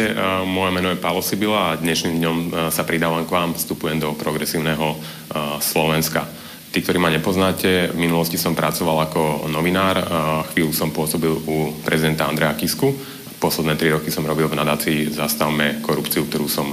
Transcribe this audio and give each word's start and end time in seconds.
E, 0.00 0.44
moje 0.48 0.72
meno 0.72 0.88
je 0.88 0.96
Paolo 0.96 1.20
Sibila 1.20 1.72
a 1.72 1.76
dnešným 1.76 2.16
dňom 2.16 2.36
e, 2.40 2.48
sa 2.72 2.88
pridávam 2.88 3.28
k 3.28 3.34
vám, 3.36 3.52
vstupujem 3.52 4.00
do 4.00 4.16
progresívneho 4.16 4.96
e, 4.96 4.98
Slovenska. 5.60 6.24
Tí, 6.70 6.80
ktorí 6.80 6.96
ma 6.96 7.12
nepoznáte, 7.12 7.92
v 7.92 7.98
minulosti 7.98 8.38
som 8.38 8.54
pracoval 8.54 9.10
ako 9.10 9.50
novinár, 9.50 9.98
chvíľu 10.54 10.70
som 10.70 10.94
pôsobil 10.94 11.34
u 11.34 11.74
prezidenta 11.82 12.30
Andreja 12.30 12.54
Kisku, 12.54 12.94
posledné 13.42 13.74
tri 13.74 13.90
roky 13.90 14.14
som 14.14 14.22
robil 14.22 14.46
v 14.46 14.54
nadácii 14.54 15.10
Zastavme 15.10 15.82
korupciu, 15.82 16.30
ktorú 16.30 16.46
som 16.46 16.70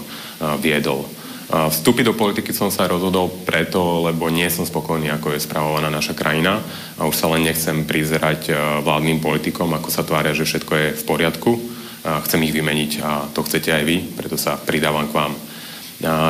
viedol. 0.62 1.02
Vstúpiť 1.50 2.06
do 2.06 2.14
politiky 2.14 2.54
som 2.54 2.70
sa 2.70 2.86
rozhodol 2.86 3.42
preto, 3.42 4.06
lebo 4.06 4.30
nie 4.30 4.46
som 4.54 4.70
spokojný, 4.70 5.10
ako 5.18 5.34
je 5.34 5.42
spravovaná 5.42 5.90
naša 5.90 6.14
krajina 6.14 6.62
a 7.02 7.10
už 7.10 7.18
sa 7.18 7.34
len 7.34 7.50
nechcem 7.50 7.82
prizerať 7.82 8.54
vládnym 8.86 9.18
politikom, 9.18 9.74
ako 9.74 9.90
sa 9.90 10.06
tvária, 10.06 10.38
že 10.38 10.46
všetko 10.46 10.74
je 10.78 10.88
v 10.94 11.04
poriadku. 11.10 11.67
Chcem 12.08 12.40
ich 12.48 12.56
vymeniť 12.56 12.92
a 13.04 13.28
to 13.36 13.44
chcete 13.44 13.68
aj 13.68 13.84
vy, 13.84 14.16
preto 14.16 14.40
sa 14.40 14.56
pridávam 14.56 15.12
k 15.12 15.18
vám. 15.18 15.34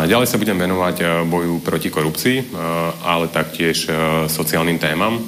Ďalej 0.07 0.27
sa 0.31 0.39
budem 0.41 0.57
venovať 0.57 1.27
boju 1.27 1.61
proti 1.61 1.91
korupcii, 1.93 2.55
ale 3.05 3.29
taktiež 3.29 3.85
sociálnym 4.31 4.81
témam, 4.81 5.19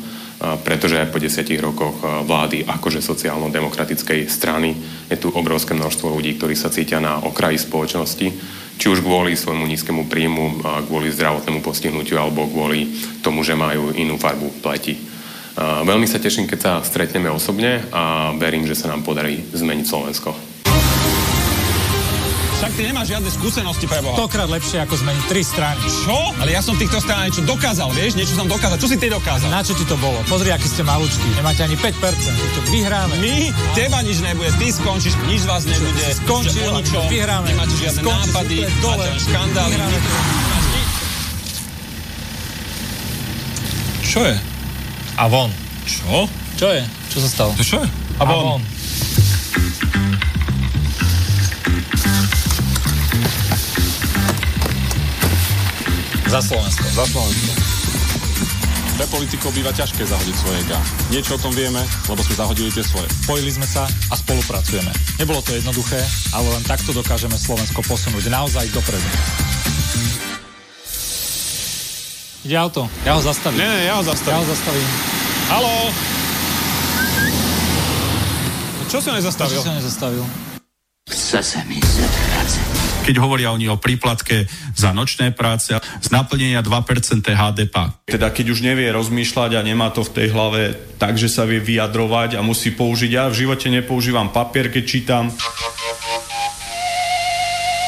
pretože 0.64 0.96
po 1.12 1.20
desiatich 1.20 1.60
rokoch 1.60 2.00
vlády 2.24 2.64
akože 2.64 3.04
sociálno-demokratickej 3.04 4.32
strany 4.32 4.72
je 5.12 5.20
tu 5.20 5.28
obrovské 5.36 5.76
množstvo 5.76 6.08
ľudí, 6.16 6.40
ktorí 6.40 6.56
sa 6.56 6.72
cítia 6.72 7.04
na 7.04 7.20
okraji 7.20 7.60
spoločnosti, 7.60 8.28
či 8.80 8.86
už 8.88 9.04
kvôli 9.04 9.36
svojmu 9.36 9.68
nízkemu 9.68 10.08
príjmu, 10.08 10.64
kvôli 10.88 11.12
zdravotnému 11.12 11.60
postihnutiu 11.60 12.16
alebo 12.16 12.48
kvôli 12.48 12.88
tomu, 13.20 13.44
že 13.44 13.60
majú 13.60 13.92
inú 13.92 14.16
farbu 14.16 14.64
pleti. 14.64 14.96
Veľmi 15.60 16.08
sa 16.08 16.24
teším, 16.24 16.48
keď 16.48 16.60
sa 16.60 16.72
stretneme 16.80 17.28
osobne 17.28 17.84
a 17.92 18.32
verím, 18.40 18.64
že 18.64 18.80
sa 18.80 18.88
nám 18.88 19.04
podarí 19.04 19.44
zmeniť 19.52 19.86
Slovensko. 19.86 20.32
Však 22.60 22.76
ty 22.76 22.92
nemáš 22.92 23.08
žiadne 23.16 23.32
skúsenosti 23.32 23.88
pre 23.88 24.04
Boha. 24.04 24.20
Stokrát 24.20 24.52
lepšie 24.52 24.84
ako 24.84 25.00
zmeniť 25.00 25.24
tri 25.32 25.48
strany. 25.48 25.80
Čo? 25.80 26.36
Ale 26.44 26.52
ja 26.52 26.60
som 26.60 26.76
v 26.76 26.84
týchto 26.84 27.00
stranách 27.00 27.32
niečo 27.32 27.44
dokázal, 27.48 27.88
vieš? 27.96 28.20
Niečo 28.20 28.36
som 28.36 28.52
dokázal. 28.52 28.76
Čo 28.76 28.92
si 28.92 29.00
ty 29.00 29.08
dokázal? 29.08 29.48
Na 29.48 29.64
čo 29.64 29.72
ti 29.80 29.88
to 29.88 29.96
bolo? 29.96 30.20
Pozri, 30.28 30.52
aký 30.52 30.68
ste 30.68 30.84
malúčky. 30.84 31.24
Nemáte 31.40 31.64
ani 31.64 31.80
5%. 31.80 31.96
Keď 32.04 32.50
to 32.52 32.62
vyhráme. 32.68 33.16
My? 33.24 33.56
Teba 33.80 34.04
nič 34.04 34.20
nebude. 34.20 34.52
Ty 34.60 34.76
skončíš, 34.76 35.16
nič 35.32 35.48
vás 35.48 35.64
nebude. 35.64 36.04
Skončil, 36.20 36.68
o 36.68 36.84
ničom. 36.84 37.04
vyhráme. 37.08 37.48
Nemáte 37.48 37.76
žiadne 37.80 38.00
Skončíš 38.04 38.28
nápady, 38.28 38.58
dole. 38.84 39.08
máte 39.08 39.20
škandály. 39.24 39.76
Čo 44.04 44.20
je? 44.28 44.49
A 45.20 45.28
von. 45.28 45.52
Čo? 45.84 46.32
Čo 46.56 46.72
je? 46.72 46.80
Čo 47.12 47.18
sa 47.20 47.28
stalo? 47.28 47.52
To 47.52 47.60
čo 47.60 47.84
je? 47.84 47.88
A 47.92 48.24
von. 48.24 48.64
Za 56.24 56.40
Slovensko. 56.40 56.88
Za 56.96 57.04
Slovensko. 57.12 57.52
Pre 58.96 59.06
politikov 59.12 59.52
býva 59.52 59.76
ťažké 59.76 60.08
zahodiť 60.08 60.36
svoje 60.40 60.64
gá. 60.72 60.80
Niečo 61.12 61.36
o 61.36 61.42
tom 61.44 61.52
vieme, 61.52 61.84
lebo 62.08 62.24
sme 62.24 62.40
zahodili 62.40 62.72
tie 62.72 62.88
svoje. 62.88 63.12
Spojili 63.28 63.52
sme 63.52 63.68
sa 63.68 63.92
a 63.92 64.16
spolupracujeme. 64.16 65.20
Nebolo 65.20 65.44
to 65.44 65.52
jednoduché, 65.52 66.00
ale 66.32 66.48
len 66.48 66.64
takto 66.64 66.96
dokážeme 66.96 67.36
Slovensko 67.36 67.84
posunúť 67.84 68.32
naozaj 68.32 68.72
dopredu. 68.72 69.10
Ide 72.40 72.56
auto. 72.56 72.88
Ja 73.04 73.16
ho 73.16 73.22
zastavím. 73.22 73.60
Nie, 73.60 73.68
nie, 73.68 73.82
ja 73.86 73.96
ho 74.00 74.04
Ja 74.04 74.10
zastavím. 74.16 74.40
ho 74.40 74.46
zastavím. 74.48 74.88
Haló? 75.50 75.76
Čo 78.88 78.98
si 79.04 79.08
ho 79.12 79.16
nezastavil? 79.16 79.60
si 79.60 79.70
ho 79.70 79.76
nezastavil? 79.76 80.24
Chce 81.10 81.40
sa 81.42 81.62
mi 81.66 81.78
zavracať. 81.78 82.68
keď 83.00 83.16
hovoria 83.18 83.50
oni 83.50 83.66
o 83.66 83.82
príplatke 83.82 84.46
za 84.78 84.94
nočné 84.94 85.34
práce 85.34 85.74
z 85.74 86.08
naplnenia 86.14 86.62
2% 86.62 87.26
HDP. 87.26 87.76
Teda 88.06 88.30
keď 88.30 88.46
už 88.54 88.62
nevie 88.62 88.86
rozmýšľať 88.94 89.58
a 89.58 89.66
nemá 89.66 89.90
to 89.90 90.06
v 90.06 90.14
tej 90.14 90.28
hlave 90.30 90.62
tak, 91.02 91.18
že 91.18 91.26
sa 91.26 91.50
vie 91.50 91.58
vyjadrovať 91.58 92.38
a 92.38 92.46
musí 92.46 92.70
použiť. 92.70 93.10
Ja 93.10 93.26
v 93.26 93.42
živote 93.46 93.74
nepoužívam 93.74 94.30
papier, 94.30 94.70
keď 94.70 94.84
čítam. 94.86 95.34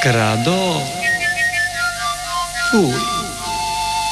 Kradol? 0.02 0.82
Fuj. 2.74 3.21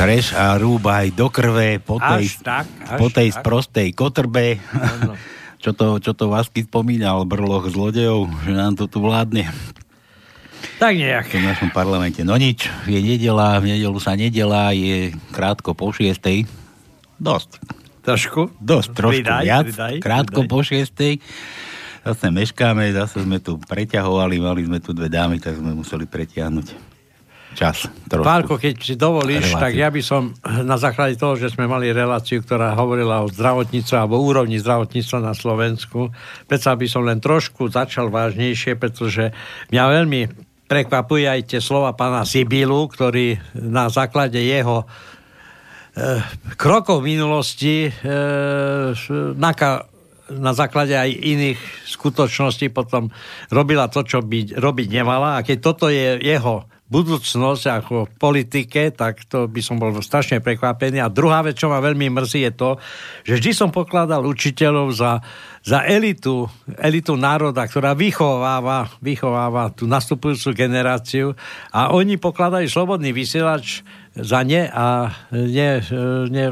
Kreš 0.00 0.32
a 0.32 0.56
rúbaj 0.56 1.12
do 1.12 1.28
krve 1.28 1.76
po 1.76 2.00
tej, 2.00 2.24
Až 2.24 2.40
tak, 2.40 2.64
až 2.88 2.96
po 2.96 3.12
tej 3.12 3.28
tak. 3.28 3.36
sprostej 3.36 3.88
kotrbe. 3.92 4.56
čo, 5.62 5.76
to, 5.76 6.00
čo 6.00 6.16
to 6.16 6.32
Vasky 6.32 6.64
spomínal, 6.64 7.28
brloch 7.28 7.68
zlodejov, 7.68 8.32
že 8.48 8.56
nám 8.56 8.80
to 8.80 8.88
tu 8.88 9.04
vládne 9.04 9.52
Tak 10.80 10.96
nejak. 10.96 11.28
v 11.28 11.44
našom 11.44 11.68
parlamente. 11.68 12.24
No 12.24 12.40
nič, 12.40 12.64
je 12.88 12.96
nedela, 12.96 13.60
v 13.60 13.76
nedelu 13.76 13.98
sa 14.00 14.16
nedela, 14.16 14.72
je 14.72 15.12
krátko 15.36 15.76
po 15.76 15.92
šiestej. 15.92 16.48
Dosť. 17.20 17.60
Trošku? 18.00 18.56
Dosť, 18.56 18.88
trošku 18.96 19.20
Pridaj, 19.20 19.44
viac. 19.44 19.64
pridaj, 19.68 19.94
krátko 20.00 20.48
pridaj. 20.48 20.52
po 20.56 20.58
šiestej. 20.64 21.14
Zase 22.00 22.32
meškáme, 22.32 22.88
zase 22.96 23.20
sme 23.20 23.36
tu 23.36 23.60
preťahovali, 23.60 24.40
mali 24.40 24.64
sme 24.64 24.80
tu 24.80 24.96
dve 24.96 25.12
dámy, 25.12 25.36
tak 25.44 25.60
sme 25.60 25.76
museli 25.76 26.08
pretiahnuť 26.08 26.89
čas. 27.54 27.90
Trošku. 28.06 28.26
Pálko, 28.26 28.54
keď 28.58 28.74
si 28.78 28.94
dovolíš, 28.94 29.54
Reláciu. 29.54 29.62
tak 29.62 29.72
ja 29.74 29.88
by 29.90 30.02
som 30.02 30.22
na 30.64 30.76
základe 30.78 31.18
toho, 31.18 31.34
že 31.34 31.50
sme 31.50 31.66
mali 31.66 31.90
reláciu, 31.90 32.42
ktorá 32.42 32.74
hovorila 32.78 33.26
o 33.26 33.30
zdravotníctve 33.30 33.96
alebo 33.96 34.22
úrovni 34.22 34.58
zdravotníctva 34.58 35.18
na 35.18 35.34
Slovensku, 35.34 36.14
predsa 36.46 36.74
by 36.74 36.86
som 36.86 37.02
len 37.06 37.18
trošku 37.18 37.70
začal 37.70 38.08
vážnejšie, 38.08 38.78
pretože 38.78 39.34
mňa 39.74 39.84
veľmi 39.84 40.20
prekvapuje 40.70 41.26
aj 41.26 41.40
tie 41.50 41.60
slova 41.62 41.98
pána 41.98 42.22
Sibilu, 42.22 42.86
ktorý 42.86 43.34
na 43.58 43.90
základe 43.90 44.38
jeho 44.38 44.86
eh, 44.86 46.22
krokov 46.54 47.02
v 47.02 47.18
minulosti 47.18 47.90
eh, 47.90 48.94
naka, 49.34 49.90
na 50.30 50.54
základe 50.54 50.94
aj 50.94 51.10
iných 51.10 51.58
skutočností 51.90 52.70
potom 52.70 53.10
robila 53.50 53.90
to, 53.90 54.06
čo 54.06 54.22
by 54.22 54.54
robiť 54.54 54.86
nemala. 54.94 55.42
A 55.42 55.44
keď 55.44 55.58
toto 55.58 55.90
je 55.90 56.22
jeho 56.22 56.70
budúcnosť 56.90 57.64
ako 57.70 57.94
v 58.10 58.12
politike, 58.18 58.90
tak 58.90 59.22
to 59.30 59.46
by 59.46 59.62
som 59.62 59.78
bol 59.78 59.94
strašne 60.02 60.42
prekvapený. 60.42 60.98
A 60.98 61.06
druhá 61.06 61.40
vec, 61.46 61.54
čo 61.54 61.70
ma 61.70 61.78
veľmi 61.78 62.10
mrzí, 62.10 62.50
je 62.50 62.52
to, 62.52 62.70
že 63.22 63.38
vždy 63.38 63.50
som 63.54 63.70
pokladal 63.70 64.26
učiteľov 64.26 64.90
za, 64.90 65.22
za 65.62 65.86
elitu, 65.86 66.50
elitu 66.82 67.14
národa, 67.14 67.62
ktorá 67.62 67.94
vychováva, 67.94 68.90
vychováva 68.98 69.70
tú 69.70 69.86
nastupujúcu 69.86 70.50
generáciu 70.52 71.38
a 71.70 71.94
oni 71.94 72.18
pokladajú 72.18 72.66
slobodný 72.66 73.14
vysielač 73.14 73.86
za 74.16 74.42
ne 74.42 74.66
a 74.66 75.14
ne, 75.30 75.68
ne, 76.26 76.44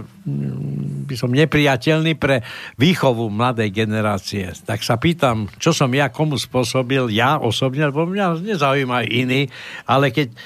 by 1.09 1.15
som 1.19 1.35
nepriateľný 1.35 2.15
pre 2.15 2.47
výchovu 2.79 3.27
mladej 3.35 3.75
generácie. 3.75 4.55
Tak 4.63 4.87
sa 4.87 4.95
pýtam, 4.95 5.51
čo 5.59 5.75
som 5.75 5.91
ja 5.91 6.07
komu 6.13 6.39
spôsobil, 6.39 7.11
ja 7.11 7.43
osobne, 7.43 7.91
lebo 7.91 8.07
mňa 8.07 8.39
nezaujímajú 8.47 9.07
iní, 9.11 9.51
ale 9.91 10.15
keď 10.15 10.29
e, 10.31 10.37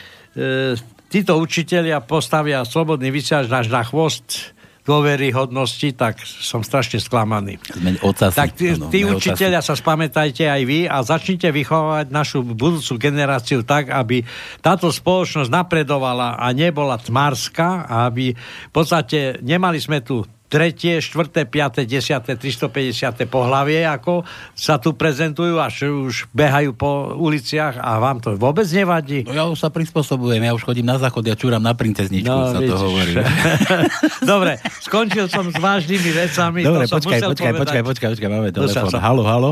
títo 1.12 1.36
učitelia 1.36 2.00
postavia 2.00 2.64
slobodný 2.64 3.12
náš 3.12 3.68
na 3.68 3.84
chvost 3.84 4.56
dôveryhodnosti, 4.82 5.94
tak 5.94 6.18
som 6.26 6.66
strašne 6.66 6.98
sklamaný. 6.98 7.62
Sme 7.62 7.94
ocasy. 8.02 8.34
Tak 8.34 8.50
tí, 8.58 8.74
Áno, 8.74 8.90
tí 8.90 9.06
učiteľia 9.06 9.62
sa 9.62 9.78
spamätajte 9.78 10.50
aj 10.50 10.62
vy 10.66 10.80
a 10.90 10.98
začnite 11.06 11.54
vychovávať 11.54 12.10
našu 12.10 12.42
budúcu 12.42 12.98
generáciu 12.98 13.62
tak, 13.62 13.94
aby 13.94 14.26
táto 14.58 14.90
spoločnosť 14.90 15.50
napredovala 15.50 16.34
a 16.34 16.50
nebola 16.50 16.98
tmarská 16.98 17.86
a 17.86 18.10
aby 18.10 18.34
v 18.34 18.72
podstate 18.74 19.38
nemali 19.38 19.78
sme 19.78 20.02
tu 20.02 20.26
tretie, 20.52 21.00
štvrté, 21.00 21.48
piaté, 21.48 21.82
desiaté, 21.82 22.36
350. 22.36 22.92
pohlavie, 23.24 23.80
ako 23.82 24.20
sa 24.52 24.76
tu 24.76 24.92
prezentujú, 24.92 25.56
až 25.56 25.88
už 25.88 26.28
behajú 26.28 26.76
po 26.76 27.16
uliciach 27.16 27.80
a 27.80 27.96
vám 27.96 28.20
to 28.20 28.36
vôbec 28.36 28.68
nevadí? 28.68 29.24
No 29.24 29.32
ja 29.32 29.48
už 29.48 29.56
sa 29.56 29.72
prispôsobujem, 29.72 30.38
ja 30.38 30.52
už 30.52 30.60
chodím 30.60 30.84
na 30.84 31.00
záchod, 31.00 31.24
ja 31.24 31.32
čúram 31.32 31.58
na 31.58 31.72
princezničku, 31.72 32.28
No, 32.28 32.52
sa 32.52 32.60
to 32.60 32.68
vidíš. 32.68 32.76
hovorí. 32.76 33.12
Dobre, 34.28 34.52
skončil 34.78 35.24
som 35.26 35.48
s 35.48 35.56
vážnymi 35.56 36.10
vecami. 36.12 36.60
Dobre, 36.60 36.84
to 36.84 36.86
som 36.86 36.96
počkaj, 37.00 37.16
musel 37.16 37.30
počkaj, 37.32 37.52
počkaj, 37.56 37.82
počkaj, 37.82 38.08
počkaj, 38.12 38.28
máme 38.28 38.48
telefón. 38.52 38.92
som. 38.92 39.00
Halo, 39.00 39.24
halo. 39.24 39.50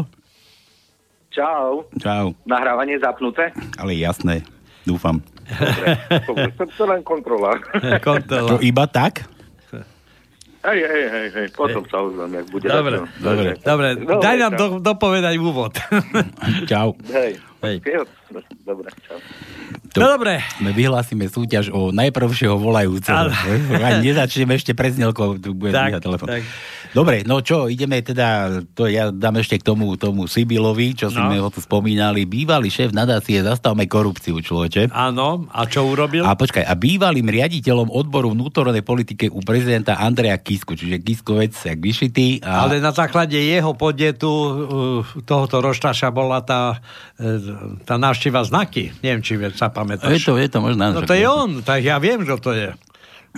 Čau. 1.31 1.89
Čau. 1.97 2.37
Nahrávanie 2.45 3.01
zapnuté? 3.01 3.57
Ale 3.79 3.97
jasné, 3.97 4.45
dúfam. 4.85 5.25
Dobre, 5.49 6.53
to, 6.53 6.63
to 6.69 6.85
len 6.85 7.01
kontrola. 7.09 7.57
To 8.29 8.61
iba 8.61 8.85
tak? 8.85 9.25
Hej, 10.61 10.79
hej, 10.85 11.05
hej, 11.09 11.29
hej, 11.33 11.47
potom 11.57 11.89
sa 11.89 12.05
ozvem, 12.05 12.37
jak 12.37 12.47
bude. 12.53 12.69
Dobre, 12.69 12.97
dobre. 13.17 13.57
Dobre, 13.65 13.89
Dobre, 13.97 14.21
daj 14.21 14.37
nám 14.37 14.53
do, 14.61 14.67
dopovedať 14.77 15.35
úvod. 15.41 15.73
Čau. 16.71 16.93
Hej. 17.09 17.41
Hej. 17.65 17.77
Dobre, 18.61 18.89
čau. 19.03 19.19
To, 19.91 19.99
No 19.99 20.07
dobre. 20.09 20.39
My 20.59 20.71
vyhlásime 20.71 21.27
súťaž 21.27 21.69
o 21.69 21.91
najprvšieho 21.91 22.55
volajúceho. 22.55 23.27
Ale- 23.27 23.35
Ani 23.91 24.07
nezačneme 24.07 24.55
ešte 24.55 24.71
preznielkou, 24.71 25.35
tu 25.37 25.51
bude 25.51 25.71
Tak, 25.71 25.99
telefón. 25.99 26.31
tak. 26.31 26.43
Dobre, 26.91 27.23
no 27.23 27.39
čo, 27.39 27.67
ideme 27.67 27.99
teda, 28.01 28.51
to 28.69 28.85
ja 28.85 29.09
dám 29.09 29.39
ešte 29.39 29.59
k 29.59 29.65
tomu, 29.65 29.95
tomu 29.95 30.27
Sibilovi, 30.27 30.95
čo 30.97 31.07
No. 31.09 31.23
sme 31.25 31.39
ho 31.39 31.47
tu 31.47 31.59
spomínali. 31.59 32.23
Bývalý 32.25 32.67
šéf 32.67 32.91
nadácie 32.91 33.39
Zastavme 33.41 33.87
korupciu, 33.87 34.35
človeče. 34.37 34.91
Áno, 34.91 35.47
a 35.49 35.63
čo 35.65 35.83
urobil? 35.85 36.23
A 36.23 36.35
počkaj, 36.35 36.63
a 36.63 36.75
bývalým 36.75 37.27
riaditeľom 37.27 37.91
odboru 37.91 38.31
vnútornej 38.31 38.83
politike 38.83 39.27
u 39.27 39.39
prezidenta 39.41 39.97
Andreja 39.97 40.35
Kisku, 40.37 40.75
čiže 40.75 40.99
Kiskovec, 40.99 41.55
jak 41.57 41.79
vyšitý. 41.79 42.43
A... 42.43 42.63
Ale 42.65 42.79
na 42.79 42.91
základe 42.91 43.35
jeho 43.35 43.71
podnetu 43.73 44.27
uh, 44.27 44.55
tohoto 45.21 45.59
roštaša 45.61 46.11
bola 46.11 46.43
tá, 46.43 46.75
uh, 46.75 47.39
tá 47.81 47.95
návšteva 48.21 48.45
znaky. 48.45 48.93
Neviem, 49.01 49.25
či 49.25 49.41
sa 49.57 49.73
je 49.73 49.73
pamätáš. 49.73 50.21
to, 50.21 50.37
je 50.37 50.49
to 50.53 50.61
možná. 50.61 50.93
No 50.93 51.09
to 51.09 51.17
je 51.17 51.25
on, 51.25 51.65
tak 51.65 51.81
ja 51.81 51.97
viem, 51.97 52.21
že 52.21 52.37
to 52.37 52.53
je. 52.53 52.77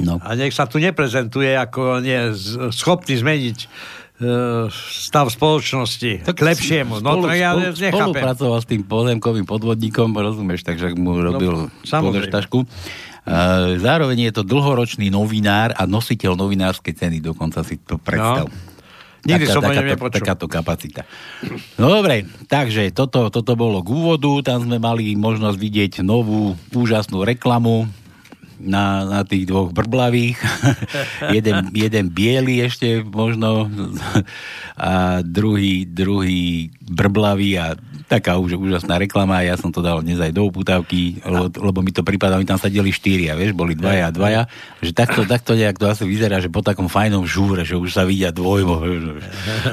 No. 0.03 0.19
A 0.19 0.35
nech 0.35 0.51
sa 0.51 0.67
tu 0.67 0.83
neprezentuje 0.83 1.55
ako 1.55 2.03
nie 2.03 2.35
schopný 2.75 3.15
zmeniť 3.15 3.59
uh, 3.62 4.67
stav 4.75 5.31
spoločnosti 5.31 6.27
tak 6.27 6.35
k 6.35 6.43
lepšiemu. 6.43 6.99
No 6.99 7.23
to 7.23 7.31
ja 7.31 7.55
spolu, 7.55 7.79
nechápem. 7.79 7.93
spolupracoval 8.11 8.59
s 8.59 8.67
tým 8.67 8.83
pozemkovým 8.83 9.47
podvodníkom, 9.47 10.11
rozumieš, 10.19 10.67
takže 10.67 10.99
mu 10.99 11.23
robil 11.23 11.71
no, 11.71 11.99
podržtašku. 12.03 12.67
Uh, 13.23 13.79
zároveň 13.79 14.33
je 14.33 14.33
to 14.35 14.43
dlhoročný 14.43 15.15
novinár 15.15 15.79
a 15.79 15.87
nositeľ 15.87 16.35
novinárskej 16.35 16.99
ceny, 16.99 17.17
dokonca 17.23 17.62
si 17.62 17.79
to 17.79 18.03
predstav. 18.03 18.51
No. 18.51 18.72
Nikdy 19.23 19.45
som 19.47 19.62
o 19.62 19.71
ňom 19.71 19.87
takáto, 19.87 19.95
nepočul. 19.95 20.17
takáto 20.19 20.47
kapacita. 20.50 21.02
No 21.79 21.87
dobre, 21.95 22.26
takže 22.50 22.91
toto, 22.91 23.31
toto 23.31 23.55
bolo 23.55 23.79
k 23.81 23.88
úvodu, 23.95 24.31
tam 24.43 24.67
sme 24.67 24.83
mali 24.83 25.14
možnosť 25.14 25.57
vidieť 25.59 25.93
novú 26.02 26.59
úžasnú 26.75 27.23
reklamu 27.23 27.87
na, 28.62 29.07
na 29.07 29.21
tých 29.26 29.47
dvoch 29.47 29.71
brblavých. 29.75 30.38
jeden, 31.37 31.71
jeden 31.75 32.07
biely 32.11 32.62
ešte 32.62 33.02
možno 33.02 33.71
a 34.79 35.23
druhý, 35.23 35.87
druhý 35.87 36.71
brblavý 36.83 37.50
a 37.59 37.67
taká 38.12 38.37
už, 38.37 38.61
úžasná 38.61 39.00
reklama. 39.00 39.40
Ja 39.40 39.57
som 39.57 39.73
to 39.73 39.81
dal 39.81 40.04
dnes 40.04 40.21
aj 40.21 40.37
do 40.37 40.45
uputávky, 40.45 41.25
lebo, 41.25 41.49
lebo 41.49 41.78
mi 41.81 41.97
to 41.97 42.04
prípada, 42.04 42.37
mi 42.37 42.45
tam 42.45 42.61
sadeli 42.61 42.92
štyria, 42.92 43.33
vieš, 43.33 43.57
boli 43.57 43.73
dvaja 43.73 44.09
a 44.09 44.12
dvaja. 44.12 44.42
Že 44.85 44.92
takto, 44.92 45.21
takto 45.25 45.57
nejak 45.57 45.81
to 45.81 45.88
asi 45.88 46.04
vyzerá, 46.04 46.37
že 46.45 46.52
po 46.52 46.61
takom 46.61 46.92
fajnom 46.92 47.25
žúre, 47.25 47.64
že 47.64 47.81
už 47.81 47.97
sa 47.97 48.04
vidia 48.04 48.28
dvojmo. 48.28 48.85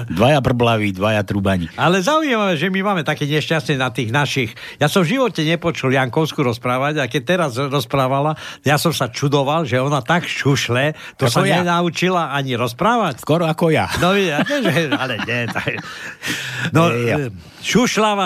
Dvaja 0.08 0.40
brblaví, 0.40 0.96
dvaja 0.96 1.28
trubani. 1.28 1.68
Ale 1.76 2.00
zaujímavé, 2.00 2.56
že 2.56 2.72
my 2.72 2.80
máme 2.80 3.04
také 3.04 3.28
nešťastie 3.28 3.76
na 3.76 3.92
tých 3.92 4.16
našich. 4.16 4.56
Ja 4.80 4.88
som 4.88 5.04
v 5.04 5.20
živote 5.20 5.44
nepočul 5.44 5.92
Jankovsku 5.92 6.40
rozprávať 6.40 7.04
a 7.04 7.12
keď 7.12 7.22
teraz 7.28 7.52
rozprávala, 7.60 8.40
ja 8.64 8.80
som 8.80 8.96
sa 8.96 9.12
čudoval, 9.12 9.68
že 9.68 9.76
ona 9.84 10.00
tak 10.00 10.24
šušle, 10.24 10.96
to 11.20 11.28
Ako 11.28 11.34
sa 11.34 11.40
ja. 11.44 11.60
nenaučila 11.60 12.32
ani 12.32 12.56
rozprávať. 12.56 13.20
Skoro 13.20 13.44
ako 13.44 13.76
ja. 13.76 13.92
No, 14.00 14.16
ja, 14.16 14.40
že, 14.48 14.88
ale 14.96 15.20
nie. 15.28 15.44
Tak, 15.50 15.72
no, 16.76 16.88
ja. 16.94 17.28
e, 17.28 17.60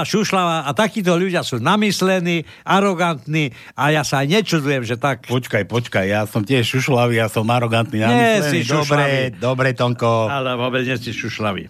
šušľava, 0.03 0.33
šušľava 0.33 0.57
a 0.67 0.71
takíto 0.71 1.13
ľudia 1.15 1.43
sú 1.43 1.59
namyslení, 1.59 2.47
arogantní 2.63 3.51
a 3.75 3.91
ja 3.91 4.03
sa 4.07 4.23
aj 4.23 4.27
nečudujem, 4.39 4.83
že 4.87 4.95
tak... 4.95 5.27
Počkaj, 5.27 5.67
počkaj, 5.67 6.05
ja 6.07 6.23
som 6.23 6.41
tiež 6.47 6.63
šušlavý, 6.63 7.19
ja 7.19 7.27
som 7.27 7.43
arogantný. 7.47 7.99
Nie 8.01 8.39
namyslený. 8.39 8.49
si 8.49 8.59
Dobre, 8.63 8.81
šušlavý. 8.81 9.21
dobre, 9.37 9.67
Tonko. 9.75 10.31
Ale 10.31 10.55
vôbec 10.55 10.87
nie 10.87 10.95
si 10.97 11.11
šušľavý. 11.11 11.69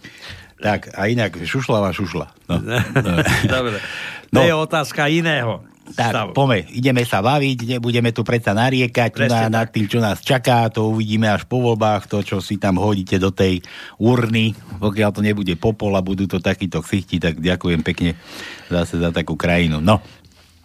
Tak, 0.63 0.95
a 0.95 1.11
inak, 1.11 1.35
šušlava, 1.43 1.91
šušla. 1.91 2.27
No, 2.47 2.55
Dobre. 3.57 3.77
No. 4.31 4.41
To 4.41 4.47
je 4.47 4.53
otázka 4.55 5.11
iného. 5.11 5.61
Tak, 5.83 6.11
stavu. 6.15 6.31
pome, 6.31 6.63
ideme 6.71 7.03
sa 7.03 7.19
baviť, 7.19 7.75
nebudeme 7.75 8.15
tu 8.15 8.23
predsa 8.23 8.55
nariekať 8.55 9.11
Presne 9.11 9.51
na, 9.51 9.61
nad 9.61 9.67
tým, 9.67 9.91
čo 9.91 9.99
nás 9.99 10.23
čaká, 10.23 10.71
to 10.71 10.95
uvidíme 10.95 11.27
až 11.27 11.43
po 11.43 11.59
voľbách, 11.59 12.07
to, 12.07 12.23
čo 12.23 12.39
si 12.39 12.55
tam 12.55 12.79
hodíte 12.79 13.19
do 13.19 13.35
tej 13.35 13.59
urny, 13.99 14.55
pokiaľ 14.79 15.09
to 15.11 15.19
nebude 15.19 15.51
popol 15.59 15.91
a 15.99 16.01
budú 16.01 16.23
to 16.23 16.39
takíto 16.39 16.79
ksichti, 16.79 17.19
tak 17.19 17.43
ďakujem 17.43 17.83
pekne 17.83 18.15
zase 18.71 18.95
za 18.95 19.11
takú 19.11 19.35
krajinu. 19.35 19.83
No, 19.83 19.99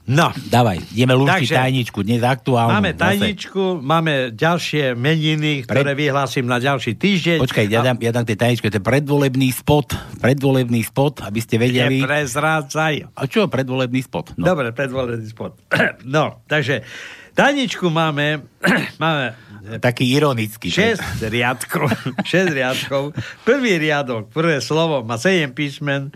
No, 0.09 0.33
dávaj, 0.33 0.89
ideme 0.97 1.13
lúštiť 1.13 1.53
tajničku, 1.53 2.01
dnes 2.01 2.25
aktuálnu. 2.25 2.81
máme 2.81 2.97
zase. 2.97 3.05
tajničku, 3.05 3.85
máme 3.85 4.33
ďalšie 4.33 4.97
meniny, 4.97 5.69
ktoré 5.69 5.93
vyhlásim 5.93 6.49
na 6.49 6.57
ďalší 6.57 6.97
týždeň. 6.97 7.37
Počkaj, 7.45 7.69
ja 7.69 7.85
dám, 7.85 8.01
ja 8.01 8.09
dám 8.09 8.25
tej 8.25 8.41
tajničke, 8.41 8.73
to 8.73 8.81
je 8.81 8.85
predvolebný 8.89 9.53
spot, 9.53 9.93
predvolebný 10.17 10.81
spot, 10.89 11.29
aby 11.29 11.45
ste 11.45 11.61
vedeli. 11.61 12.01
Neprezrádzaj. 12.01 13.21
A 13.21 13.23
čo 13.29 13.53
predvolebný 13.53 14.01
spot? 14.01 14.33
No. 14.41 14.49
Dobre, 14.49 14.73
predvolený 14.73 15.29
spot. 15.29 15.61
no, 16.17 16.41
takže 16.49 16.89
tajničku 17.37 17.93
máme, 17.93 18.49
máme 19.05 19.37
Taký 19.77 20.17
ironický. 20.17 20.73
6 20.73 21.29
riadkov. 21.29 21.93
6 22.25 22.57
riadkov. 22.57 23.13
Prvý 23.45 23.77
riadok, 23.77 24.33
prvé 24.33 24.65
slovo 24.65 25.05
má 25.05 25.21
7 25.21 25.53
písmen, 25.53 26.09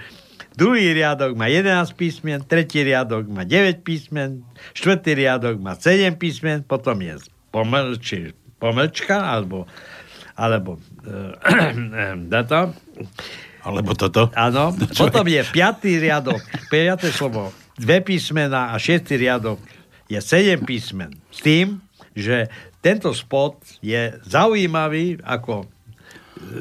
druhý 0.54 0.92
riadok 0.92 1.37
má 1.37 1.49
11 1.49 1.92
písmen, 1.97 2.40
tretí 2.44 2.85
riadok 2.85 3.28
má 3.28 3.44
9 3.44 3.82
písmen, 3.82 4.44
štvrtý 4.76 5.16
riadok 5.16 5.56
má 5.61 5.76
7 5.76 6.16
písmen, 6.16 6.62
potom 6.64 6.99
je 7.00 7.18
poml, 7.52 7.97
či 8.00 8.32
pomlčka, 8.62 9.18
alebo, 9.18 9.66
alebo 10.38 10.78
e, 12.30 12.42
to. 12.47 12.61
Alebo 13.62 13.90
toto? 13.94 14.26
Áno. 14.35 14.75
Potom 14.99 15.23
je 15.30 15.38
piatý 15.54 16.02
riadok, 16.02 16.42
piaté 16.66 17.14
slovo, 17.14 17.54
dve 17.78 18.02
písmena 18.02 18.75
a 18.75 18.78
šiestý 18.78 19.23
riadok 19.23 19.62
je 20.11 20.18
sedem 20.18 20.59
písmen. 20.66 21.14
S 21.30 21.47
tým, 21.47 21.78
že 22.11 22.50
tento 22.82 23.14
spot 23.14 23.62
je 23.78 24.18
zaujímavý, 24.26 25.23
ako 25.23 25.71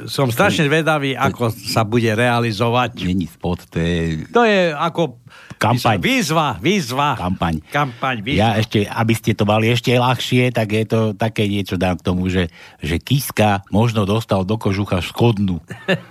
som 0.05 0.27
strašne 0.29 0.67
vedavý, 0.67 1.15
ako 1.15 1.51
sa 1.51 1.87
bude 1.87 2.11
realizovať. 2.11 3.01
Není 3.01 3.27
spot, 3.27 3.71
to 3.71 3.77
je 3.79 4.27
To 4.29 4.43
je 4.43 4.71
ako 4.75 5.21
Kampaň. 5.61 6.01
Výzva, 6.01 6.57
výzva. 6.57 7.13
kampaň. 7.13 7.61
Kampaň, 7.69 8.25
výzva. 8.25 8.41
Ja 8.41 8.49
ešte, 8.57 8.81
aby 8.81 9.13
ste 9.13 9.37
to 9.37 9.45
mali 9.45 9.69
ešte 9.69 9.93
ľahšie, 9.93 10.49
tak 10.49 10.73
je 10.73 10.85
to 10.89 10.99
také 11.13 11.45
niečo 11.45 11.77
dám 11.77 12.01
k 12.01 12.05
tomu, 12.09 12.33
že, 12.33 12.49
že 12.81 12.97
Kiska 12.97 13.61
možno 13.69 14.09
dostal 14.09 14.41
do 14.41 14.57
kožucha 14.57 15.05
škodnú. 15.05 15.61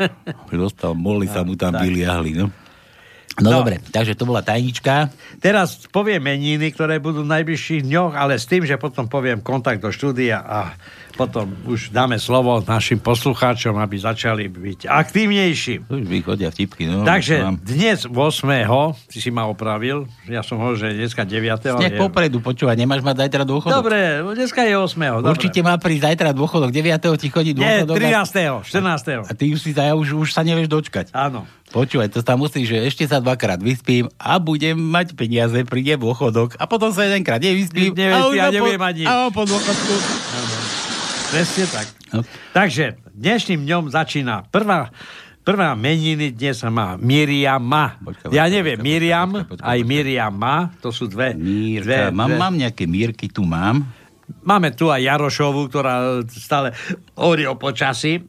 Dostal, 0.55 0.95
mohli 0.95 1.27
sa 1.27 1.43
mu 1.43 1.59
tam 1.59 1.75
vyliahli, 1.75 2.39
no. 2.39 2.47
No, 3.41 3.51
No. 3.51 3.59
dobre, 3.59 3.81
takže 3.83 4.13
to 4.13 4.25
bola 4.25 4.41
tajnička. 4.41 5.09
Teraz 5.39 5.89
poviem 5.89 6.21
meniny, 6.21 6.71
ktoré 6.71 6.97
budú 6.97 7.25
v 7.25 7.33
najbližších 7.33 7.83
dňoch, 7.83 8.13
ale 8.13 8.37
s 8.37 8.45
tým, 8.45 8.63
že 8.63 8.77
potom 8.77 9.05
poviem 9.05 9.41
kontakt 9.41 9.81
do 9.81 9.89
štúdia 9.89 10.39
a 10.39 10.77
potom 11.13 11.53
už 11.67 11.91
dáme 11.91 12.17
slovo 12.17 12.63
našim 12.63 12.97
poslucháčom, 12.97 13.77
aby 13.77 13.97
začali 13.99 14.49
byť 14.49 14.89
aktívnejší. 14.89 15.85
Už 15.85 16.01
vychodia 16.03 16.49
vtipky, 16.49 16.89
no. 16.89 17.05
Takže 17.05 17.45
Mám. 17.45 17.57
dnes 17.61 18.09
8. 18.09 18.97
ty 19.05 19.19
si 19.21 19.29
ma 19.29 19.45
opravil, 19.45 20.09
ja 20.25 20.41
som 20.41 20.57
hovoril, 20.57 20.81
že 20.81 20.97
dneska 20.97 21.29
9. 21.29 21.61
ale 21.67 21.81
Nejak 21.83 21.93
je- 21.93 22.01
popredu, 22.01 22.39
počúvaj, 22.41 22.73
nemáš 22.73 23.03
mať 23.03 23.29
zajtra 23.29 23.43
dôchodok? 23.45 23.85
Dobre, 23.85 24.01
dneska 24.33 24.65
je 24.65 24.75
8. 24.77 25.21
Dobre. 25.21 25.29
Určite 25.29 25.61
má 25.61 25.77
prísť 25.77 26.03
zajtra 26.09 26.31
dôchodok, 26.33 26.71
9. 26.71 27.21
ti 27.21 27.29
chodí 27.29 27.53
Nie, 27.53 27.85
dôchodok. 27.85 27.97
13. 28.01 28.65
14. 28.65 29.29
A 29.29 29.33
ty 29.35 29.45
už, 29.53 29.61
si, 29.61 29.71
už, 29.77 30.09
už 30.17 30.29
sa 30.33 30.41
nevieš 30.41 30.73
dočkať. 30.73 31.13
Áno. 31.13 31.45
Počúvaj, 31.71 32.11
to 32.11 32.27
tam 32.27 32.43
musí, 32.43 32.67
že 32.67 32.83
ešte 32.83 33.07
sa 33.07 33.23
dvakrát 33.23 33.63
vyspím 33.63 34.11
a 34.19 34.37
budem 34.37 34.75
mať 34.75 35.15
peniaze, 35.15 35.55
príde 35.63 35.95
dôchodok 35.95 36.59
a 36.59 36.67
potom 36.67 36.91
sa 36.91 37.07
jedenkrát 37.07 37.39
nevyspím. 37.39 37.95
Už 37.95 38.37
a 38.37 38.51
po- 38.51 38.53
nebudem 38.53 38.81
mať 38.81 38.95
nič. 38.97 39.07
A 39.07 39.31
po 39.31 39.47
dôchodku. 39.47 39.95
Presne 41.31 41.65
tak. 41.71 41.87
No. 42.11 42.27
Takže 42.51 42.99
dnešným 43.15 43.63
dňom 43.63 43.87
začína 43.87 44.51
prvá, 44.51 44.91
prvá 45.47 45.79
meniny 45.79 46.35
dnes 46.35 46.59
má 46.67 46.99
Miriama. 46.99 48.03
Počkaj, 48.03 48.35
ja 48.35 48.51
neviem, 48.51 48.75
počkaj, 48.75 48.91
Miriam, 48.91 49.29
počkaj, 49.31 49.51
počkaj, 49.55 49.71
aj. 49.71 49.79
Miriama, 49.87 50.55
to 50.83 50.91
sú 50.91 51.07
dve. 51.07 51.39
Mírka, 51.39 51.87
dve, 51.87 51.99
mám, 52.11 52.29
dve. 52.29 52.39
mám 52.43 52.55
nejaké 52.59 52.85
mírky, 52.91 53.31
tu 53.31 53.47
mám. 53.47 53.87
Máme 54.43 54.75
tu 54.75 54.91
aj 54.91 55.07
Jarošovu, 55.07 55.71
ktorá 55.71 56.19
stále 56.27 56.75
hovorí 57.15 57.47
o 57.47 57.55
počasí. 57.55 58.27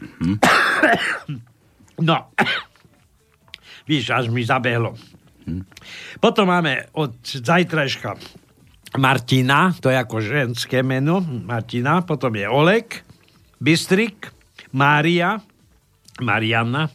Mhm. 0.00 0.40
No, 1.98 2.32
víš, 3.90 4.08
až 4.08 4.28
mi 4.28 4.40
zabehlo. 4.40 4.96
Mhm. 5.42 5.62
Potom 6.16 6.46
máme 6.46 6.86
od 6.92 7.18
zajtrajška 7.20 8.14
Martina, 8.94 9.72
to 9.74 9.88
je 9.88 9.96
ako 9.96 10.16
ženské 10.18 10.80
meno, 10.80 11.18
Martina, 11.20 12.00
potom 12.00 12.30
je 12.30 12.44
Oleg, 12.44 13.00
Bystrik, 13.56 14.28
Mária, 14.70 15.40
Marianna, 16.18 16.92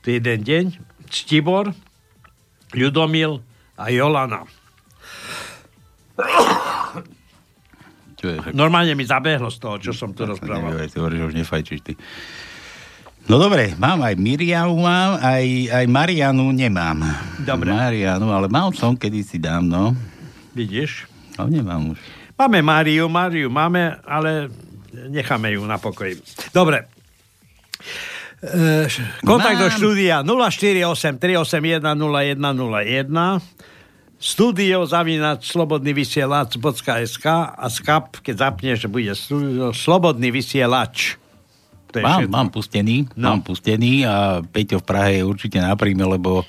to 0.00 0.08
je 0.08 0.16
jeden 0.16 0.40
deň, 0.40 0.64
Ctibor, 1.06 1.74
Ľudomil 2.72 3.42
a 3.76 3.84
Jolana. 3.90 4.46
Čo 8.14 8.26
je, 8.28 8.36
však- 8.38 8.54
Normálne 8.54 8.94
mi 8.94 9.02
zabehlo 9.02 9.50
z 9.50 9.58
toho, 9.58 9.76
čo 9.76 9.90
som 9.90 10.14
tu 10.14 10.22
rozprával. 10.22 10.70
Neviem, 10.70 10.86
ty 10.86 10.96
hovoríš, 10.96 11.18
že 11.18 11.26
už 11.26 11.36
nefajčíš 11.36 11.80
ty. 11.82 11.92
No 13.30 13.38
dobre, 13.38 13.78
mám 13.78 14.02
aj 14.02 14.18
Miriamu, 14.18 14.82
mám, 14.82 15.14
aj, 15.22 15.44
aj 15.70 15.84
Marianu 15.86 16.50
nemám. 16.50 17.06
Dobre. 17.46 17.70
Marianu, 17.70 18.34
ale 18.34 18.50
mal 18.50 18.74
som 18.74 18.98
kedysi 18.98 19.38
dávno. 19.38 19.94
Vidíš? 20.52 21.06
Ale 21.38 21.62
nemám 21.62 21.94
už. 21.94 21.98
Máme 22.34 22.58
Máriu, 22.60 23.06
Máriu 23.06 23.46
máme, 23.46 24.02
ale 24.02 24.50
necháme 25.08 25.54
ju 25.54 25.62
na 25.62 25.78
pokoji. 25.78 26.18
Dobre. 26.50 26.90
E, 28.42 28.90
kontakt 29.22 29.54
do 29.54 29.70
Mám. 29.70 29.76
štúdia 29.78 30.16
048 30.26 31.22
381 31.22 31.78
0101 31.78 33.62
studio 34.22 34.82
zavínať 34.86 35.46
slobodný 35.46 35.94
vysielač.sk 35.94 37.26
a 37.54 37.66
skap, 37.66 38.18
keď 38.22 38.34
zapneš, 38.50 38.86
bude 38.86 39.14
studio, 39.14 39.70
slobodný 39.70 40.30
vysielač. 40.30 41.21
To 41.92 41.96
je 41.96 42.02
Mám, 42.02 42.18
všetko. 42.18 42.32
mám 42.32 42.48
pustený, 42.48 42.96
No. 43.14 43.26
mám 43.28 43.40
pustený 43.40 43.92
a 44.02 44.14
Peťo 44.40 44.80
v 44.80 44.86
Prahe 44.86 45.10
je 45.14 45.22
určite 45.22 45.56
na 45.56 45.72
príjme, 45.72 46.02
lebo 46.02 46.42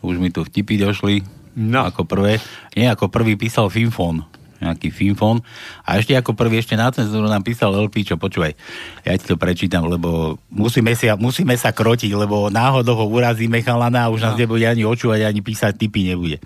už 0.00 0.16
mi 0.16 0.30
tu 0.30 0.40
vtipy 0.40 0.78
došli. 0.78 1.26
No. 1.54 1.82
Ako 1.82 2.02
prvé. 2.02 2.38
Nie, 2.72 2.88
ako 2.88 3.06
prvý 3.08 3.34
písal 3.34 3.66
Finfon. 3.68 4.22
Nejaký 4.56 4.88
Finfon. 4.88 5.42
A 5.82 5.98
ešte 5.98 6.12
ako 6.12 6.32
prvý 6.32 6.56
ešte 6.56 6.72
na 6.72 6.88
cenzúru 6.88 7.26
nám 7.26 7.42
písal 7.42 7.74
LP, 7.74 8.00
čo 8.02 8.14
počúvaj. 8.14 8.54
Ja 9.02 9.12
ti 9.12 9.24
to 9.24 9.34
prečítam, 9.34 9.84
lebo 9.84 10.38
musíme 10.48 10.94
sa, 10.94 11.14
musíme 11.14 11.52
sa 11.54 11.70
krotiť, 11.70 12.10
lebo 12.10 12.48
náhodou 12.48 12.96
ho 12.96 13.06
urazíme 13.08 13.60
chalana 13.60 14.06
a 14.06 14.10
už 14.10 14.22
nás 14.22 14.34
No. 14.34 14.40
nebude 14.40 14.64
ani 14.64 14.82
očúvať, 14.82 15.20
ani 15.22 15.40
písať 15.40 15.74
typy 15.76 16.06
nebude. 16.06 16.38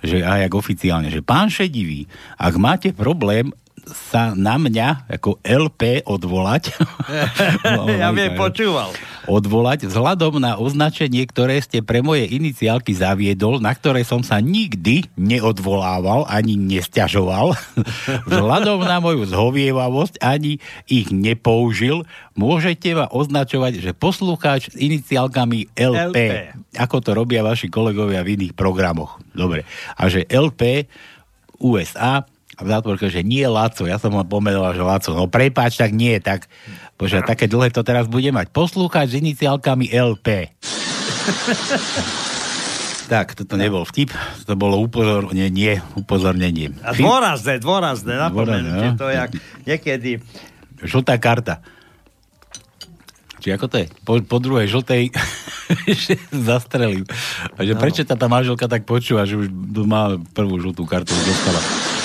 Že, 0.00 0.22
a 0.22 0.38
jak 0.38 0.52
oficiálne, 0.52 1.08
že 1.08 1.18
pán 1.18 1.48
Šedivý, 1.48 2.04
ak 2.36 2.54
máte 2.54 2.92
problém 2.92 3.50
sa 3.92 4.32
na 4.32 4.56
mňa 4.56 5.08
ako 5.20 5.40
LP 5.44 6.04
odvolať. 6.08 6.72
ja 8.00 8.08
viem, 8.10 8.32
počúval. 8.32 8.92
odvolať 9.28 9.88
vzhľadom 9.88 10.40
na 10.40 10.56
označenie, 10.56 11.24
ktoré 11.28 11.60
ste 11.60 11.84
pre 11.84 12.00
moje 12.00 12.28
iniciálky 12.28 12.96
zaviedol, 12.96 13.60
na 13.60 13.72
ktoré 13.72 14.04
som 14.04 14.24
sa 14.24 14.40
nikdy 14.40 15.08
neodvolával 15.16 16.24
ani 16.28 16.56
nesťažoval. 16.56 17.56
vzhľadom 18.30 18.84
na 18.84 18.98
moju 19.00 19.28
zhovievavosť 19.28 20.20
ani 20.24 20.60
ich 20.88 21.12
nepoužil, 21.12 22.08
môžete 22.36 22.96
ma 22.96 23.06
označovať, 23.08 23.80
že 23.80 23.90
poslucháč 23.92 24.72
s 24.72 24.76
iniciálkami 24.76 25.76
LP, 25.76 26.16
LP. 26.16 26.18
ako 26.76 26.96
to 27.04 27.10
robia 27.12 27.44
vaši 27.44 27.68
kolegovia 27.68 28.24
v 28.24 28.40
iných 28.40 28.54
programoch. 28.56 29.20
Dobre. 29.36 29.68
A 29.96 30.08
že 30.08 30.24
LP 30.28 30.88
USA 31.60 32.26
a 32.54 32.60
v 32.62 32.68
zátvorke, 32.70 33.06
že 33.10 33.26
nie 33.26 33.42
Laco, 33.46 33.86
ja 33.86 33.98
som 33.98 34.14
len 34.14 34.26
pomenoval, 34.26 34.74
že 34.74 34.82
Laco, 34.82 35.10
no 35.14 35.26
prepáč, 35.26 35.78
tak 35.78 35.90
nie, 35.90 36.18
tak 36.22 36.46
bože, 36.94 37.22
také 37.26 37.50
dlhé 37.50 37.74
to 37.74 37.82
teraz 37.82 38.06
bude 38.06 38.30
mať. 38.30 38.54
Poslúchať 38.54 39.10
s 39.10 39.18
iniciálkami 39.18 39.90
LP. 39.90 40.54
tak, 43.12 43.34
toto 43.34 43.58
nebol 43.58 43.82
vtip, 43.82 44.14
to 44.46 44.54
bolo 44.54 44.78
upozornenie, 44.78 45.50
nie, 45.50 45.74
upozornenie. 45.98 46.72
A 46.86 46.94
dôrazné, 46.94 47.58
dôrazné, 47.58 48.14
napomenutie, 48.16 48.94
no. 48.94 48.98
to 48.98 49.10
je 49.10 49.16
jak 49.18 49.30
niekedy 49.66 50.10
Žltá 50.84 51.16
karta. 51.16 51.64
Či 53.40 53.56
ako 53.56 53.66
to 53.72 53.76
je? 53.84 53.86
Po, 54.04 54.20
po 54.24 54.38
druhej 54.40 54.68
žltej 54.68 55.12
že. 56.04 56.14
A 57.56 57.58
že 57.64 57.72
prečo 57.76 58.02
tá, 58.04 58.16
tá 58.16 58.28
manželka 58.28 58.68
tak 58.68 58.88
počúva, 58.88 59.28
že 59.28 59.36
už 59.36 59.48
má 59.84 60.16
prvú 60.36 60.60
žltú 60.60 60.84
kartu 60.84 61.12
dostala. 61.24 61.60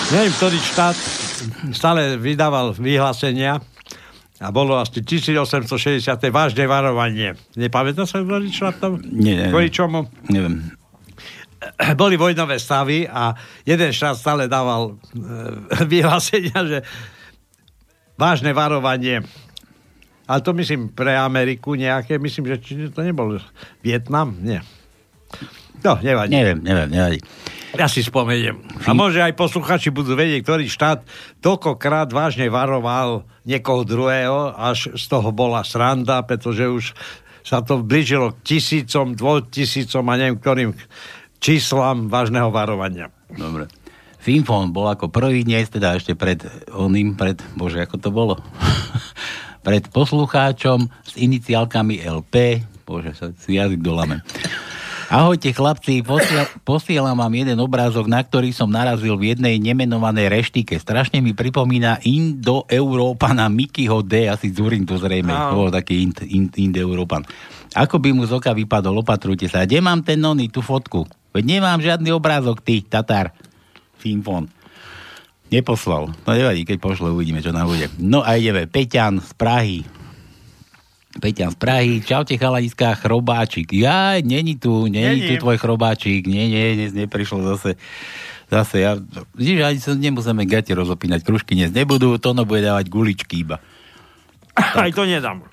Neviem, 0.10 0.34
ktorý 0.34 0.58
štát 0.58 0.98
stále 1.74 2.18
vydával 2.18 2.74
vyhlásenia 2.74 3.62
a 4.40 4.48
bolo 4.50 4.80
asi 4.80 5.04
1860. 5.04 6.02
vážne 6.32 6.64
varovanie. 6.66 7.36
Nepamätá 7.60 8.08
sa, 8.08 8.24
ktorý 8.24 8.48
štát 8.50 8.76
tam? 8.80 8.98
Nie, 9.04 9.36
nie. 9.36 9.48
Kvôli 9.52 9.70
čomu? 9.70 10.08
Neviem. 10.32 10.74
Boli 12.00 12.16
vojnové 12.16 12.56
stavy 12.56 13.04
a 13.04 13.36
jeden 13.68 13.92
štát 13.92 14.16
stále 14.16 14.48
dával 14.48 14.96
e, 14.96 15.22
vyhlásenia, 15.92 16.60
že 16.64 16.80
vážne 18.16 18.56
varovanie. 18.56 19.20
Ale 20.30 20.40
to 20.40 20.56
myslím 20.56 20.94
pre 20.96 21.20
Ameriku 21.20 21.76
nejaké, 21.76 22.16
myslím, 22.16 22.56
že 22.56 22.58
či 22.64 22.72
to 22.94 23.04
nebol 23.04 23.36
Vietnam? 23.84 24.40
Nie. 24.40 24.64
No, 25.84 25.96
nevadí. 26.00 26.32
Neviem, 26.36 26.60
neviem, 26.64 26.90
nevadí. 26.92 27.20
Ja 27.78 27.86
si 27.86 28.02
spomeniem. 28.02 28.58
A 28.90 28.98
môže 28.98 29.22
aj 29.22 29.38
posluchači 29.38 29.94
budú 29.94 30.18
vedieť, 30.18 30.42
ktorý 30.42 30.66
štát 30.66 31.06
toľkokrát 31.46 32.10
vážne 32.10 32.50
varoval 32.50 33.30
niekoho 33.46 33.86
druhého, 33.86 34.58
až 34.58 34.98
z 34.98 35.06
toho 35.06 35.30
bola 35.30 35.62
sranda, 35.62 36.26
pretože 36.26 36.66
už 36.66 36.86
sa 37.46 37.62
to 37.62 37.86
blížilo 37.86 38.34
k 38.34 38.58
tisícom, 38.58 39.14
dvojtisícom 39.14 40.02
a 40.10 40.14
neviem 40.18 40.38
ktorým 40.42 40.72
číslam 41.38 42.10
vážneho 42.10 42.50
varovania. 42.50 43.14
Dobre. 43.30 43.70
Finfon 44.20 44.76
bol 44.76 44.92
ako 44.92 45.08
prvý 45.08 45.48
dnes, 45.48 45.72
teda 45.72 45.96
ešte 45.96 46.12
pred 46.18 46.44
oným, 46.76 47.16
pred, 47.16 47.40
bože, 47.56 47.80
ako 47.80 47.96
to 48.02 48.10
bolo? 48.12 48.36
pred 49.68 49.88
poslucháčom 49.88 50.92
s 51.06 51.14
iniciálkami 51.16 52.04
LP, 52.04 52.66
bože, 52.84 53.16
sa 53.16 53.32
si 53.32 53.56
jazyk 53.56 53.80
dolame. 53.80 54.20
Ahojte 55.10 55.50
chlapci, 55.58 56.06
posiel, 56.06 56.46
posielam 56.62 57.18
vám 57.18 57.34
jeden 57.34 57.58
obrázok, 57.58 58.06
na 58.06 58.22
ktorý 58.22 58.54
som 58.54 58.70
narazil 58.70 59.18
v 59.18 59.34
jednej 59.34 59.58
nemenovanej 59.58 60.30
reštike. 60.30 60.78
Strašne 60.78 61.18
mi 61.18 61.34
pripomína 61.34 61.98
Indo-Európana 62.06 63.50
Mickeyho 63.50 64.06
D, 64.06 64.30
asi 64.30 64.54
Zurindu 64.54 65.02
zrejme. 65.02 65.34
Áno. 65.34 65.50
To 65.50 65.54
bol 65.66 65.70
taký 65.74 66.06
Ind- 66.06 66.30
Ind- 66.30 66.54
Indo-Európan. 66.54 67.26
Ako 67.74 67.98
by 67.98 68.14
mu 68.14 68.30
z 68.30 68.38
oka 68.38 68.54
vypadol, 68.54 69.02
opatrujte 69.02 69.50
sa. 69.50 69.66
Kde 69.66 69.82
mám 69.82 70.06
ten 70.06 70.22
nony, 70.22 70.46
tú 70.46 70.62
fotku? 70.62 71.10
Veď 71.34 71.58
nemám 71.58 71.82
žiadny 71.82 72.14
obrázok, 72.14 72.62
ty, 72.62 72.86
Tatar. 72.86 73.34
Simfon. 73.98 74.46
Neposlal. 75.50 76.14
No 76.14 76.30
nevadí, 76.38 76.70
keď 76.70 76.78
pošle, 76.78 77.10
uvidíme, 77.10 77.42
čo 77.42 77.50
nám 77.50 77.66
bude. 77.66 77.90
No 77.98 78.22
a 78.22 78.38
ideme. 78.38 78.70
Peťan 78.70 79.26
z 79.26 79.34
Prahy. 79.34 79.82
Peťan 81.20 81.54
z 81.54 81.58
Prahy. 81.60 82.00
Čaute, 82.02 82.34
chalaniska, 82.40 82.96
chrobáčik. 82.98 83.70
Ja, 83.76 84.18
není 84.20 84.56
tu, 84.56 84.88
není, 84.88 85.22
Není. 85.22 85.38
tu 85.38 85.44
tvoj 85.46 85.60
chrobáčik. 85.60 86.26
Nie, 86.26 86.48
nie, 86.48 86.76
dnes 86.76 86.92
neprišlo 86.96 87.44
zase. 87.56 87.76
Zase 88.50 88.76
ja, 88.82 88.98
vidíš, 89.38 89.60
ani 89.62 89.80
sa 89.80 89.94
nemusíme 89.94 90.42
gate 90.50 90.74
rozopínať, 90.74 91.22
kružky 91.22 91.54
dnes 91.54 91.70
nebudú, 91.70 92.18
Tono 92.18 92.50
bude 92.50 92.66
dávať 92.66 92.90
guličky 92.90 93.46
iba. 93.46 93.62
Aj 94.58 94.90
to 94.90 95.06
nedám. 95.06 95.46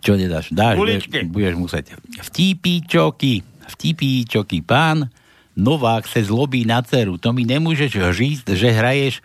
Čo 0.00 0.16
nedáš? 0.16 0.48
Dáš, 0.50 0.80
budeš, 0.80 1.06
Guličky. 1.12 1.28
budeš 1.28 1.54
musieť. 1.60 1.84
Vtípíčoky, 2.24 3.44
vtípíčoky, 3.76 4.64
pán 4.64 5.12
Novák 5.58 6.06
se 6.06 6.22
zlobí 6.22 6.62
na 6.62 6.78
dceru. 6.86 7.18
To 7.18 7.34
mi 7.34 7.42
nemôžeš 7.42 8.14
říct, 8.14 8.46
že 8.46 8.70
hraješ... 8.70 9.18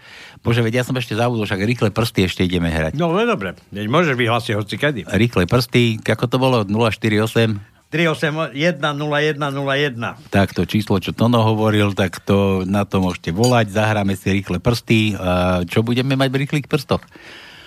Bože, 0.43 0.59
veď 0.59 0.73
ja 0.79 0.83
som 0.83 0.95
ešte 0.99 1.15
zabudol, 1.15 1.47
však 1.47 1.63
rýchle 1.63 1.89
prsty 1.95 2.27
ešte 2.27 2.43
ideme 2.43 2.67
hrať. 2.67 2.99
No, 2.99 3.15
ale 3.15 3.23
dobre. 3.23 3.55
Veď 3.71 3.87
môžeš 3.87 4.15
vyhlásiť 4.19 4.53
hoci 4.59 4.75
kedy. 4.75 5.01
Rýchle 5.07 5.47
prsty, 5.47 6.03
ako 6.03 6.25
to 6.27 6.37
bolo? 6.37 6.57
048? 6.67 7.63
381 7.87 8.81
0101. 8.81 10.33
Tak 10.33 10.51
to 10.51 10.67
číslo, 10.67 10.99
čo 10.99 11.13
Tono 11.15 11.45
hovoril, 11.45 11.93
tak 11.95 12.19
to 12.25 12.67
na 12.67 12.83
to 12.83 12.99
môžete 12.99 13.29
volať, 13.31 13.71
zahráme 13.71 14.17
si 14.19 14.33
rýchle 14.33 14.59
prsty. 14.59 15.15
A 15.15 15.61
čo 15.63 15.85
budeme 15.85 16.19
mať 16.19 16.29
v 16.33 16.37
rýchlych 16.43 16.67
prstoch? 16.67 17.05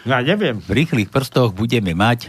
Ja 0.04 0.20
neviem. 0.20 0.60
V 0.60 0.72
rýchlych 0.74 1.08
prstoch 1.08 1.56
budeme 1.56 1.94
mať 1.94 2.28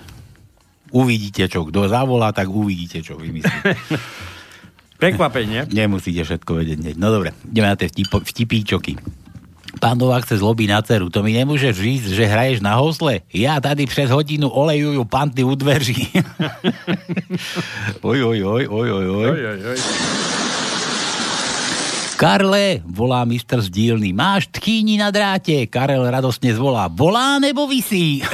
uvidíte 0.91 1.47
čo, 1.51 1.67
kto 1.67 1.91
zavolá, 1.91 2.31
tak 2.31 2.47
uvidíte 2.47 3.03
čo 3.03 3.19
vymyslí. 3.19 3.51
Prekvapenie. 5.01 5.69
Nemusíte 5.69 6.25
všetko 6.25 6.51
vedieť. 6.57 6.97
No 6.97 7.13
dobre, 7.13 7.33
ideme 7.45 7.69
na 7.69 7.77
tie 7.77 7.91
vtipíčoky. 7.91 8.97
Pán 9.77 9.97
Novák 9.97 10.25
chce 10.25 10.37
zlobí 10.37 10.67
na 10.67 10.81
ceru. 10.81 11.09
To 11.09 11.23
mi 11.23 11.33
nemôžeš 11.33 11.73
říct, 11.77 12.07
že 12.11 12.25
hraješ 12.25 12.59
na 12.59 12.75
hosle? 12.75 13.21
Ja 13.31 13.61
tady 13.61 13.85
přes 13.85 14.09
hodinu 14.09 14.49
olejujú 14.49 15.05
panty 15.05 15.45
u 15.45 15.55
dveří. 15.55 16.09
oj, 18.01 18.19
oj, 18.23 18.39
oj, 18.43 18.63
oj, 18.67 18.89
oj, 18.91 19.07
oj. 19.09 19.29
Oj, 19.29 19.41
oj, 19.47 19.59
oj. 19.71 19.79
Karle, 22.17 22.81
volá 22.81 23.21
mistr 23.29 23.61
z 23.61 23.69
dílny, 23.69 24.09
máš 24.09 24.49
tchýni 24.49 24.97
na 24.97 25.13
dráte. 25.13 25.69
Karel 25.69 26.01
radostne 26.09 26.49
zvolá, 26.49 26.89
volá 26.89 27.37
nebo 27.37 27.69
visí? 27.69 28.25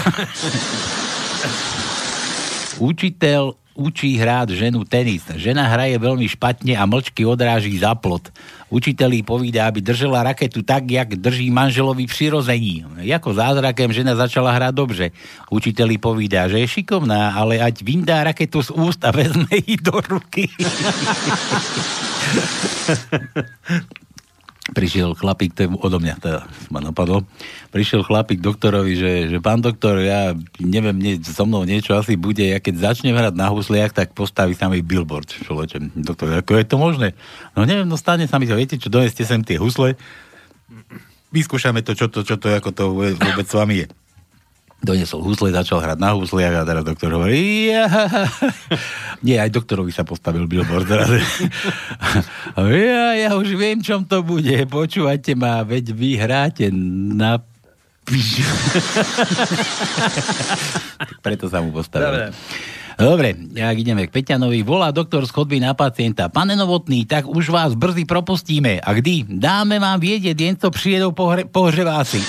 Učiteľ 2.80 3.62
učí 3.74 4.18
hrať 4.18 4.54
ženu 4.54 4.86
tenis. 4.86 5.26
Žena 5.34 5.66
hraje 5.66 5.98
veľmi 5.98 6.30
špatne 6.30 6.78
a 6.78 6.86
mlčky 6.86 7.26
odráží 7.26 7.78
za 7.78 7.96
plot. 7.98 8.30
Učiteľ 8.70 9.10
jej 9.14 9.24
povídá, 9.26 9.68
aby 9.70 9.82
držela 9.82 10.24
raketu 10.26 10.62
tak, 10.66 10.90
jak 10.90 11.16
drží 11.18 11.52
manželovi 11.54 12.06
přirození. 12.10 12.86
Jako 13.06 13.34
zázrakem 13.34 13.94
žena 13.94 14.16
začala 14.16 14.52
hrať 14.54 14.74
dobře. 14.74 15.12
Učiteľ 15.50 15.88
jej 15.94 16.02
povídá, 16.02 16.48
že 16.50 16.60
je 16.62 16.68
šikovná, 16.68 17.34
ale 17.38 17.62
ať 17.62 17.82
vyndá 17.86 18.24
raketu 18.24 18.64
z 18.64 18.70
úst 18.74 19.06
a 19.06 19.12
vezme 19.12 19.50
ji 19.52 19.78
do 19.78 20.02
ruky. 20.02 20.50
prišiel 24.74 25.14
chlapík, 25.14 25.54
to 25.54 25.66
je 25.66 25.70
odo 25.70 26.02
mňa, 26.02 26.16
teda 26.20 26.40
ma 26.74 26.82
napadlo, 26.82 27.24
prišiel 27.70 28.02
chlapík 28.02 28.42
doktorovi, 28.42 28.94
že, 28.98 29.12
že 29.30 29.38
pán 29.40 29.62
doktor, 29.62 30.02
ja 30.02 30.34
neviem, 30.60 30.98
nie, 30.98 31.14
so 31.22 31.48
mnou 31.48 31.64
niečo 31.64 31.94
asi 31.96 32.18
bude, 32.18 32.42
ja 32.42 32.58
keď 32.58 32.92
začnem 32.92 33.16
hrať 33.16 33.38
na 33.38 33.54
husliach, 33.54 33.94
tak 33.94 34.18
postaví 34.18 34.58
sa 34.58 34.68
mi 34.68 34.82
billboard, 34.82 35.30
človeče. 35.30 35.96
Doktor, 35.96 36.44
ako 36.44 36.60
je 36.60 36.66
to 36.68 36.78
možné? 36.82 37.08
No 37.56 37.64
neviem, 37.64 37.88
no 37.88 37.96
stane 37.96 38.26
sa 38.26 38.42
mi 38.42 38.50
to, 38.50 38.58
viete 38.58 38.76
čo, 38.76 38.92
doneste 38.92 39.24
sem 39.24 39.46
tie 39.46 39.62
husle, 39.62 39.96
vyskúšame 41.30 41.82
to, 41.82 41.94
čo 41.94 42.12
to, 42.12 42.26
čo 42.26 42.38
to, 42.38 42.52
ako 42.52 42.70
to 42.74 42.84
vôbec 43.18 43.48
s 43.48 43.56
vami 43.56 43.86
je. 43.86 43.88
Donesol 44.84 45.24
husle, 45.24 45.56
začal 45.56 45.80
hrať 45.80 45.96
na 45.96 46.12
husliach 46.12 46.60
a 46.60 46.67
teraz 46.67 46.84
doktor 46.84 47.15
hovorí, 47.15 47.72
ja. 47.72 47.88
Nie, 49.26 49.39
aj 49.39 49.56
doktorovi 49.56 49.96
sa 49.96 50.04
postavil 50.04 50.43
billboard 50.43 50.84
teraz. 50.91 51.08
A 52.60 52.67
ja, 52.67 53.15
ja 53.15 53.30
už 53.39 53.56
viem, 53.56 53.80
čom 53.80 54.04
to 54.04 54.19
bude. 54.28 54.67
Počúvajte 54.67 55.39
ma, 55.39 55.63
veď 55.63 55.96
vy 55.96 56.19
hráte 56.19 56.67
na. 57.15 57.39
Preto 61.24 61.48
sa 61.48 61.63
mu 61.63 61.72
postavil. 61.72 62.36
Dobre. 62.36 62.36
Dobre, 62.93 63.34
jak 63.56 63.76
ideme 63.80 64.06
k 64.06 64.13
Peťanovi. 64.13 64.62
Volá 64.62 64.93
doktor 64.93 65.26
z 65.26 65.34
chodby 65.34 65.58
na 65.63 65.74
pacienta. 65.74 66.30
Pane 66.30 66.54
Novotný, 66.54 67.10
tak 67.10 67.26
už 67.26 67.50
vás 67.50 67.74
brzy 67.74 68.06
propustíme. 68.06 68.78
A 68.84 68.93
kdy? 68.93 69.26
Dáme 69.26 69.82
vám 69.82 69.98
vedieť, 69.98 70.38
jen 70.38 70.56
to 70.60 70.69
přijedou 70.69 71.15
pohre, 71.15 71.48
pohřeváci. 71.48 72.22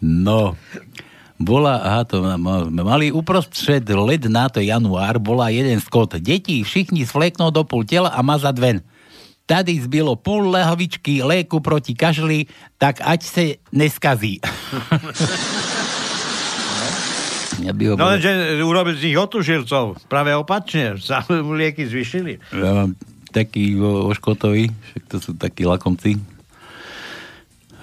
No, 0.00 0.56
bola, 1.40 1.80
aha, 1.80 2.02
to 2.04 2.20
mali 2.70 3.12
uprostred 3.12 3.88
led 3.88 4.28
na 4.28 4.48
to 4.48 4.60
január, 4.60 5.20
bola 5.20 5.48
jeden 5.52 5.80
skot. 5.80 6.16
Deti 6.20 6.64
všichni 6.64 7.04
svleknú 7.08 7.52
do 7.52 7.64
pol 7.64 7.84
tela 7.84 8.12
a 8.12 8.20
mazať 8.20 8.56
ven. 8.60 8.78
Tady 9.46 9.78
zbylo 9.78 10.18
půl 10.18 10.50
lehovičky 10.58 11.22
léku 11.22 11.62
proti 11.62 11.94
kašli, 11.94 12.50
tak 12.78 12.98
ať 12.98 13.20
se 13.22 13.44
neskazí. 13.70 14.42
Ja 17.62 17.72
by 17.72 17.82
ho 17.88 17.94
No 17.96 18.12
lenže 18.12 18.60
urobil 18.60 18.94
z 19.00 19.10
nich 19.10 19.18
otužilcov. 19.18 20.04
Práve 20.12 20.36
opačne. 20.36 20.98
Sa 21.06 21.24
mu 21.26 21.56
lieky 21.56 21.88
zvyšili. 21.88 22.38
Ja 22.52 22.84
mám 22.84 22.90
taký 23.32 23.76
o, 23.80 24.08
o 24.08 24.10
Škotovi, 24.12 24.68
však 24.68 25.02
to 25.08 25.16
sú 25.20 25.30
takí 25.36 25.64
lakomci. 25.64 26.20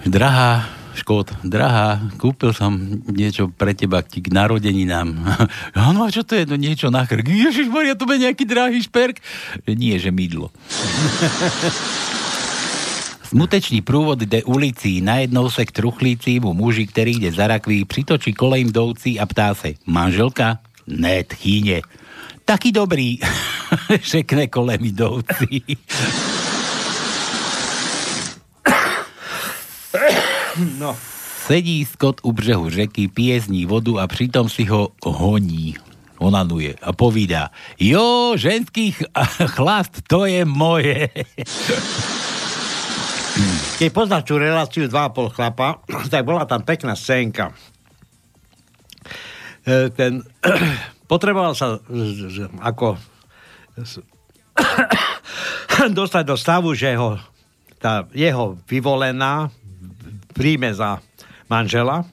Drahá, 0.04 0.68
Škót, 0.94 1.34
drahá, 1.42 2.06
kúpil 2.22 2.54
som 2.54 2.78
niečo 3.10 3.50
pre 3.50 3.74
teba 3.74 4.06
ti 4.06 4.22
k 4.22 4.30
narodeninám. 4.30 5.10
Áno, 5.74 6.06
a 6.06 6.14
čo 6.14 6.22
to 6.22 6.38
je? 6.38 6.46
No 6.46 6.54
niečo 6.54 6.94
na 6.94 7.10
krk. 7.10 7.26
Ježiš 7.26 7.68
Maria, 7.74 7.98
to 7.98 8.06
bude 8.06 8.22
nejaký 8.22 8.46
drahý 8.46 8.78
šperk. 8.78 9.18
Nie, 9.66 9.98
že 9.98 10.14
mydlo. 10.14 10.54
Smuteční 13.34 13.82
průvod 13.82 14.20
jde 14.22 14.44
ulicí, 14.44 15.02
najednou 15.02 15.50
se 15.50 15.66
k 15.66 15.72
truchlícímu 15.72 16.54
muži, 16.54 16.88
který 16.88 17.12
jde 17.12 17.32
za 17.32 17.48
rakví, 17.48 17.86
přitočí 17.86 18.34
kolem 18.34 18.68
jdoucí 18.68 19.20
a 19.20 19.26
ptá 19.26 19.54
se, 19.54 19.74
manželka? 19.86 20.60
Ne, 20.88 21.24
tchýně. 21.24 21.82
Taky 22.46 22.72
dobrý, 22.72 23.18
řekne 24.04 24.48
kolem 24.48 24.86
jdoucí. 24.86 25.64
No. 30.80 30.98
Sedí 31.44 31.86
Scott 31.86 32.22
u 32.24 32.32
břehu 32.32 32.70
řeky, 32.70 33.08
pije 33.08 33.42
z 33.42 33.48
ní 33.48 33.66
vodu 33.66 34.00
a 34.00 34.08
přitom 34.08 34.50
si 34.50 34.64
ho 34.64 34.90
honí. 35.06 35.76
Onanuje 36.18 36.76
a 36.82 36.94
povídá, 36.94 37.50
jo, 37.80 38.32
ženský 38.40 38.92
ch- 38.92 39.04
chlast, 39.46 39.92
to 40.08 40.26
je 40.26 40.46
moje. 40.46 41.10
Keď 43.82 43.90
poznáš 43.90 44.30
tú 44.30 44.38
reláciu 44.38 44.86
2,5 44.88 45.36
chlapa, 45.36 45.82
tak 46.14 46.22
bola 46.24 46.46
tam 46.46 46.62
pekná 46.62 46.94
scénka. 46.96 47.52
E, 49.66 49.90
Ten, 49.90 50.22
potreboval 51.12 51.58
sa 51.58 51.82
ako 52.62 52.96
dostať 56.00 56.24
do 56.24 56.38
stavu, 56.38 56.78
že 56.78 56.94
ho, 56.94 57.18
tá 57.82 58.06
jeho 58.14 58.56
vyvolená 58.70 59.50
príjme 60.34 60.74
za 60.74 61.00
manžela, 61.48 62.04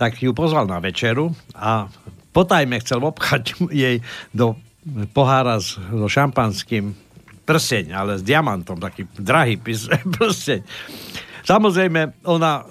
tak 0.00 0.18
ju 0.20 0.32
pozval 0.32 0.64
na 0.64 0.80
večeru 0.80 1.36
a 1.52 1.88
potajme 2.32 2.80
chcel 2.80 3.04
obchať 3.04 3.56
jej 3.84 4.00
do 4.32 4.56
pohára 5.12 5.58
so 5.60 6.06
šampanským 6.06 6.94
prseň, 7.46 7.94
ale 7.94 8.18
s 8.18 8.22
diamantom, 8.26 8.78
taký 8.82 9.06
drahý 9.14 9.56
pis, 9.56 9.86
prseň. 10.18 10.60
Samozrejme, 11.46 12.26
ona 12.26 12.52
e, 12.58 12.64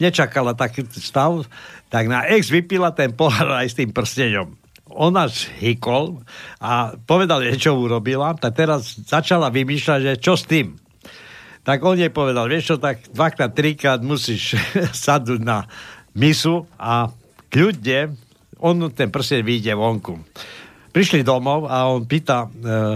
nečakala 0.00 0.56
taký 0.56 0.88
stav, 0.88 1.44
tak 1.92 2.08
na 2.08 2.24
ex 2.24 2.48
vypila 2.48 2.88
ten 2.96 3.12
pohár 3.12 3.60
aj 3.60 3.68
s 3.68 3.76
tým 3.76 3.92
prsteňom. 3.92 4.56
Ona 4.92 5.28
hykol 5.60 6.20
a 6.60 6.96
povedal 6.96 7.44
jej, 7.44 7.68
čo 7.68 7.76
urobila, 7.76 8.32
tak 8.36 8.56
teraz 8.56 8.96
začala 9.04 9.52
vymýšľať, 9.52 10.00
že 10.00 10.14
čo 10.16 10.36
s 10.36 10.48
tým. 10.48 10.80
Tak 11.62 11.78
on 11.86 11.94
jej 11.94 12.10
povedal, 12.10 12.50
vieš 12.50 12.74
čo, 12.74 12.76
tak 12.82 13.06
dvakrát, 13.14 13.54
trikrát 13.54 14.02
musíš 14.02 14.58
sadnúť 15.06 15.40
na 15.42 15.62
misu 16.18 16.66
a 16.74 17.08
kľudne 17.54 18.18
on 18.62 18.78
ten 18.94 19.10
prsteň 19.10 19.42
vyjde 19.42 19.74
vonku. 19.74 20.22
prišli 20.94 21.26
domov 21.26 21.66
a 21.66 21.90
on 21.90 22.06
pýta 22.06 22.46
e, 22.46 22.48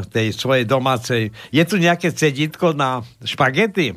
tej 0.07 0.31
svojej 0.31 0.69
domácej, 0.69 1.33
je 1.51 1.63
tu 1.67 1.81
nejaké 1.81 2.15
cedítko 2.15 2.77
na 2.77 3.03
špagety? 3.25 3.97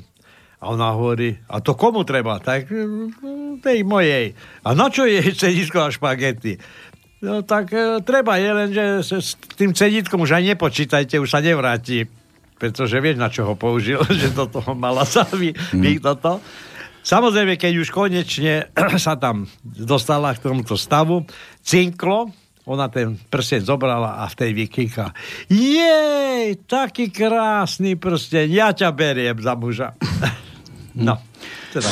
A 0.59 0.75
ona 0.75 0.91
hovorí, 0.91 1.39
a 1.47 1.63
to 1.63 1.75
komu 1.77 2.03
treba? 2.03 2.41
Tak 2.41 2.67
e, 2.69 2.75
tej 3.61 3.79
mojej. 3.85 4.33
A 4.65 4.73
na 4.73 4.89
čo 4.89 5.05
je 5.05 5.21
cedítko 5.33 5.87
na 5.87 5.89
špagety? 5.93 6.57
No 7.19 7.43
tak 7.43 7.75
e, 7.75 7.99
treba 8.01 8.39
je, 8.39 8.49
len 8.49 8.69
že 8.71 8.83
s, 9.03 9.11
s 9.11 9.29
tým 9.59 9.75
cedítkom 9.75 10.23
už 10.23 10.39
aj 10.39 10.55
nepočítajte, 10.55 11.19
už 11.19 11.29
sa 11.29 11.43
nevráti. 11.43 12.07
Pretože 12.59 12.99
vieš, 12.99 13.17
na 13.17 13.31
čo 13.31 13.47
ho 13.47 13.55
použil, 13.55 14.03
že 14.19 14.35
do 14.35 14.45
toho 14.45 14.75
mala 14.75 15.07
sa 15.07 15.23
vy, 15.31 15.55
vy 15.73 15.97
toto. 16.03 16.43
Samozrejme, 16.99 17.55
keď 17.55 17.73
už 17.79 17.89
konečne 17.89 18.67
sa 19.01 19.15
tam 19.15 19.47
dostala 19.63 20.35
k 20.35 20.43
tomuto 20.43 20.75
stavu, 20.75 21.23
cinklo, 21.63 22.29
ona 22.69 22.85
ten 22.91 23.17
prsteň 23.17 23.65
zobrala 23.65 24.21
a 24.21 24.29
v 24.29 24.35
tej 24.37 24.51
vykýka. 24.53 25.05
Jej, 25.49 26.61
taký 26.69 27.09
krásny 27.09 27.97
prsteň, 27.97 28.47
ja 28.53 28.69
ťa 28.75 28.93
beriem 28.93 29.39
za 29.41 29.57
muža. 29.57 29.97
no, 31.07 31.17
teda 31.73 31.89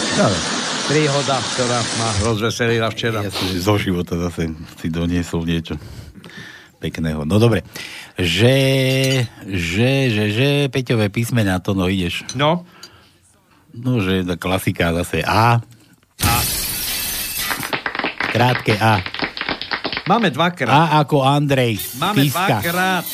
príhoda, 0.87 1.35
ktorá 1.41 1.79
ma 1.97 2.09
rozveselila 2.29 2.87
včera. 2.93 3.25
Ja 3.25 3.33
som 3.33 3.47
zo 3.49 3.75
života 3.81 4.15
zase 4.15 4.53
si 4.77 4.87
doniesol 4.87 5.43
niečo 5.43 5.75
pekného. 6.77 7.25
No 7.25 7.41
dobre. 7.41 7.65
Že, 8.17 8.57
že, 9.45 9.91
že, 10.09 10.23
že, 10.33 10.47
Peťové 10.73 11.09
písmená, 11.09 11.61
to 11.61 11.77
no 11.77 11.89
ideš. 11.89 12.25
No. 12.33 12.65
No, 13.77 14.01
že 14.01 14.25
to 14.25 14.37
klasika 14.41 14.89
zase 14.93 15.21
A. 15.21 15.61
A. 16.25 16.35
Krátke 18.33 18.73
A. 18.77 19.01
Máme 20.07 20.31
dvakrát. 20.31 20.71
A 20.71 20.81
ako 21.03 21.21
Andrej. 21.21 21.77
Máme 21.99 22.25
Píska. 22.25 22.63
dvakrát. 22.63 23.05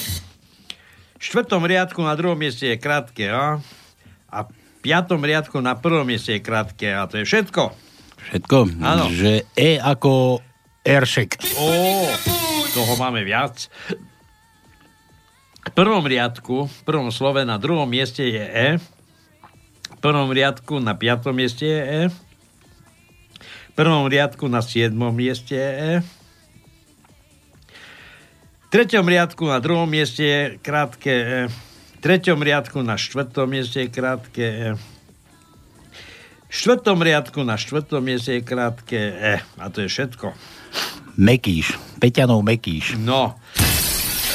V 1.17 1.23
štvrtom 1.23 1.63
riadku 1.63 1.99
na 2.03 2.13
druhom 2.13 2.37
mieste 2.37 2.69
je 2.69 2.77
krátke 2.77 3.31
A. 3.31 3.59
A 4.29 4.37
v 4.45 4.51
piatom 4.83 5.23
riadku 5.23 5.57
na 5.63 5.79
prvom 5.79 6.05
mieste 6.05 6.37
je 6.37 6.41
krátke 6.43 6.91
A. 6.91 7.07
To 7.09 7.17
je 7.17 7.25
všetko. 7.25 7.71
Všetko? 8.29 8.57
Áno. 8.83 9.09
Že 9.11 9.47
E 9.57 9.79
ako 9.79 10.43
Eršek. 10.83 11.39
Ó, 11.59 11.67
toho 12.73 12.97
máme 12.97 13.21
viac. 13.21 13.69
V 15.63 15.71
prvom 15.71 16.03
riadku, 16.03 16.65
v 16.65 16.81
prvom 16.83 17.13
slove 17.13 17.45
na 17.45 17.61
druhom 17.61 17.85
mieste 17.85 18.25
je 18.25 18.43
E. 18.43 18.69
V 19.93 19.97
prvom 20.01 20.33
riadku 20.33 20.81
na 20.81 20.97
piatom 20.97 21.37
mieste 21.37 21.69
je 21.69 21.81
E. 21.85 22.01
V 23.69 23.73
prvom 23.77 24.09
riadku 24.09 24.49
na 24.49 24.65
siedmom 24.65 25.13
mieste 25.13 25.53
je 25.55 25.71
E. 25.71 25.93
V 28.65 28.67
treťom 28.73 29.05
riadku 29.05 29.45
na 29.45 29.61
druhom 29.61 29.85
mieste 29.85 30.25
je 30.25 30.41
krátke 30.57 31.13
E. 31.13 31.41
V 31.47 31.97
treťom 32.01 32.41
riadku 32.41 32.81
na 32.81 32.97
štvrtom 32.97 33.47
mieste 33.47 33.85
je 33.85 33.93
krátke 33.93 34.45
E. 34.49 34.69
V 36.49 36.53
štvrtom 36.53 36.99
riadku 36.99 37.45
na 37.45 37.53
štvrtom 37.53 38.01
mieste 38.01 38.35
je 38.37 38.41
krátke 38.41 38.99
E. 39.13 39.35
A 39.61 39.65
to 39.69 39.85
je 39.85 39.89
všetko. 39.93 40.33
Mekíš. 41.15 41.77
Peťanov 42.01 42.41
Mekíš. 42.41 42.97
No, 42.99 43.37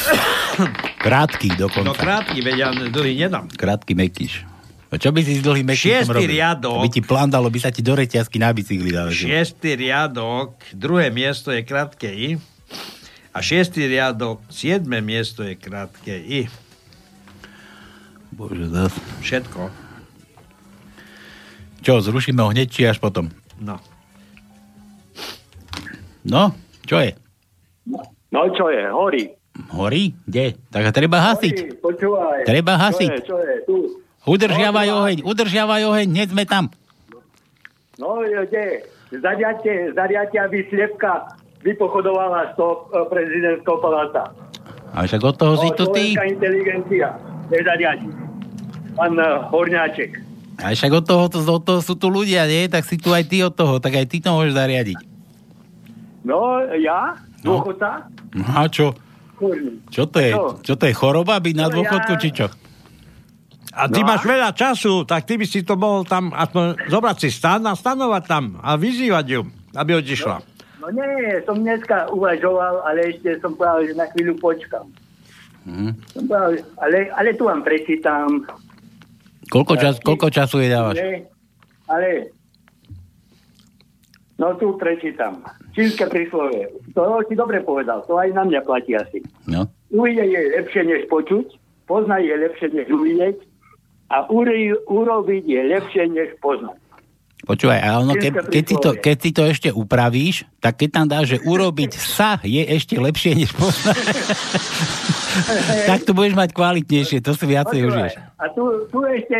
Krátky 1.04 1.54
dokonca. 1.54 1.86
no 1.86 1.94
krátky, 1.94 2.42
veď 2.42 2.56
ja 2.58 2.68
dlhý 2.74 3.14
nedám. 3.14 3.46
Krátky 3.50 3.94
Mekíš. 3.94 4.42
A 4.88 4.96
čo 4.96 5.12
by 5.12 5.20
si 5.20 5.36
s 5.38 5.42
dlhým 5.44 5.68
Mekíšom 5.68 6.16
robil? 6.16 6.32
riadok. 6.32 6.80
By 6.80 6.88
ti 6.88 7.02
plán 7.04 7.28
dalo, 7.28 7.52
by 7.52 7.60
sa 7.60 7.68
ti 7.68 7.84
do 7.84 7.92
reťazky 7.92 8.40
na 8.40 8.50
bicykli 8.50 8.88
dali. 8.88 9.12
Šiestý 9.12 9.76
riadok, 9.76 10.56
druhé 10.72 11.12
miesto 11.12 11.52
je 11.52 11.60
krátke 11.60 12.08
I. 12.08 12.40
A 13.30 13.38
šiestý 13.44 13.84
riadok, 13.86 14.40
siedme 14.48 15.04
miesto 15.04 15.44
je 15.44 15.54
krátke 15.54 16.16
I. 16.16 16.48
Bože, 18.32 18.66
zas. 18.72 18.94
Všetko. 19.20 19.68
Čo, 21.84 22.00
zrušíme 22.00 22.40
ho 22.42 22.48
hneď, 22.50 22.66
či 22.72 22.82
až 22.88 22.98
potom? 22.98 23.28
No. 23.60 23.78
No, 26.24 26.50
čo 26.88 26.96
je? 26.98 27.12
No 28.28 28.40
čo 28.52 28.72
je, 28.72 28.82
horí. 28.88 29.24
Horí? 29.68 30.16
Kde? 30.24 30.56
Tak 30.70 30.90
treba 30.90 31.20
hasiť. 31.32 31.54
Horí, 31.54 31.76
počúvaj. 31.76 32.38
Treba 32.44 32.80
hasiť. 32.80 33.10
Čo 33.10 33.16
je, 33.16 33.26
čo 33.26 33.36
je, 33.38 33.54
tu. 33.64 33.76
Udržiavaj 34.24 34.88
No, 34.88 34.94
oheň, 35.00 35.18
udržiavaj 35.24 35.82
oheň, 35.84 36.06
hneď 36.10 36.28
sme 36.30 36.44
tam. 36.44 36.68
No, 37.96 38.20
kde? 38.20 38.84
Zariate, 39.10 39.96
zariate, 39.96 40.36
aby 40.36 40.68
sliepka 40.68 41.32
vypochodovala 41.64 42.52
z 42.52 42.60
toho 42.60 42.86
e, 42.86 43.08
prezidentského 43.08 43.78
paláca. 43.80 44.22
A 44.92 45.02
však 45.02 45.22
od 45.24 45.34
toho 45.34 45.54
si 45.56 45.68
No, 45.68 45.74
tu 45.74 45.84
ty. 45.90 46.12
slovenská 46.12 46.24
inteligencia 46.28 47.06
nezariadi. 47.48 48.08
Pán 48.94 49.16
e, 49.16 49.24
Horňáček. 49.48 50.10
A 50.60 50.76
však 50.76 50.92
od 50.92 51.04
toho, 51.08 51.24
to, 51.26 51.38
od 51.40 51.62
toho 51.64 51.80
sú 51.80 51.96
tu 51.96 52.06
ľudia, 52.06 52.44
nie? 52.44 52.68
Tak 52.68 52.84
si 52.84 53.00
tu 53.00 53.10
aj 53.10 53.24
ty 53.24 53.40
od 53.40 53.56
toho, 53.56 53.80
tak 53.80 53.96
aj 53.96 54.06
ty 54.06 54.20
to 54.20 54.28
môžeš 54.28 54.54
zariadiť. 54.54 54.98
No, 56.28 56.40
ja? 56.76 57.16
No. 57.40 57.56
Dôchodca? 57.56 58.04
No 58.36 58.44
a 58.46 58.68
čo? 58.68 58.92
Kurní. 59.34 59.80
Čo 59.88 60.04
to 60.04 60.18
je? 60.18 60.30
No. 60.30 60.60
Čo 60.60 60.76
to 60.76 60.84
je 60.84 60.92
choroba 60.92 61.40
byť 61.40 61.54
na 61.56 61.66
No 61.66 61.80
dôchodku, 61.80 62.12
ja- 62.12 62.20
či 62.20 62.28
čo? 62.30 62.46
A 63.70 63.86
ty 63.86 64.02
No 64.02 64.04
a? 64.04 64.08
máš 64.10 64.22
veľa 64.24 64.50
času, 64.52 65.06
tak 65.06 65.22
ty 65.22 65.38
by 65.38 65.46
si 65.46 65.62
to 65.62 65.74
mohol 65.74 66.02
tam 66.02 66.28
aspoň 66.30 66.90
zobrať 66.90 67.16
si 67.16 67.28
stan 67.30 67.62
a 67.62 67.72
stanovať 67.72 68.22
tam 68.26 68.44
a 68.58 68.74
vyzývať 68.74 69.26
ju, 69.30 69.40
aby 69.72 69.90
odišla. 69.94 70.36
No 70.78 70.86
nie, 70.90 71.08
som 71.42 71.56
dneska 71.56 72.10
uvažoval, 72.10 72.82
ale 72.82 73.12
ešte 73.12 73.38
som 73.38 73.54
povedal, 73.54 73.86
že 73.86 73.94
na 73.94 74.06
chvíľu 74.08 74.34
počkam. 74.36 74.84
Mhm. 75.64 75.88
Som 76.10 76.22
povedal, 76.26 76.52
ale, 76.76 76.98
ale 77.12 77.28
tu 77.32 77.44
vám 77.44 77.62
prečítam. 77.62 78.42
Koľko, 79.46 79.74
čas, 79.76 79.94
koľko 79.98 80.28
času 80.28 80.58
jej 80.58 80.68
dávaš? 80.68 80.96
Nie, 80.98 81.24
ale 81.86 82.34
no 84.38 84.54
tu 84.56 84.78
prečítam. 84.78 85.42
Čínske 85.74 86.06
príslovie. 86.06 86.70
To 86.94 87.20
si 87.26 87.34
dobre 87.34 87.60
povedal, 87.60 88.06
to 88.06 88.16
aj 88.16 88.32
na 88.32 88.46
mňa 88.46 88.60
platí 88.62 88.94
asi. 88.94 89.22
No. 89.50 89.66
Uvidieť 89.90 90.28
je 90.30 90.40
lepšie 90.62 90.82
než 90.86 91.00
počuť, 91.10 91.46
poznať 91.90 92.22
je 92.24 92.34
lepšie 92.46 92.68
než 92.72 92.88
uvidieť 92.88 93.36
a 94.08 94.24
uri- 94.30 94.78
urobiť 94.88 95.44
je 95.44 95.60
lepšie 95.74 96.04
než 96.08 96.28
poznať. 96.40 96.78
Počúvaj, 97.48 97.80
a 97.80 98.02
ono, 98.02 98.12
ke, 98.18 98.28
keď, 98.28 98.64
si 98.66 98.76
to, 98.76 98.90
keď 98.98 99.16
si 99.16 99.30
to 99.32 99.42
ešte 99.48 99.68
upravíš, 99.72 100.44
tak 100.60 100.84
keď 100.84 100.88
tam 100.92 101.06
dáš, 101.08 101.26
že 101.32 101.38
urobiť 101.48 101.96
sa 101.96 102.36
je 102.44 102.60
ešte 102.60 103.00
lepšie 103.00 103.40
než 103.40 103.56
poznať, 103.56 104.04
tak 105.88 106.04
to 106.04 106.12
budeš 106.12 106.36
mať 106.36 106.50
kvalitnejšie, 106.52 107.24
to 107.24 107.32
si 107.32 107.44
viacej 107.48 107.78
Počúvaj, 107.78 107.88
užiješ. 107.88 108.12
A 108.36 108.44
tu, 108.52 108.64
tu 108.92 108.98
ešte, 109.06 109.38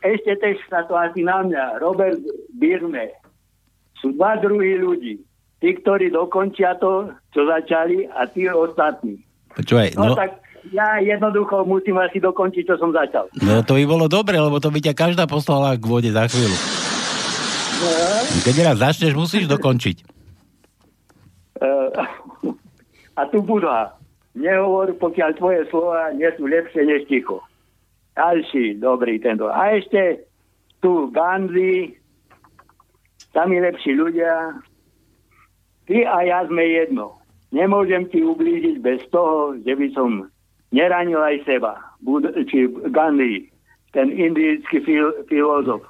ešte 0.00 0.32
tež 0.40 0.56
sa 0.72 0.88
to 0.88 0.96
asi 0.96 1.20
na 1.20 1.44
mňa. 1.44 1.84
Robert 1.84 2.22
Birme. 2.56 3.12
Sú 4.00 4.12
dva 4.12 4.36
druhy 4.36 4.76
ľudí. 4.76 5.14
Tí, 5.60 5.76
ktorí 5.76 6.08
dokončia 6.08 6.74
to, 6.74 7.12
čo 7.30 7.44
začali 7.44 8.08
a 8.08 8.24
tí 8.24 8.48
ostatní. 8.48 9.20
Počúvaj, 9.52 9.92
No, 9.92 10.12
no, 10.12 10.16
tak 10.16 10.40
ja 10.72 10.96
jednoducho 10.98 11.64
musím 11.64 11.96
asi 11.96 12.16
dokončiť, 12.16 12.64
čo 12.64 12.76
som 12.76 12.90
začal. 12.90 13.28
no 13.38 13.60
to 13.60 13.76
by 13.76 13.84
bolo 13.84 14.06
dobre, 14.06 14.36
lebo 14.36 14.56
to 14.56 14.68
by 14.68 14.80
ťa 14.80 14.94
každá 14.94 15.24
poslala 15.24 15.76
k 15.76 15.84
vode 15.84 16.08
za 16.08 16.24
chvíľu. 16.24 16.56
Keď 18.40 18.54
raz 18.62 18.76
začneš, 18.78 19.12
musíš 19.12 19.44
dokončiť. 19.46 19.96
Eh, 21.56 21.90
a 23.14 23.22
tu 23.28 23.40
Budha. 23.40 23.96
Nehovor, 24.30 24.94
pokiaľ 24.94 25.30
tvoje 25.34 25.60
slova 25.68 26.14
nie 26.14 26.30
sú 26.38 26.46
lepšie 26.46 26.86
než 26.86 27.04
ticho. 27.04 27.42
Ďalší, 28.14 28.78
dobrý 28.78 29.18
tento. 29.18 29.50
A 29.50 29.74
ešte 29.74 30.22
tu 30.78 31.10
Gandhi, 31.10 31.99
sami 33.30 33.58
lepší 33.58 33.92
ľudia. 33.92 34.58
Ty 35.84 35.96
a 36.04 36.16
ja 36.22 36.38
sme 36.44 36.62
jedno. 36.62 37.18
Nemôžem 37.50 38.06
ti 38.06 38.20
ublížiť 38.20 38.78
bez 38.78 39.02
toho, 39.08 39.58
že 39.58 39.74
by 39.74 39.86
som 39.90 40.30
neranil 40.70 41.18
aj 41.18 41.42
seba. 41.42 41.74
Bud- 41.98 42.30
či 42.46 42.64
Gandhi, 42.88 43.50
ten 43.90 44.06
indický 44.08 44.78
fil- 44.80 45.26
filozof. 45.26 45.82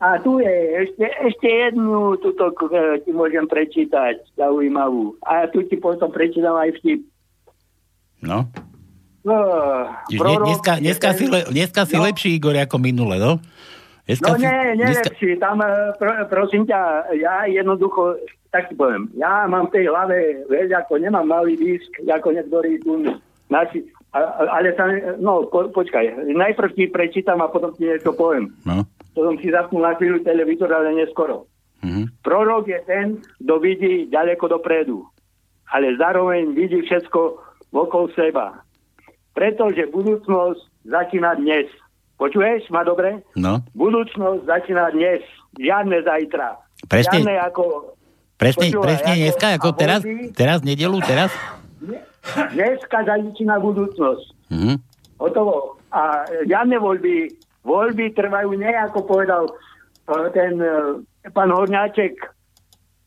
A 0.00 0.16
tu 0.18 0.40
je 0.40 0.50
ešte, 0.80 1.04
ešte 1.20 1.46
jednu, 1.46 2.16
tuto 2.18 2.48
eh, 2.72 3.04
ti 3.04 3.12
môžem 3.12 3.44
prečítať, 3.44 4.32
zaujímavú. 4.34 5.14
A 5.22 5.46
tu 5.46 5.62
ti 5.62 5.76
potom 5.76 6.08
prečítam 6.08 6.56
aj 6.56 6.72
vtip. 6.80 7.04
No. 8.20 8.48
No, 9.20 9.36
prorok 10.08 10.48
dneska, 10.48 10.72
je 10.74 10.80
dneska, 10.80 11.08
ten- 11.12 11.18
si, 11.18 11.24
le, 11.28 11.40
dneska 11.46 11.80
si 11.84 11.92
No. 11.94 12.08
lepší, 12.08 12.28
Igor, 12.34 12.56
ako 12.56 12.80
minule, 12.80 13.20
no? 13.20 13.36
Dneska 14.10 14.26
No 14.26 14.34
nie, 14.42 14.56
dneska, 14.74 15.06
nelepší. 15.06 15.30
Tam, 15.38 15.62
eh, 15.62 15.94
pr- 15.94 16.26
prosím 16.26 16.66
ťa, 16.66 16.80
ja 17.14 17.46
jednoducho, 17.46 18.18
tak 18.50 18.66
ti 18.66 18.74
poviem, 18.74 19.06
ja 19.14 19.46
mám 19.46 19.70
v 19.70 19.78
tej 19.78 19.84
hlave, 19.86 20.42
vieš, 20.50 20.74
ako 20.74 20.98
nemám 20.98 21.22
malý 21.22 21.54
disk, 21.54 21.86
ako 22.02 22.34
niektorí 22.34 22.82
tu 22.82 22.98
naši, 23.46 23.86
ale 24.50 24.74
sa, 24.74 24.90
no, 25.22 25.46
po, 25.46 25.70
počkaj, 25.70 26.26
najprv 26.26 26.74
ti 26.74 26.90
prečítam 26.90 27.38
a 27.38 27.46
potom 27.46 27.70
ti 27.78 27.86
niečo 27.86 28.10
poviem. 28.10 28.50
No. 28.66 28.82
To 29.14 29.30
som 29.30 29.38
si 29.38 29.54
zapnul 29.54 29.86
na 29.86 29.94
chvíľu 29.94 30.26
televízor, 30.26 30.70
ale 30.74 30.90
neskoro. 30.98 31.46
Mhm. 31.86 32.20
Prorok 32.26 32.66
je 32.66 32.80
ten, 32.84 33.06
kto 33.40 33.54
vidí 33.62 34.10
ďaleko 34.10 34.50
dopredu. 34.50 35.06
ale 35.70 35.94
zároveň 35.94 36.50
vidí 36.50 36.82
všetko 36.82 37.20
okolo 37.70 38.10
seba. 38.18 38.58
Pretože 39.38 39.86
budúcnosť 39.86 40.66
začína 40.82 41.38
dnes. 41.38 41.70
Počuješ 42.20 42.68
ma 42.68 42.84
dobre? 42.84 43.24
No. 43.32 43.64
Budúcnosť 43.72 44.44
začína 44.44 44.92
dnes. 44.92 45.24
Žiadne 45.56 46.04
zajtra. 46.04 46.60
Presne- 46.84 47.24
Žiadne 47.24 47.34
ako... 47.48 47.62
Presne, 48.36 48.68
Počúvaj, 48.68 48.84
presne 48.84 49.10
ako- 49.10 49.20
dneska, 49.20 49.46
ako 49.52 49.68
teraz, 49.72 50.00
voľby- 50.00 50.32
teraz, 50.32 50.58
nedelu, 50.60 50.98
teraz? 51.00 51.30
Dneska 52.52 52.98
začína 53.02 53.56
budúcnosť. 53.58 54.26
Mhm. 54.48 54.72
Hotovo. 55.16 55.80
A 55.90 56.22
žiadne 56.44 56.76
voľby, 56.76 57.28
voľby 57.62 58.12
trvajú 58.12 58.52
nie, 58.54 58.70
ako 58.70 59.04
povedal 59.04 59.44
eh, 60.06 60.28
ten 60.30 60.56
eh, 60.56 61.00
pán 61.28 61.50
Horňáček, 61.50 62.14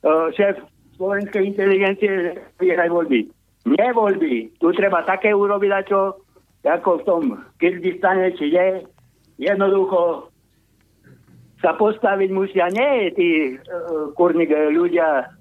eh, 0.04 0.28
šéf 0.34 0.58
slovenskej 0.98 1.48
inteligencie, 1.48 2.38
vyhraj 2.58 2.90
voľby. 2.90 3.30
Nie 3.66 3.90
voľby. 3.94 4.54
Tu 4.60 4.68
treba 4.76 5.02
také 5.02 5.34
urobiť, 5.34 5.88
čo, 5.88 6.20
ako 6.62 6.90
v 7.00 7.06
tom 7.08 7.24
Kyrgyzstane, 7.58 8.36
či 8.36 8.52
je. 8.52 8.84
Jednoducho 9.44 10.32
sa 11.60 11.76
postaviť 11.76 12.30
musia 12.32 12.68
nie 12.72 13.12
tí 13.16 13.30
uh, 13.56 14.12
kurník 14.16 14.52
ľudia 14.52 15.32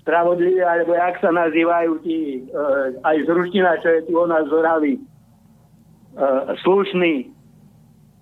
spravodliví, 0.00 0.64
alebo 0.64 0.96
jak 0.96 1.20
sa 1.20 1.28
nazývajú 1.32 2.00
tí, 2.00 2.44
uh, 2.48 2.92
aj 3.04 3.16
z 3.24 3.28
Ruština, 3.28 3.80
čo 3.84 3.88
je 3.92 4.00
tu 4.08 4.12
o 4.16 4.24
nás 4.24 4.48
zorali, 4.48 4.96
uh, 6.16 6.56
slušný. 6.64 7.28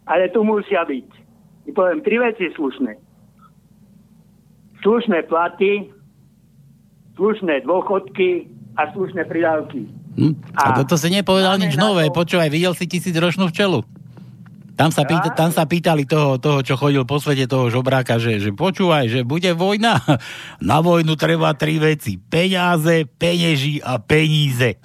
Ale 0.07 0.31
tu 0.31 0.47
musia 0.47 0.87
byť. 0.87 1.09
I 1.67 1.71
poviem 1.75 2.03
tri 2.03 2.23
veci 2.23 2.51
slušné. 2.55 2.95
Slušné 4.87 5.27
platy, 5.27 5.91
slušné 7.19 7.67
dôchodky 7.67 8.47
a 8.79 8.87
slušné 8.95 9.27
pridávky. 9.27 9.91
Hm? 10.17 10.35
A, 10.55 10.63
A 10.73 10.77
toto 10.83 10.95
si 10.95 11.11
nepovedal 11.11 11.59
nič 11.59 11.75
nové. 11.75 12.07
Počúvaj, 12.09 12.49
videl 12.49 12.73
si 12.73 12.87
tisícročnú 12.87 13.51
včelu? 13.51 13.83
Tam 14.77 14.93
sa, 14.93 15.09
pýta, 15.09 15.33
tam 15.33 15.49
sa 15.49 15.65
pýtali 15.65 16.05
toho, 16.05 16.37
toho, 16.37 16.61
čo 16.61 16.77
chodil 16.77 17.09
po 17.09 17.17
svete, 17.17 17.49
toho 17.49 17.73
žobráka, 17.73 18.21
že, 18.21 18.37
že 18.37 18.53
počúvaj, 18.53 19.09
že 19.09 19.25
bude 19.25 19.57
vojna. 19.57 19.97
Na 20.69 20.85
vojnu 20.85 21.17
treba 21.17 21.57
tri 21.57 21.81
veci. 21.81 22.21
Peňaze, 22.21 23.09
peneži 23.09 23.81
a 23.81 23.97
peníze. 23.97 24.77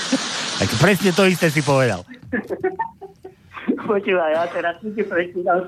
tak 0.60 0.68
presne 0.76 1.16
to 1.16 1.24
isté 1.24 1.48
si 1.48 1.64
povedal. 1.64 2.04
Počúvaj, 3.88 4.30
ja 4.36 4.44
teraz 4.52 4.76
si 4.84 5.00
prečítam. 5.00 5.64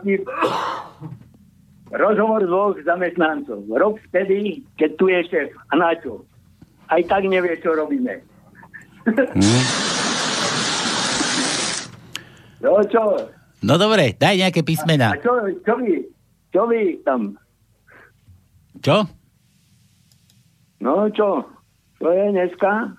Rozhovor 1.89 2.45
dvoch 2.45 2.77
zamestnancov. 2.85 3.65
Rob 3.73 3.97
vtedy, 4.13 4.61
keď 4.77 4.91
tu 5.01 5.09
je 5.09 5.21
šéf. 5.25 5.49
A 5.73 5.81
na 5.81 5.97
čo? 5.97 6.21
Aj 6.93 7.01
tak 7.09 7.25
nevie, 7.25 7.57
čo 7.65 7.73
robíme. 7.73 8.21
No 12.61 12.85
čo? 12.93 13.40
No 13.61 13.77
dobre, 13.77 14.17
daj 14.17 14.41
nejaké 14.41 14.65
písmena. 14.65 15.13
A 15.13 15.21
čo, 15.21 15.37
čo 15.61 15.75
vy? 15.77 16.01
Čo 16.51 16.63
vy 16.65 16.97
tam? 17.05 17.37
Čo? 18.81 19.05
No 20.81 21.05
čo? 21.13 21.45
Čo 22.01 22.09
je 22.09 22.25
dneska? 22.33 22.97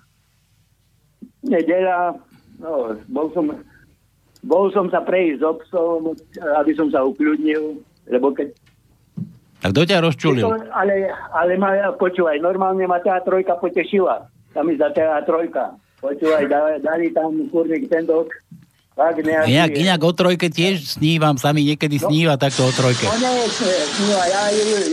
Nedela. 1.42 2.14
No, 2.62 2.94
bol 3.10 3.26
som, 3.34 3.50
bol 4.46 4.70
som 4.70 4.86
sa 4.86 5.02
prejsť 5.02 5.42
s 5.42 5.44
obsom, 5.44 6.14
aby 6.62 6.72
som 6.78 6.86
sa 6.94 7.02
ukľudnil, 7.02 7.82
lebo 8.06 8.30
keď 8.30 8.54
Tak 9.66 9.74
kto 9.74 9.82
ťa 9.82 9.98
rozčulil? 9.98 10.46
To, 10.46 10.54
ale, 10.70 11.10
ale 11.34 11.58
ma, 11.58 11.90
počúvaj, 11.98 12.38
normálne 12.38 12.86
ma 12.86 13.02
tá 13.02 13.18
trojka 13.26 13.58
potešila. 13.58 14.30
Tam 14.54 14.70
mi 14.70 14.78
za 14.78 14.94
tá 14.94 15.18
trojka. 15.26 15.74
Počúvaj, 15.98 16.46
dali, 16.46 16.78
dali 16.82 17.06
tam 17.10 17.50
kurník 17.50 17.90
ten 17.90 18.06
dok. 18.06 18.30
Tak 18.92 19.24
nejaký... 19.24 19.48
Inak, 19.48 19.70
inak 19.72 20.00
o 20.04 20.12
trojke 20.12 20.52
tiež 20.52 20.84
snívam, 20.84 21.40
sami 21.40 21.64
niekedy 21.64 21.96
sníva 21.96 22.36
takto 22.36 22.68
o 22.68 22.72
trojke. 22.72 23.08
No 23.08 23.16
nie, 23.16 23.48
nie, 24.04 24.20
ja, 24.20 24.42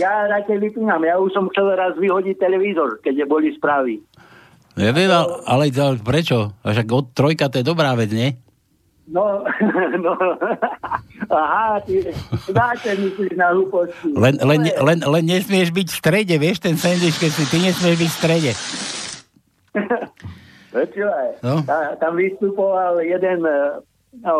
ja 0.00 0.12
radšej 0.24 0.56
vypínam. 0.56 1.04
Ja 1.04 1.20
už 1.20 1.36
som 1.36 1.52
chcel 1.52 1.76
raz 1.76 1.92
vyhodiť 2.00 2.40
televízor, 2.40 3.04
keď 3.04 3.28
boli 3.28 3.52
správy. 3.52 4.00
Ja 4.80 4.96
viem, 4.96 5.12
ale, 5.12 5.36
ale 5.44 5.64
prečo? 6.00 6.56
Však 6.64 6.88
od 6.88 7.12
trojka 7.12 7.52
to 7.52 7.60
je 7.60 7.68
dobrá 7.68 7.92
vec, 7.92 8.08
nie? 8.08 8.40
No, 9.10 9.42
no, 10.06 10.14
aha, 11.28 11.82
ty, 11.82 11.98
dáte 12.54 12.94
myslíš 12.94 13.34
na 13.34 13.50
hlúposti. 13.50 14.14
Len, 14.14 14.38
len, 14.38 14.70
len, 14.70 14.98
len 15.02 15.24
nesmieš 15.26 15.74
byť 15.74 15.86
v 15.90 15.98
strede, 15.98 16.34
vieš, 16.38 16.62
ten 16.62 16.78
sandwich, 16.78 17.18
keď 17.18 17.30
si 17.34 17.44
ty 17.50 17.58
nesmieš 17.58 17.96
byť 17.98 18.10
v 18.10 18.16
strede. 18.16 18.52
Počúvaj, 20.70 21.42
No. 21.42 21.66
tam 21.98 22.14
vystupoval 22.14 23.02
jeden 23.02 23.42
eh, 23.42 23.82
no, 24.18 24.34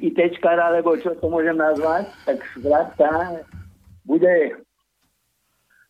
ITčkar, 0.00 0.56
alebo 0.56 0.96
čo 0.96 1.12
to 1.18 1.26
môžem 1.28 1.60
nazvať, 1.60 2.08
tak 2.24 2.40
zkrátka 2.56 3.08
bude 4.08 4.64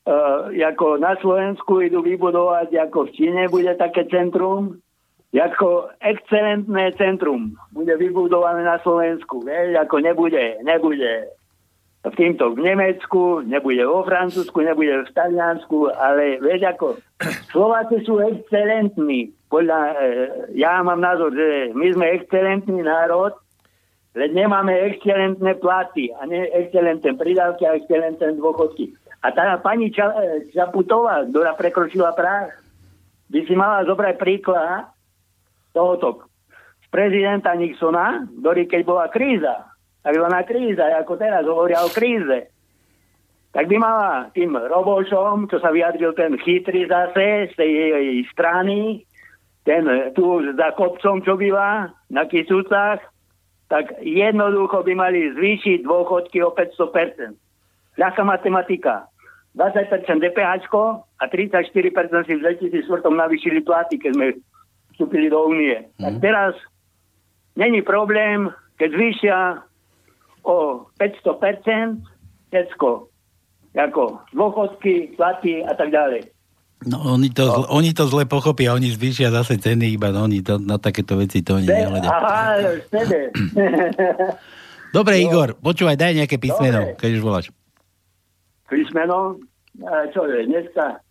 uh, 0.07 0.51
ako 0.51 0.99
na 0.99 1.15
Slovensku 1.23 1.85
idú 1.85 2.03
vybudovať, 2.03 2.75
ako 2.91 3.07
v 3.09 3.15
Číne 3.15 3.43
bude 3.47 3.71
také 3.79 4.07
centrum, 4.11 4.83
ako 5.31 5.95
excelentné 6.03 6.91
centrum 6.99 7.55
bude 7.71 7.95
vybudované 7.95 8.67
na 8.67 8.83
Slovensku, 8.83 9.47
vieš, 9.47 9.79
ako 9.79 10.03
nebude, 10.03 10.59
nebude 10.67 11.31
v 12.01 12.15
týmto 12.17 12.57
v 12.57 12.65
Nemecku, 12.65 13.45
nebude 13.45 13.85
vo 13.85 14.03
Francúzsku, 14.03 14.59
nebude 14.65 15.05
v 15.05 15.11
Taliansku, 15.13 15.93
ale 15.93 16.41
vieš 16.41 16.65
ako, 16.73 16.87
Slováci 17.53 18.01
sú 18.09 18.19
excelentní. 18.25 19.37
Podľa, 19.51 19.81
e, 19.83 19.95
ja 20.55 20.79
mám 20.81 21.03
názor, 21.03 21.35
že 21.35 21.75
my 21.75 21.87
sme 21.91 22.07
excelentný 22.15 22.87
národ, 22.87 23.35
len 24.15 24.31
nemáme 24.31 24.71
excelentné 24.95 25.59
platy 25.59 26.15
a 26.15 26.27
ne 26.27 26.47
excelentné 26.55 27.19
pridávky 27.19 27.67
a 27.67 27.75
excelentné 27.75 28.39
dôchodky. 28.39 28.95
A 29.27 29.35
tá 29.35 29.59
pani 29.59 29.91
Ča, 29.91 30.15
e, 30.15 30.55
Čaputová, 30.55 31.27
ktorá 31.27 31.59
prekročila 31.59 32.15
práh, 32.15 32.55
by 33.31 33.41
si 33.43 33.55
mala 33.59 33.83
zobrať 33.87 34.15
príklad 34.23 34.91
tohoto 35.75 36.31
prezidenta 36.91 37.55
Nixona, 37.55 38.27
ktorý 38.43 38.67
keď 38.67 38.83
bola 38.83 39.07
kríza, 39.07 39.71
takzvaná 40.03 40.43
kríza, 40.43 40.91
ako 40.99 41.15
teraz 41.15 41.47
hovoria 41.47 41.87
o 41.87 41.91
kríze, 41.91 42.51
tak 43.51 43.67
by 43.67 43.77
mala 43.79 44.31
tým 44.31 44.55
Robošom, 44.55 45.51
čo 45.51 45.59
sa 45.59 45.75
vyjadril 45.75 46.15
ten 46.15 46.39
chytrý 46.39 46.87
zase 46.87 47.51
z 47.51 47.55
tej 47.59 47.71
jej 47.71 48.23
strany, 48.31 49.07
ten 49.65 49.85
tu 50.17 50.41
za 50.57 50.73
kopcom, 50.73 51.21
čo 51.21 51.37
býva 51.37 51.93
na 52.09 52.25
Kisúcach, 52.25 53.01
tak 53.71 54.03
jednoducho 54.03 54.83
by 54.83 54.93
mali 54.99 55.31
zvýšiť 55.37 55.87
dôchodky 55.87 56.43
o 56.43 56.51
500%. 56.51 57.39
Ľahká 58.01 58.23
matematika. 58.27 59.07
20% 59.55 60.23
DPH 60.23 60.71
a 61.19 61.25
34% 61.27 61.75
si 62.27 62.33
v 62.39 62.43
2004 62.87 63.03
navýšili 63.11 63.61
platy, 63.67 63.99
keď 63.99 64.11
sme 64.15 64.27
vstúpili 64.95 65.27
do 65.27 65.43
únie. 65.51 65.91
Tak 65.99 66.23
teraz 66.23 66.55
není 67.59 67.83
problém, 67.83 68.51
keď 68.79 68.89
zvýšia 68.95 69.39
o 70.47 70.87
500% 70.99 71.99
všetko. 72.51 73.11
Ako 73.71 74.05
dôchodky, 74.35 75.15
platy 75.15 75.63
a 75.63 75.75
tak 75.79 75.95
ďalej. 75.95 76.27
No, 76.81 76.97
oni 77.13 77.29
to, 77.29 77.45
zle, 77.45 77.67
oni 77.69 77.93
to 77.93 78.09
zle 78.09 78.25
pochopia, 78.25 78.73
oni 78.73 78.89
zvýšia 78.89 79.29
zase 79.29 79.61
ceny, 79.61 80.01
iba 80.01 80.09
no, 80.17 80.25
oni 80.25 80.41
to, 80.41 80.57
na 80.57 80.81
takéto 80.81 81.13
veci 81.21 81.45
to 81.45 81.61
oni 81.61 81.69
Be- 81.69 81.77
nehľadia. 81.77 82.09
Aha. 82.09 82.57
Dobre, 84.97 85.21
Igor, 85.21 85.61
počúvaj, 85.61 86.01
daj 86.01 86.17
nejaké 86.17 86.41
písmeno, 86.41 86.81
Dobre. 86.81 86.97
keď 86.97 87.11
už 87.15 87.23
voláš. 87.23 87.47
písmeno, 88.67 89.37
čo 90.17 90.25
je 90.25 90.49
dneska, 90.49 91.05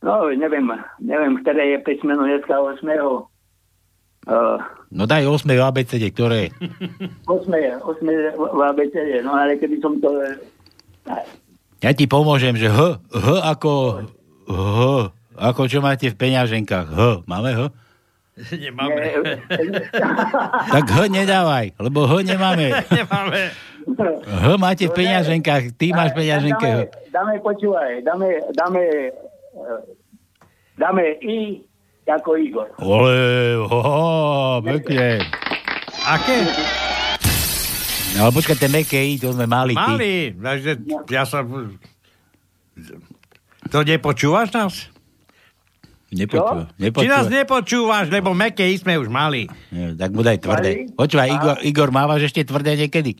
no 0.00 0.32
neviem, 0.32 0.72
neviem, 0.98 1.36
ktoré 1.44 1.76
je 1.76 1.78
písmeno 1.84 2.24
dneska 2.24 2.56
8. 2.56 2.80
Uh, 4.24 4.56
No 4.88 5.04
daj 5.04 5.28
8 5.28 5.44
v 5.52 5.60
ABCD, 5.60 6.04
ktoré 6.16 6.48
je? 6.48 6.50
8. 7.28 7.44
8. 7.84 8.40
v 8.40 8.60
ABCD, 8.62 9.20
no 9.20 9.36
ale 9.36 9.60
keby 9.60 9.76
som 9.84 10.00
to... 10.00 10.08
Ja 11.84 11.92
ti 11.92 12.08
pomôžem, 12.08 12.56
že 12.56 12.72
H, 12.72 13.04
H 13.12 13.28
ako 13.44 14.00
H, 14.48 14.78
ako 15.34 15.62
čo 15.66 15.78
máte 15.80 16.12
v 16.12 16.16
peňaženkách. 16.16 16.86
H, 16.92 17.00
máme 17.24 17.50
H? 17.54 17.60
Nemáme. 18.64 19.04
Tak 20.74 20.84
H 20.90 20.96
nedávaj, 21.06 21.78
lebo 21.78 22.04
H 22.04 22.26
nemáme. 22.26 22.74
Nemáme. 22.98 23.42
H 24.24 24.44
máte 24.56 24.88
v 24.88 24.96
peňaženkách, 24.96 25.76
ty 25.76 25.92
máš 25.92 26.16
v 26.16 26.24
peňaženke 26.24 26.66
H. 26.66 26.78
Dáme, 27.12 27.12
dáme, 27.12 27.34
počúvaj, 27.44 27.92
dáme, 28.02 28.28
dáme, 28.56 28.82
dáme 30.80 31.04
I 31.20 31.62
ako 32.04 32.36
Igor. 32.36 32.68
Ole, 32.80 33.56
ho, 33.64 33.78
ho, 33.80 34.60
pekne. 34.60 35.24
Aké? 36.04 36.44
No, 38.14 38.28
ale 38.28 38.32
počkaj, 38.36 38.56
tie 38.60 38.70
meké 38.70 39.00
I, 39.00 39.16
to 39.16 39.32
sme 39.32 39.48
mali. 39.48 39.72
Mali. 39.72 40.36
Takže 40.36 40.84
ja 41.08 41.24
sa... 41.24 41.42
To 43.66 43.80
nepočúvaš 43.80 44.48
nás? 44.52 44.74
Nepočúva. 46.10 46.70
Či 46.78 47.08
nás 47.10 47.26
nepočúvaš, 47.26 48.06
lebo 48.06 48.30
meké 48.32 48.70
sme 48.74 48.94
už 48.94 49.10
mali. 49.10 49.50
Nie, 49.68 49.98
tak 49.98 50.14
mu 50.14 50.22
daj 50.22 50.38
tvrdé. 50.38 50.86
Počúvaj, 50.94 51.26
A- 51.26 51.34
Igor, 51.34 51.56
Igor, 51.60 51.88
mávaš 51.90 52.30
ešte 52.30 52.46
tvrdé 52.46 52.78
niekedy? 52.78 53.18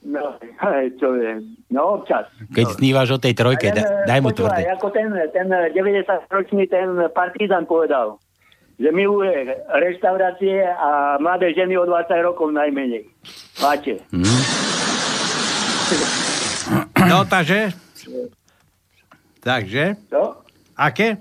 No, 0.00 0.32
hej, 0.40 0.96
čo 0.96 1.12
je, 1.12 1.44
no 1.68 2.00
občas. 2.00 2.24
Keď 2.48 2.66
snívaš 2.72 3.12
o 3.12 3.20
tej 3.20 3.36
trojke, 3.36 3.68
A 3.68 3.76
len, 3.76 3.84
da, 3.84 4.08
daj 4.08 4.20
mu 4.24 4.32
počúvaj, 4.32 4.48
tvrdé. 4.56 4.72
ako 4.72 4.86
ten, 4.88 5.08
ten 5.28 5.44
90-ročný 5.46 6.64
ten 6.66 6.88
partizan 7.12 7.68
povedal, 7.68 8.16
že 8.80 8.88
miluje 8.90 9.28
reštaurácie 9.68 10.56
a 10.64 11.20
mladé 11.20 11.52
ženy 11.52 11.76
o 11.76 11.84
20 11.84 12.16
rokov 12.24 12.48
najmenej. 12.48 13.04
Máte. 13.60 14.00
Hm? 14.08 14.24
No, 17.04 17.28
takže? 17.28 17.76
Takže? 19.40 19.96
Čo? 20.12 20.44
Aké? 20.76 21.16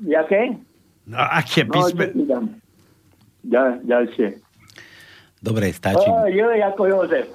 Jaké? 0.00 0.56
No, 1.04 1.18
aké 1.20 1.68
No, 1.68 1.72
písme? 1.76 2.04
dám? 2.24 2.44
Ďal, 3.44 3.68
ďalšie. 3.84 4.26
Dobre, 5.40 5.72
stačí. 5.72 6.04
O, 6.04 6.28
jo, 6.28 6.52
ako 6.52 6.82
Jozef. 6.88 7.28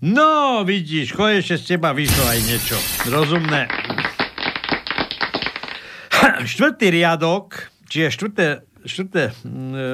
No, 0.00 0.62
vidíš, 0.64 1.12
konečne 1.12 1.58
z 1.58 1.74
teba 1.74 1.92
vyšlo 1.92 2.24
aj 2.24 2.40
niečo. 2.48 2.76
Rozumné. 3.10 3.66
Štvrtý 6.48 6.86
riadok, 6.94 7.68
čiže 7.90 8.14
štvrté, 8.14 8.46
štvrté 8.86 9.22
mm, 9.42 9.72
e, 9.74 9.86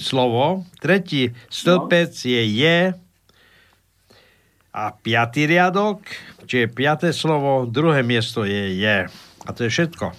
slovo, 0.00 0.64
tretí 0.80 1.30
stĺpec 1.52 2.12
je 2.16 2.42
je 2.56 2.78
a 4.74 4.90
piatý 4.90 5.46
riadok, 5.46 6.02
čiže 6.50 6.74
piaté 6.74 7.14
slovo, 7.14 7.62
druhé 7.70 8.02
miesto 8.02 8.42
je 8.42 8.74
je. 8.74 9.06
A 9.46 9.48
to 9.54 9.64
je 9.64 9.70
všetko. 9.70 10.10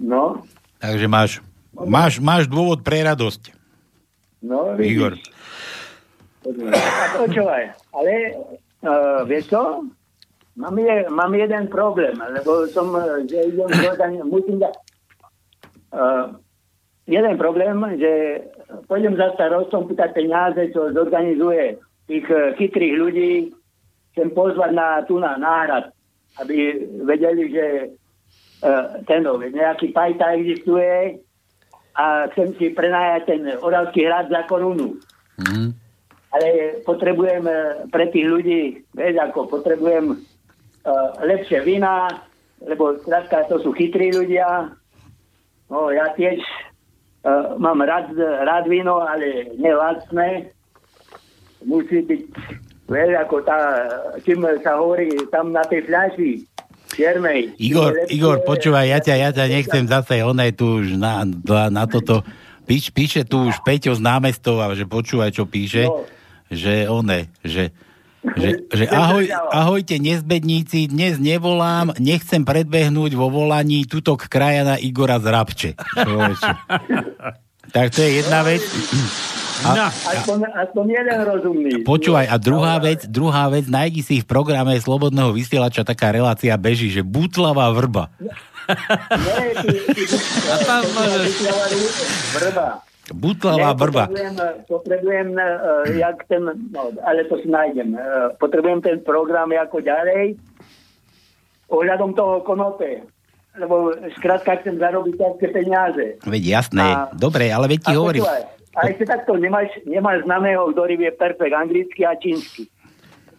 No, 0.00 0.40
Takže 0.80 1.06
máš, 1.12 1.44
máš, 1.76 2.16
máš 2.24 2.48
dôvod 2.48 2.80
pre 2.80 3.04
radosť. 3.04 3.52
no, 4.40 4.72
vidíš. 4.80 4.96
Igor. 4.96 5.12
Počúvaj, 7.20 7.64
ale 7.92 8.12
uh, 8.80 9.28
vieš 9.28 9.52
čo? 9.52 9.84
Mám, 10.56 10.76
je, 10.80 11.04
mám 11.12 11.32
jeden 11.36 11.68
problém, 11.68 12.16
lebo 12.16 12.64
som, 12.72 12.96
že 13.28 13.52
idem 13.52 13.68
zorgani- 13.76 14.24
musím 14.24 14.56
dať 14.56 14.74
uh, 15.92 16.32
jeden 17.04 17.36
problém, 17.36 17.76
že 18.00 18.12
pôjdem 18.88 19.20
za 19.20 19.36
starostom 19.36 19.84
pýtať 19.84 20.16
peniaze, 20.16 20.72
čo 20.72 20.96
zorganizuje 20.96 21.76
tých 22.10 22.26
eh, 22.26 22.58
chytrých 22.58 22.94
ľudí, 22.98 23.32
chcem 24.12 24.34
pozvať 24.34 24.70
na 24.74 25.06
tu 25.06 25.22
na 25.22 25.38
náhrad, 25.38 25.94
aby 26.42 26.82
vedeli, 27.06 27.46
že 27.50 27.66
uh, 28.62 28.98
ten 29.06 29.22
nejaký 29.22 29.94
pajta 29.94 30.34
existuje 30.34 31.18
a 31.94 32.26
chcem 32.34 32.54
si 32.58 32.74
prenajať 32.74 33.22
ten 33.26 33.42
Oravský 33.62 34.06
hrad 34.06 34.30
za 34.30 34.42
korunu 34.50 34.98
Hm? 35.40 35.72
ale 36.30 36.48
potrebujem 36.86 37.44
eh, 37.46 37.86
pre 37.90 38.06
tých 38.14 38.26
ľudí, 38.26 38.62
vieš 38.94 39.16
ako, 39.18 39.50
potrebujem 39.50 40.14
uh, 40.14 41.10
lepšie 41.26 41.66
vína, 41.66 42.06
lebo 42.62 42.94
skrátka 43.02 43.50
to 43.50 43.58
sú 43.58 43.74
chytrí 43.74 44.14
ľudia. 44.14 44.70
No 45.66 45.90
ja 45.90 46.14
tiež 46.14 46.38
uh, 47.26 47.58
mám 47.58 47.82
rád, 47.82 48.14
rád 48.46 48.70
víno, 48.70 49.02
ale 49.02 49.50
nelacné. 49.58 50.54
Musí 51.64 52.00
byť, 52.00 52.22
vieš 52.88 53.10
ako 53.20 53.36
tá, 53.44 53.58
čím 54.24 54.40
sa 54.64 54.80
hovorí 54.80 55.12
tam 55.28 55.52
na 55.52 55.60
tej 55.64 55.84
fľaši, 55.84 56.30
čiernej. 56.90 57.54
Igor, 57.62 57.94
Lepšie- 57.94 58.10
Igor, 58.18 58.36
počúvaj, 58.42 58.86
ja 58.90 58.98
ťa, 58.98 59.14
ja 59.14 59.30
ťa 59.30 59.44
nechcem 59.46 59.84
zase 59.86 60.26
onej 60.26 60.50
tu 60.58 60.82
už 60.82 60.98
na, 60.98 61.22
na, 61.22 61.70
na 61.70 61.84
toto. 61.86 62.26
Píš, 62.66 62.90
píše 62.90 63.22
tu 63.22 63.46
už 63.46 63.62
Peťo 63.62 63.94
z 63.94 64.02
námestova, 64.02 64.74
že 64.74 64.86
počúvaj, 64.86 65.30
čo 65.34 65.46
píše. 65.46 65.86
No. 65.86 66.06
Že 66.50 66.90
one, 66.90 67.30
že, 67.46 67.70
že, 68.34 68.66
že 68.74 68.84
ahoj, 68.90 69.22
ahojte 69.54 70.02
nezbedníci, 70.02 70.90
dnes 70.90 71.22
nevolám, 71.22 71.94
nechcem 72.02 72.42
predbehnúť 72.42 73.14
vo 73.14 73.30
volaní 73.30 73.86
tutok 73.86 74.26
krajana 74.26 74.74
Igora 74.82 75.22
z 75.22 75.26
Rabče. 75.30 75.70
Tak 77.70 77.86
to 77.94 78.02
je 78.02 78.10
jedna 78.18 78.42
vec. 78.42 78.66
A, 79.60 79.92
Aspoň, 79.92 80.38
aspoň 80.56 80.84
jeden 80.88 81.18
rozumný. 81.20 81.72
Počúvaj, 81.84 82.26
a 82.32 82.36
druhá 82.40 82.80
vec, 82.80 83.04
druhá 83.04 83.52
vec, 83.52 83.68
nájdi 83.68 84.00
si 84.00 84.14
v 84.22 84.26
programe 84.26 84.80
Slobodného 84.80 85.36
vysielača 85.36 85.84
taká 85.84 86.08
relácia 86.08 86.56
beží, 86.56 86.88
že 86.88 87.04
butlavá 87.04 87.68
vrba. 87.76 88.08
Nie, 88.70 89.52
ty, 89.60 89.76
ty, 89.92 90.02
A 90.48 90.56
tam 90.64 90.82
môžeš... 90.94 91.28
Vrba. 92.40 92.68
Butlavá 93.10 93.74
vrba. 93.74 94.06
Potrebujem, 94.06 94.36
potrebujem 94.70 95.28
uh, 95.34 95.82
jak 95.98 96.22
ten, 96.30 96.46
no, 96.46 96.94
ale 97.02 97.26
to 97.26 97.42
si 97.42 97.50
nájdem. 97.50 97.98
Uh, 97.98 98.30
potrebujem 98.38 98.78
ten 98.80 99.02
program 99.02 99.50
ako 99.50 99.82
ďalej 99.82 100.38
ohľadom 101.70 102.14
toho 102.14 102.46
konope. 102.46 103.02
Lebo 103.58 103.90
skrátka 104.14 104.62
chcem 104.62 104.78
zarobiť 104.78 105.18
také 105.18 105.50
peniaze. 105.50 106.22
Veď 106.22 106.62
jasné, 106.62 106.86
A- 106.86 107.10
dobre, 107.10 107.50
ale 107.50 107.66
veď 107.66 107.90
ti 107.90 107.94
hovorím. 107.98 108.22
počúvaj, 108.22 108.59
A 108.78 108.86
ešte 108.86 109.02
takto, 109.02 109.34
nemáš, 109.34 109.74
nemáš 109.82 110.22
známeho, 110.22 110.70
ktorý 110.70 110.94
vie 110.94 111.10
perfekt 111.10 111.54
anglicky 111.54 112.06
a 112.06 112.14
čínsky. 112.14 112.70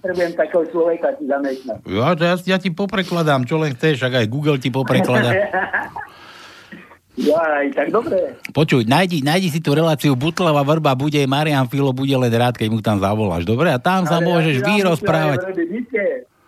Potrebujem 0.01 0.33
takého 0.35 0.65
človeka 0.67 1.13
si 1.15 1.23
zamestnať. 1.29 1.77
Ja, 1.87 2.17
ja, 2.17 2.33
ja 2.35 2.57
ti 2.59 2.73
poprekladám, 2.73 3.47
čo 3.47 3.61
len 3.61 3.71
chceš, 3.77 4.01
ak 4.03 4.17
aj 4.17 4.27
Google 4.27 4.59
ti 4.59 4.73
poprekladá. 4.73 5.31
ja, 7.31 7.41
aj 7.63 7.67
tak 7.71 7.87
dobre. 7.95 8.35
Počuj, 8.51 8.83
nájdi, 8.89 9.23
nájdi 9.23 9.53
si 9.53 9.59
tú 9.63 9.71
reláciu 9.71 10.17
Butlava 10.19 10.65
vrba, 10.67 10.97
bude 10.99 11.21
Marian 11.29 11.69
Filo, 11.71 11.95
bude 11.95 12.17
len 12.17 12.33
rád, 12.33 12.59
keď 12.59 12.67
mu 12.67 12.83
tam 12.83 12.99
zavoláš. 12.99 13.47
Dobre, 13.47 13.71
a 13.71 13.79
tam 13.79 14.03
sa 14.03 14.19
môžeš 14.19 14.59
ja- 14.59 14.67
vyrozprávať. 14.67 15.47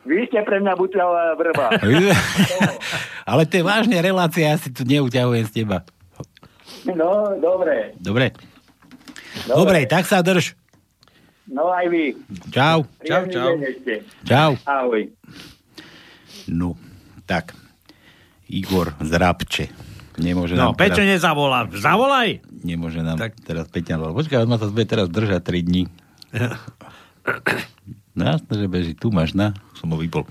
Vy 0.03 0.27
ste, 0.27 0.39
pre 0.43 0.59
mňa 0.59 0.75
butľavá 0.75 1.39
vrba. 1.39 1.79
Ale 3.31 3.47
to 3.47 3.53
je 3.55 3.63
vážne 3.63 3.95
relácia, 4.03 4.51
ja 4.51 4.59
si 4.59 4.67
tu 4.67 4.83
neuťahujem 4.83 5.47
z 5.47 5.63
teba. 5.63 5.87
No, 6.83 7.31
dobre. 7.39 7.95
Dobre. 8.03 8.35
Dobre, 9.45 9.85
tak 9.85 10.05
sa 10.05 10.19
drž. 10.19 10.53
No 11.43 11.67
aj 11.69 11.91
vy. 11.91 12.15
Čau. 12.49 12.87
Deň 13.03 13.59
ešte. 13.59 13.93
Čau. 14.23 14.55
Ahoj. 14.63 15.11
No, 16.47 16.79
tak. 17.25 17.51
Igor 18.47 18.95
z 18.99 19.11
Rabče. 19.11 19.65
Nemôže 20.13 20.53
No, 20.53 20.71
nám 20.71 20.77
Peťo 20.77 21.01
teraz, 21.01 21.09
nezavolá. 21.09 21.65
Zavolaj! 21.73 22.37
nemôže 22.63 23.01
nám 23.01 23.17
tak. 23.17 23.33
teraz 23.41 23.65
Peťa 23.67 23.97
zavolať. 23.97 24.15
Počkaj, 24.23 24.39
on 24.45 24.49
ma 24.49 24.57
sa 24.61 24.69
bude 24.69 24.85
teraz 24.85 25.09
držať 25.09 25.41
3 25.41 25.67
dní. 25.67 25.83
No 28.13 28.37
že 28.37 28.69
beží. 28.69 28.93
Tu 28.93 29.09
máš, 29.09 29.33
na. 29.33 29.57
Som 29.73 29.89
ho 29.89 29.97
vypol. 29.97 30.29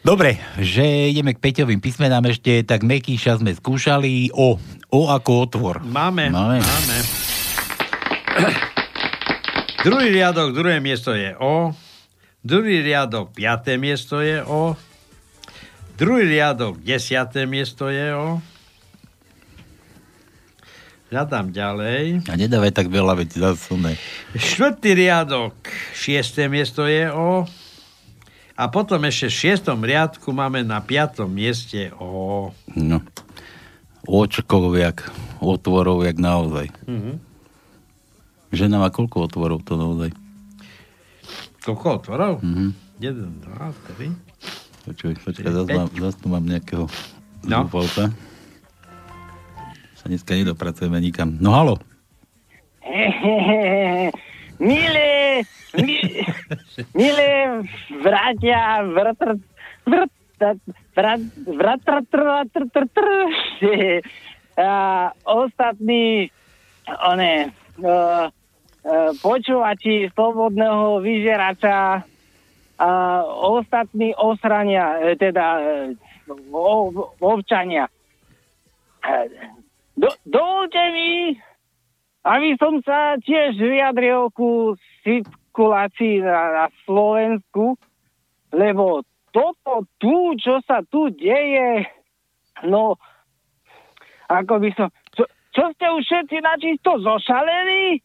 Dobre, 0.00 0.40
že 0.56 1.12
ideme 1.12 1.36
k 1.36 1.40
Peťovým 1.40 1.76
písmenám 1.76 2.24
ešte, 2.28 2.64
tak 2.64 2.80
Mekíša 2.80 3.40
sme 3.40 3.52
skúšali. 3.52 4.32
O, 4.32 4.56
O 4.88 5.00
ako 5.12 5.30
otvor. 5.44 5.76
Máme, 5.84 6.32
Máme. 6.32 6.64
máme. 6.64 7.23
Druhý 9.84 10.08
riadok, 10.10 10.56
druhé 10.56 10.80
miesto 10.80 11.12
je 11.12 11.36
O. 11.36 11.76
Druhý 12.40 12.80
riadok, 12.80 13.36
piaté 13.36 13.76
miesto 13.76 14.20
je 14.24 14.40
O. 14.40 14.76
Druhý 15.94 16.24
riadok, 16.24 16.80
desiaté 16.80 17.44
miesto 17.44 17.92
je 17.92 18.16
O. 18.16 18.40
Hľadám 21.12 21.54
ďalej. 21.54 22.26
A 22.26 22.34
nedávaj 22.34 22.74
tak 22.74 22.90
veľa, 22.90 23.14
veď 23.14 23.28
zase 23.38 23.76
ne. 23.78 23.94
Štvrtý 24.34 24.98
riadok, 24.98 25.54
šiesté 25.94 26.50
miesto 26.50 26.88
je 26.88 27.06
O. 27.12 27.46
A 28.56 28.64
potom 28.72 29.04
ešte 29.04 29.30
v 29.30 29.38
šiestom 29.46 29.78
riadku 29.84 30.32
máme 30.32 30.64
na 30.66 30.82
piatom 30.82 31.28
mieste 31.28 31.92
O. 32.00 32.50
No. 32.72 32.98
Očkov, 34.08 34.74
jak 34.80 35.06
otvorov, 35.44 36.02
jak 36.02 36.18
naozaj. 36.18 36.72
Mhm. 36.88 37.33
Žena 38.54 38.78
má 38.78 38.88
koľko 38.88 39.26
otvorov 39.26 39.66
to 39.66 39.74
naozaj? 39.74 40.14
Koľko 41.66 41.86
otvorov? 41.98 42.32
Mhm. 42.40 42.66
1, 43.02 43.42
2, 43.42 43.74
3. 43.98 44.14
Počuj, 44.84 45.12
počkaj, 45.26 45.50
zase, 45.50 45.70
mám, 45.74 45.88
zase 45.90 46.16
tu 46.20 46.26
mám 46.30 46.44
nejakého 46.44 46.84
no. 47.48 47.56
zúfalca. 47.66 48.12
Sa 49.98 50.04
dneska 50.06 50.36
nedopracujeme 50.36 51.00
nikam. 51.00 51.34
No 51.40 51.56
halo. 51.56 51.80
Milé, 54.54 55.42
milé, 55.74 56.22
milé 56.94 57.30
vráťa, 57.90 58.86
vrtr, 58.86 59.30
vrtr, 59.88 60.54
vrtr, 60.94 61.96
vrtr, 62.54 63.06
ostatní, 65.24 66.30
one, 66.86 67.50
uh, 67.82 68.30
počúvači 69.24 70.12
slobodného 70.12 71.00
vyžerača 71.00 72.04
a 72.74 72.90
ostatní 73.48 74.12
osrania, 74.18 74.98
e, 74.98 75.16
teda 75.16 75.46
e, 75.62 75.94
občania. 77.22 77.86
Do, 79.94 80.10
dovolte 80.26 80.82
mi, 80.90 81.38
aby 82.26 82.58
som 82.58 82.82
sa 82.82 83.14
tiež 83.22 83.56
vyjadril 83.56 84.32
ku 84.34 84.74
cirkulácii 85.06 86.24
na, 86.24 86.64
na 86.64 86.66
Slovensku, 86.82 87.78
lebo 88.50 89.06
toto 89.30 89.86
tu, 90.02 90.34
čo 90.34 90.58
sa 90.66 90.82
tu 90.82 91.14
deje, 91.14 91.86
no, 92.66 92.98
ako 94.26 94.54
by 94.58 94.70
som... 94.74 94.88
Čo, 95.14 95.30
čo 95.54 95.64
ste 95.78 95.86
už 95.94 96.02
všetci 96.02 96.36
načisto 96.42 96.98
zošaleli? 96.98 98.02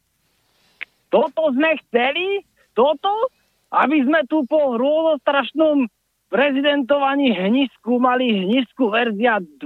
Toto 1.09 1.53
sme 1.53 1.77
chceli? 1.85 2.45
Toto? 2.77 3.33
Aby 3.69 4.01
sme 4.01 4.25
tu 4.25 4.45
po 4.49 4.77
hrôzostrašnom 4.77 5.85
prezidentovaní 6.29 7.33
hnisku 7.33 7.97
mali 8.01 8.45
hnisku 8.45 8.89
verzia 8.89 9.41
2.0? 9.41 9.65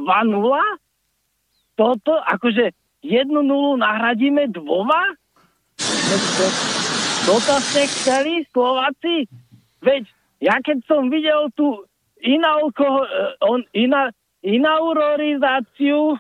Toto? 1.76 2.14
Akože 2.24 2.72
jednu 3.04 3.44
nulu 3.44 3.80
nahradíme 3.80 4.48
dvoma? 4.52 5.16
To, 5.80 6.46
toto 7.28 7.54
ste 7.60 7.88
chceli, 7.88 8.48
Slováci? 8.52 9.28
Veď 9.84 10.08
ja 10.44 10.60
keď 10.60 10.84
som 10.88 11.08
videl 11.08 11.52
tú 11.56 11.84
inauko, 12.24 13.08
on, 13.44 13.64
ina, 13.76 14.12
inaugurizáciu, 14.44 16.20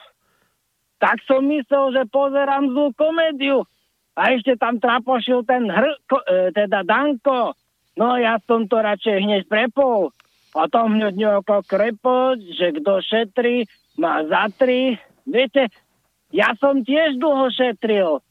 tak 0.99 1.19
som 1.27 1.43
myslel, 1.51 1.91
že 1.91 2.03
pozerám 2.11 2.71
zlú 2.71 2.95
komédiu. 2.95 3.67
A 4.13 4.33
ešte 4.37 4.53
tam 4.61 4.77
trapošil 4.77 5.41
ten 5.45 5.65
hr, 5.65 5.89
e, 5.89 6.53
teda 6.53 6.85
Danko. 6.85 7.57
No 7.97 8.17
ja 8.17 8.37
som 8.45 8.69
to 8.69 8.77
radšej 8.77 9.17
hneď 9.25 9.41
prepol. 9.49 10.13
A 10.53 10.69
tam 10.69 10.97
hneď 10.97 11.17
nejako 11.17 11.65
krepo, 11.65 12.37
že 12.37 12.77
kto 12.77 13.01
šetrí, 13.01 13.65
má 13.97 14.21
za 14.25 14.53
tri. 14.53 15.01
Viete, 15.25 15.69
ja 16.29 16.53
som 16.61 16.85
tiež 16.85 17.17
dlho 17.17 17.49
šetril. 17.49 18.21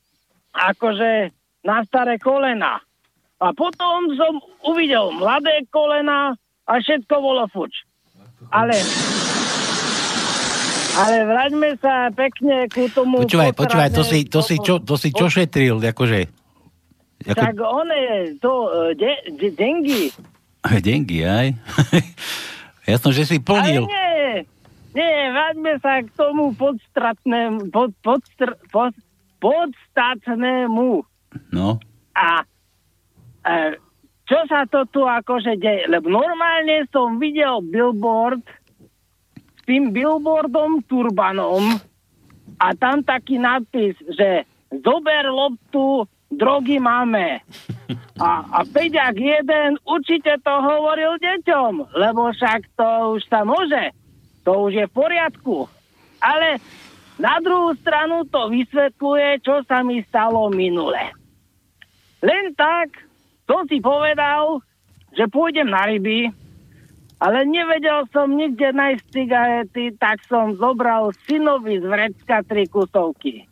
Akože 0.54 1.34
na 1.66 1.82
staré 1.86 2.18
kolena. 2.18 2.82
A 3.42 3.50
potom 3.50 4.14
som 4.14 4.38
uvidel 4.62 5.10
mladé 5.18 5.66
kolena 5.70 6.38
a 6.66 6.72
všetko 6.78 7.14
bolo 7.18 7.50
fuč. 7.50 7.74
Ale 8.54 8.78
ale 10.96 11.16
vraťme 11.24 11.70
sa 11.80 12.12
pekne 12.12 12.68
ku 12.68 12.88
tomu... 12.92 13.24
Počúvaj, 13.24 13.52
počúvaj, 13.56 13.90
to 13.92 14.02
si, 14.04 14.28
to 14.28 14.40
si, 14.44 14.60
čo, 14.60 14.80
to 14.82 14.94
si 15.00 15.08
čo 15.12 15.32
šetril, 15.32 15.80
akože? 15.80 16.20
Ako... 17.32 17.38
Tak 17.38 17.54
on 17.62 17.88
je 17.88 18.14
to, 18.42 18.52
uh, 18.68 18.90
de, 18.92 19.12
de, 19.38 19.48
dengy. 19.54 20.10
dengy, 20.82 21.18
aj? 21.22 21.48
ja 22.90 22.96
som, 22.98 23.14
že 23.14 23.24
si 23.24 23.38
plnil. 23.38 23.86
Ale 23.86 23.94
nie, 23.94 24.26
nie, 24.92 25.16
vraťme 25.32 25.72
sa 25.80 26.02
k 26.02 26.08
tomu 26.18 26.52
podstatnému, 26.58 27.70
pod, 27.70 27.94
podstr, 28.02 28.58
pod, 28.68 28.92
podstatnému. 29.40 31.06
No. 31.54 31.80
A 32.12 32.44
e, 33.48 33.80
čo 34.28 34.38
sa 34.46 34.68
to 34.68 34.84
tu 34.92 35.02
akože 35.02 35.56
deje? 35.56 35.88
Lebo 35.88 36.12
normálne 36.12 36.84
som 36.92 37.16
videl 37.16 37.64
billboard 37.64 38.44
tým 39.72 39.88
billboardom 39.88 40.84
turbanom 40.84 41.80
a 42.60 42.76
tam 42.76 43.00
taký 43.00 43.40
nadpis, 43.40 43.96
že 44.04 44.44
zober 44.68 45.32
loptu, 45.32 46.04
drogy 46.28 46.76
máme. 46.76 47.40
A, 48.20 48.44
a 48.52 48.60
Peďak 48.68 49.16
jeden 49.16 49.80
určite 49.88 50.36
to 50.44 50.54
hovoril 50.60 51.16
deťom, 51.16 51.96
lebo 51.96 52.28
však 52.36 52.68
to 52.76 53.16
už 53.16 53.24
sa 53.32 53.48
môže. 53.48 53.96
To 54.44 54.68
už 54.68 54.76
je 54.76 54.84
v 54.84 54.92
poriadku. 54.92 55.64
Ale 56.20 56.60
na 57.16 57.40
druhú 57.40 57.72
stranu 57.80 58.28
to 58.28 58.52
vysvetľuje, 58.52 59.40
čo 59.40 59.64
sa 59.64 59.80
mi 59.80 60.04
stalo 60.04 60.52
minule. 60.52 61.16
Len 62.20 62.52
tak 62.52 62.92
som 63.48 63.64
si 63.64 63.80
povedal, 63.80 64.60
že 65.16 65.24
pôjdem 65.32 65.72
na 65.72 65.88
ryby, 65.88 66.28
ale 67.22 67.46
nevedel 67.46 68.02
som 68.10 68.34
nikde 68.34 68.74
nájsť 68.74 69.04
cigarety, 69.14 69.94
tak 69.94 70.18
som 70.26 70.58
zobral 70.58 71.14
synovi 71.30 71.78
z 71.78 71.86
vrecka 71.86 72.42
tri 72.42 72.66
kusovky. 72.66 73.46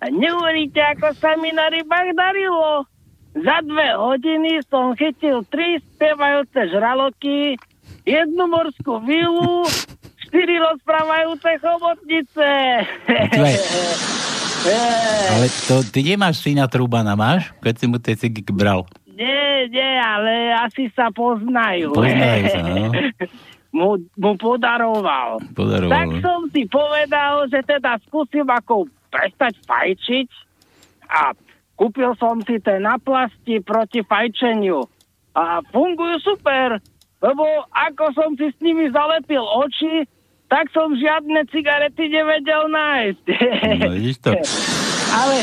A 0.00 0.08
neuveríte, 0.08 0.80
ako 0.80 1.12
sa 1.20 1.36
mi 1.36 1.52
na 1.52 1.68
rybách 1.68 2.16
darilo. 2.16 2.88
Za 3.36 3.60
dve 3.60 3.92
hodiny 3.92 4.64
som 4.72 4.96
chytil 4.96 5.44
tri 5.52 5.76
spievajúce 5.92 6.72
žraloky, 6.72 7.60
jednu 8.08 8.48
morskú 8.48 9.04
vilu, 9.04 9.68
štyri 10.24 10.56
rozprávajúce 10.56 11.60
chobotnice. 11.60 12.48
Ale 15.30 15.46
to, 15.68 15.80
ty 15.88 16.04
nemáš 16.04 16.40
syna 16.40 16.68
Trubana, 16.68 17.16
máš? 17.16 17.52
Keď 17.60 17.74
si 17.76 17.84
mu 17.88 17.96
tie 18.00 18.16
cigy 18.16 18.44
bral. 18.48 18.88
Nie, 19.20 19.68
nie, 19.68 19.92
ale 20.00 20.56
asi 20.64 20.88
sa 20.96 21.12
poznajú. 21.12 21.92
Poznajú 21.92 22.44
sa, 22.48 22.60
no. 22.64 22.88
mu, 23.76 24.00
mu 24.16 24.32
podaroval. 24.40 25.44
Podaroval. 25.52 25.92
Tak 25.92 26.08
som 26.24 26.48
si 26.48 26.64
povedal, 26.64 27.44
že 27.52 27.60
teda 27.68 28.00
skúsim 28.08 28.48
ako 28.48 28.88
prestať 29.12 29.60
fajčiť 29.68 30.28
a 31.10 31.36
kúpil 31.76 32.16
som 32.16 32.40
si 32.48 32.56
tie 32.64 32.80
naplasti 32.80 33.60
proti 33.60 34.00
fajčeniu. 34.00 34.88
A 35.36 35.60
fungujú 35.68 36.34
super, 36.34 36.80
lebo 37.20 37.44
ako 37.70 38.04
som 38.16 38.30
si 38.40 38.48
s 38.48 38.58
nimi 38.64 38.88
zalepil 38.88 39.44
oči, 39.44 40.08
tak 40.50 40.72
som 40.74 40.96
žiadne 40.96 41.46
cigarety 41.52 42.10
nevedel 42.10 42.66
nájsť. 42.72 43.24
No, 43.84 43.94
to. 44.18 44.30
Ale 45.20 45.36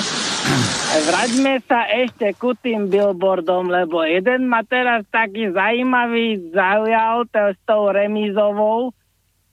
vraťme 1.07 1.59
sa 1.67 1.87
ešte 1.91 2.33
ku 2.39 2.55
tým 2.57 2.87
billboardom, 2.87 3.69
lebo 3.69 4.03
jeden 4.03 4.47
ma 4.47 4.63
teraz 4.63 5.03
taký 5.11 5.51
zajímavý 5.51 6.53
zaujal 6.55 7.27
to 7.29 7.53
s 7.53 7.59
tou 7.67 7.91
remízovou, 7.91 8.91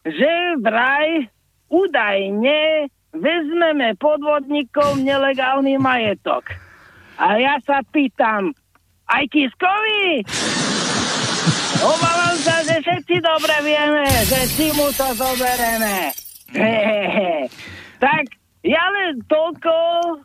že 0.05 0.32
vraj 0.61 1.28
údajne 1.70 2.88
vezmeme 3.14 3.95
podvodníkom 3.99 5.03
nelegálny 5.03 5.78
majetok. 5.78 6.55
A 7.18 7.38
ja 7.38 7.59
sa 7.62 7.80
pýtam, 7.95 8.51
aj 9.07 9.24
Kiskovi? 9.30 10.26
Obávam 11.78 12.36
sa, 12.42 12.62
že 12.66 12.82
všetci 12.82 13.16
dobre 13.22 13.55
vieme, 13.62 14.07
že 14.26 14.40
si 14.51 14.66
mu 14.74 14.90
to 14.95 15.07
zobereme. 15.14 16.11
tak 18.05 18.43
ja 18.65 18.85
len 18.97 19.21
toľko 19.29 19.75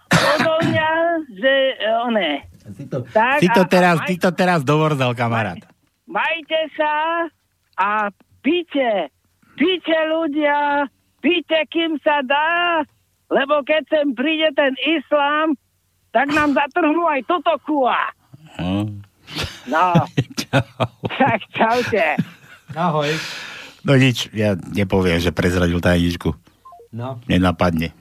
odo 0.08 0.54
mňa, 0.64 0.92
že 1.36 1.54
one. 2.08 2.32
Si 2.72 2.86
to, 2.88 3.04
tak, 3.12 3.44
si 3.44 3.52
to, 3.52 3.68
teraz, 3.68 4.00
maj, 4.00 4.08
ty 4.08 4.16
to 4.16 4.30
teraz 4.32 4.64
dovorzal, 4.64 5.12
kamarát. 5.12 5.60
Majte 6.08 6.72
sa 6.78 7.28
a 7.76 8.08
píte, 8.40 9.12
píte 9.60 9.98
ľudia, 10.08 10.88
píte, 11.20 11.60
kým 11.68 12.00
sa 12.00 12.24
dá, 12.24 12.82
lebo 13.28 13.60
keď 13.68 13.84
sem 13.92 14.08
príde 14.16 14.54
ten 14.56 14.72
islám, 14.88 15.58
tak 16.16 16.32
nám 16.32 16.56
zatrhnú 16.56 17.06
aj 17.12 17.22
toto 17.28 17.54
kua. 17.68 18.00
Hm. 18.56 19.04
No. 19.70 19.94
tak 21.22 21.40
čaute. 21.54 22.18
Ahoj. 22.74 23.12
No 23.84 23.96
nič, 24.00 24.32
ja 24.32 24.56
nepoviem, 24.56 25.20
že 25.20 25.36
prezradil 25.36 25.84
tajničku. 25.84 26.34
No. 26.94 27.22
Nenapadne. 27.30 27.94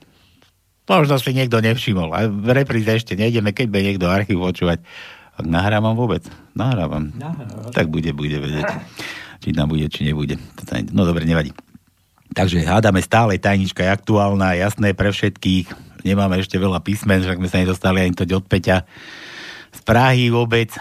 Možno 0.89 1.21
si 1.21 1.31
niekto 1.37 1.61
nevšimol. 1.61 2.09
A 2.11 2.25
v 2.25 2.49
repríze 2.51 2.89
ešte 2.89 3.13
nejdeme, 3.13 3.53
keď 3.53 3.65
bude 3.69 3.83
niekto 3.85 4.09
archív 4.09 4.41
počúvať. 4.41 4.81
Nahrávam 5.39 5.93
vôbec? 5.95 6.25
Nahrávam. 6.57 7.13
Nahrávam. 7.15 7.71
Tak 7.71 7.87
bude, 7.87 8.11
bude 8.11 8.41
vedieť. 8.41 8.65
Či 9.39 9.55
tam 9.55 9.71
bude, 9.71 9.87
či 9.87 10.03
nebude. 10.03 10.35
No 10.91 11.07
dobre, 11.07 11.23
nevadí. 11.23 11.55
Takže 12.35 12.65
hádame 12.67 12.99
stále, 12.99 13.39
tajnička 13.39 13.81
je 13.85 13.95
aktuálna, 13.95 14.59
jasné 14.59 14.91
pre 14.91 15.09
všetkých. 15.13 15.71
Nemáme 16.03 16.41
ešte 16.43 16.59
veľa 16.59 16.83
písmen, 16.83 17.23
však 17.23 17.39
sme 17.39 17.49
sa 17.49 17.61
nedostali 17.63 18.03
ani 18.03 18.13
to 18.13 18.27
od 18.27 18.45
Peťa 18.45 18.83
z 19.69 19.79
Prahy 19.85 20.27
vôbec 20.33 20.73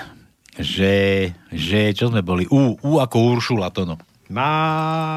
že, 0.59 1.31
že 1.55 1.95
čo 1.95 2.11
sme 2.11 2.27
boli? 2.27 2.43
U, 2.51 2.75
U 2.83 2.99
ako 2.99 3.39
Uršula, 3.39 3.71
to 3.71 3.87
no. 3.87 3.95
Má... 4.29 5.15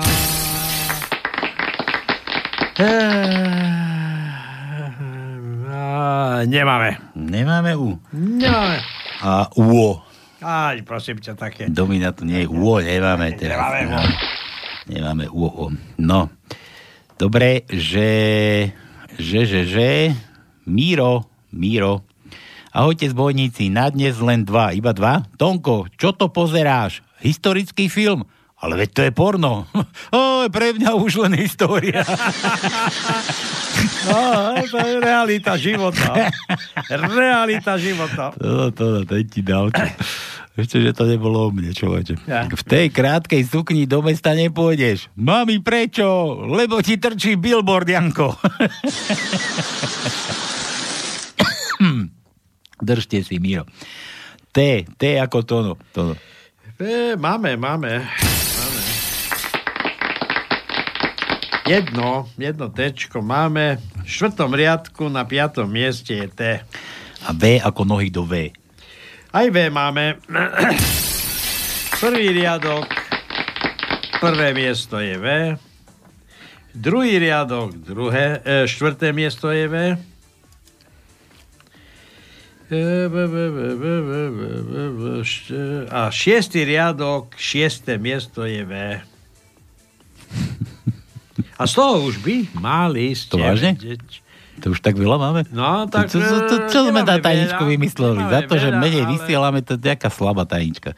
Nemáme. 6.46 6.98
Nemáme 7.16 7.72
U. 7.76 8.00
Nemáme. 8.14 8.80
A 9.22 9.50
UO. 9.58 10.02
Aj, 10.42 10.74
prosím 10.82 11.22
ťa, 11.22 11.38
také. 11.38 11.70
Dominant, 11.70 12.18
nie, 12.26 12.50
UO 12.50 12.82
nemáme 12.82 13.38
teraz. 13.38 13.62
Nemáme 13.62 13.82
no. 13.86 14.02
Nemáme 14.90 15.26
UO. 15.30 15.70
No. 16.02 16.34
Dobre, 17.14 17.70
že, 17.70 18.10
že, 19.22 19.46
že, 19.46 19.62
že, 19.70 19.90
Míro, 20.66 21.30
Míro, 21.54 22.02
Ahojte 22.72 23.04
zbojníci, 23.04 23.68
na 23.68 23.92
dnes 23.92 24.16
len 24.24 24.48
dva, 24.48 24.72
iba 24.72 24.96
dva? 24.96 25.28
Tonko, 25.36 25.92
čo 26.00 26.16
to 26.16 26.32
pozeráš? 26.32 27.04
Historický 27.20 27.92
film? 27.92 28.24
Ale 28.62 28.78
veď 28.78 28.90
to 28.94 29.02
je 29.10 29.12
porno. 29.12 29.66
O, 30.16 30.46
pre 30.52 30.76
mňa 30.76 30.92
už 31.00 31.26
len 31.28 31.34
história. 31.40 32.06
No, 33.82 34.54
to 34.70 34.78
je 34.78 35.02
realita 35.02 35.58
života. 35.58 36.30
Realita 36.90 37.78
života. 37.82 38.30
To, 38.42 38.70
to, 38.70 39.02
to, 39.06 39.10
to 39.10 39.14
ti 39.26 39.42
dal. 39.42 39.74
Ešte, 40.54 40.78
že 40.86 40.94
to 40.94 41.10
nebolo 41.10 41.50
o 41.50 41.54
mne, 41.54 41.74
človeče. 41.74 42.26
Ja. 42.30 42.46
V 42.46 42.64
tej 42.66 42.94
krátkej 42.94 43.42
sukni 43.46 43.90
do 43.90 44.06
mesta 44.06 44.38
nepôjdeš. 44.38 45.10
Mami, 45.18 45.62
prečo? 45.66 46.06
Lebo 46.46 46.82
ti 46.86 46.98
trčí 47.02 47.38
billboard, 47.38 47.90
Janko. 47.90 48.38
Držte 52.82 53.22
si, 53.26 53.38
Miro. 53.42 53.66
T, 54.54 54.86
T 54.98 55.02
ako 55.18 55.38
tono. 55.46 55.78
tono. 55.94 56.14
E, 56.82 57.14
máme. 57.18 57.58
máme. 57.58 58.06
Jedno, 61.62 62.26
jedno 62.42 62.74
Tčko 62.74 63.22
máme. 63.22 63.78
V 64.02 64.10
štvrtom 64.10 64.50
riadku 64.58 65.14
na 65.14 65.22
piatom 65.22 65.70
mieste 65.70 66.18
je 66.18 66.28
T. 66.28 66.42
A 67.22 67.30
V 67.38 67.62
ako 67.62 67.86
nohy 67.86 68.10
do 68.10 68.26
V. 68.26 68.50
Aj 69.30 69.46
V 69.46 69.70
máme. 69.70 70.18
Prvý 72.02 72.34
riadok, 72.34 72.90
prvé 74.18 74.58
miesto 74.58 74.98
je 74.98 75.22
V. 75.22 75.26
Druhý 76.74 77.22
riadok, 77.22 77.78
druhé, 77.78 78.42
e, 78.42 78.66
štvrté 78.66 79.14
miesto 79.14 79.54
je 79.54 79.70
V. 79.70 79.76
A 85.92 86.02
šiestý 86.10 86.66
riadok, 86.66 87.38
šiesté 87.38 88.02
miesto 88.02 88.50
je 88.50 88.64
V. 88.66 88.74
A 91.62 91.70
z 91.70 91.74
toho 91.78 91.94
už 92.04 92.18
by 92.20 92.36
mali 92.58 93.14
ste 93.14 93.30
To 93.30 93.38
vážne? 93.38 93.78
vedieť. 93.78 94.02
To 94.62 94.74
už 94.74 94.82
tak 94.82 94.94
veľa 94.94 95.18
máme? 95.18 95.42
No, 95.50 95.90
tak... 95.90 96.10
To, 96.10 96.18
to, 96.18 96.38
to, 96.46 96.56
čo 96.70 96.80
e, 96.86 96.94
sme 96.94 97.02
na 97.02 97.18
tajničku 97.18 97.62
veľa, 97.62 97.72
vymysleli? 97.72 98.20
Za 98.20 98.40
to, 98.46 98.56
že 98.58 98.70
veľa, 98.70 98.78
menej 98.78 99.02
ale- 99.02 99.12
vysielame, 99.16 99.60
to 99.62 99.74
je 99.74 99.82
nejaká 99.82 100.10
slabá 100.10 100.44
tajnička. 100.46 100.94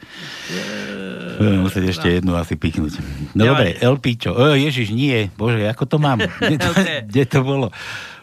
Budem 1.34 1.60
musieť 1.60 1.84
ešte 1.90 2.06
jednu 2.10 2.36
asi 2.36 2.54
pichnúť. 2.54 3.00
No 3.32 3.50
dobre, 3.50 3.74
LPčo. 3.78 4.30
O, 4.32 4.54
Ježiš, 4.54 4.92
nie. 4.92 5.32
Bože, 5.34 5.64
ako 5.64 5.84
to 5.84 5.96
mám? 5.96 6.20
Kde 6.40 6.56
to, 6.60 6.70
kde 7.08 7.22
to 7.24 7.38
bolo? 7.42 7.66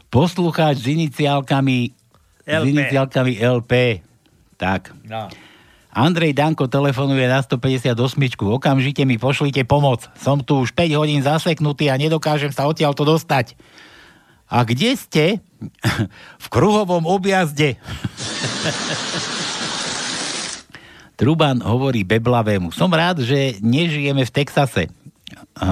Poslucháč 0.08 0.84
s 0.84 0.88
iniciálkami 0.88 1.78
s 2.42 2.48
LP. 2.48 2.68
iniciálkami 2.72 3.34
LP. 3.40 3.72
Tak. 4.56 4.94
No. 5.08 5.28
Andrej 5.92 6.32
Danko 6.32 6.72
telefonuje 6.72 7.28
na 7.28 7.44
158. 7.44 7.96
Okamžite 8.40 9.04
mi 9.04 9.20
pošlite 9.20 9.68
pomoc. 9.68 10.08
Som 10.16 10.40
tu 10.40 10.64
už 10.64 10.72
5 10.72 10.96
hodín 10.96 11.20
zaseknutý 11.20 11.92
a 11.92 12.00
nedokážem 12.00 12.56
sa 12.56 12.64
odtiaľ 12.72 12.96
to 12.96 13.04
dostať. 13.04 13.60
A 14.48 14.64
kde 14.64 14.96
ste? 14.96 15.24
v 16.44 16.48
kruhovom 16.48 17.04
objazde. 17.04 17.76
Truban 21.20 21.62
hovorí 21.62 22.02
Beblavému. 22.08 22.74
Som 22.74 22.90
rád, 22.96 23.22
že 23.22 23.62
nežijeme 23.62 24.26
v 24.26 24.32
Texase. 24.34 24.90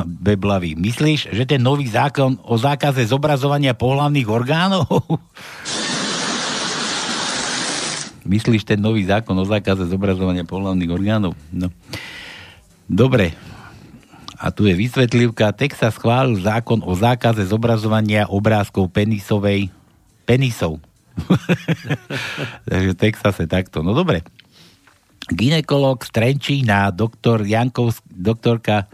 Beblavý. 0.05 0.75
Myslíš, 0.75 1.33
že 1.33 1.43
ten 1.47 1.63
nový 1.63 1.87
zákon 1.89 2.37
o 2.45 2.55
zákaze 2.59 3.07
zobrazovania 3.07 3.73
pohlavných 3.73 4.27
orgánov? 4.29 4.85
Myslíš 8.27 8.67
ten 8.67 8.79
nový 8.79 9.07
zákon 9.07 9.35
o 9.37 9.45
zákaze 9.47 9.87
zobrazovania 9.87 10.43
pohlavných 10.43 10.91
orgánov? 10.91 11.33
No. 11.51 11.71
Dobre. 12.89 13.37
A 14.39 14.55
tu 14.55 14.67
je 14.67 14.75
vysvetlivka. 14.75 15.51
Texas 15.51 15.99
schválil 15.99 16.39
zákon 16.39 16.79
o 16.83 16.93
zákaze 16.95 17.43
zobrazovania 17.43 18.27
obrázkov 18.31 18.87
penisovej 18.91 19.67
penisov. 20.23 20.79
Takže 22.69 22.91
Texase 22.95 23.43
takto. 23.45 23.83
No 23.83 23.91
dobre. 23.91 24.23
Ginekolog 25.29 26.01
z 26.01 26.09
Trenčína, 26.09 26.89
doktor 26.89 27.45
Jankov, 27.45 28.01
doktorka 28.07 28.89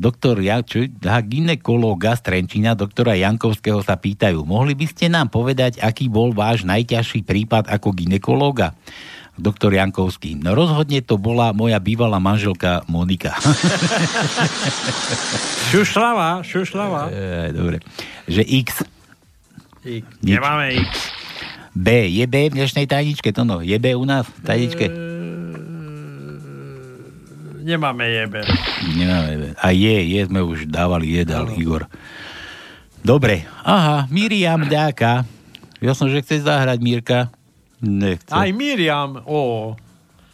doktor 0.00 0.40
ja, 0.40 0.64
čo, 0.64 0.88
aha, 1.04 1.20
ginekologa 1.20 2.16
z 2.16 2.24
Trenčína, 2.24 2.72
doktora 2.72 3.12
Jankovského 3.20 3.84
sa 3.84 4.00
pýtajú, 4.00 4.48
mohli 4.48 4.72
by 4.72 4.88
ste 4.88 5.12
nám 5.12 5.28
povedať, 5.28 5.76
aký 5.84 6.08
bol 6.08 6.32
váš 6.32 6.64
najťažší 6.64 7.28
prípad 7.28 7.68
ako 7.68 7.92
ginekologa? 7.92 8.72
Doktor 9.40 9.72
Jankovský. 9.72 10.36
No 10.36 10.52
rozhodne 10.52 11.00
to 11.00 11.16
bola 11.16 11.56
moja 11.56 11.80
bývalá 11.80 12.20
manželka 12.20 12.84
Monika. 12.84 13.32
Šušlava, 15.72 16.44
šušlava. 16.44 17.08
E, 17.08 17.48
dobre. 17.56 17.80
Že 18.28 18.44
X. 18.44 18.84
X. 19.80 20.04
Nemáme 20.20 20.84
X. 20.84 20.92
B. 21.72 22.12
Je 22.12 22.28
B 22.28 22.52
v 22.52 22.60
dnešnej 22.60 22.84
tajničke? 22.84 23.32
To 23.32 23.48
no. 23.48 23.64
Je 23.64 23.80
B 23.80 23.96
u 23.96 24.04
nás 24.04 24.28
v 24.28 24.38
tajničke? 24.44 25.09
Nemáme 27.70 28.02
jebe. 28.10 28.42
Nemáme 28.98 29.32
B. 29.38 29.42
A 29.54 29.70
je, 29.70 29.96
je 30.18 30.20
sme 30.26 30.42
už 30.42 30.66
dávali, 30.66 31.14
je 31.14 31.22
dal 31.22 31.46
Igor. 31.54 31.86
Dobre. 33.06 33.46
Aha, 33.62 34.10
Miriam 34.10 34.66
Dáka. 34.66 35.22
Ja 35.78 35.94
som, 35.94 36.10
že 36.10 36.18
chceš 36.18 36.50
zahrať, 36.50 36.82
Mírka. 36.82 37.30
Nechce. 37.78 38.34
Aj 38.34 38.50
Miriam, 38.50 39.22
ó. 39.22 39.72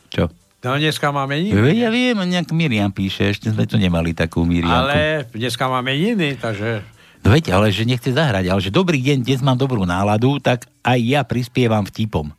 Čo? 0.08 0.32
No 0.64 0.74
dneska 0.80 1.12
máme 1.12 1.38
iný. 1.38 1.54
Ja 1.78 1.92
viem, 1.92 2.18
nejak 2.18 2.50
Miriam 2.50 2.90
píše, 2.90 3.30
ešte 3.30 3.52
sme 3.52 3.68
tu 3.68 3.78
nemali 3.78 4.16
takú 4.16 4.42
Miriamku. 4.42 4.90
Ale 4.90 5.28
dneska 5.30 5.68
máme 5.68 5.94
iný, 5.94 6.34
takže... 6.40 6.82
No 7.22 7.30
veď, 7.30 7.54
ale 7.54 7.70
že 7.70 7.86
nechce 7.86 8.10
zahrať, 8.10 8.50
ale 8.50 8.60
že 8.64 8.72
dobrý 8.72 8.98
deň, 8.98 9.22
dnes 9.22 9.44
mám 9.44 9.60
dobrú 9.60 9.84
náladu, 9.86 10.40
tak 10.42 10.66
aj 10.82 10.98
ja 11.04 11.20
prispievam 11.22 11.86
vtipom. 11.86 12.32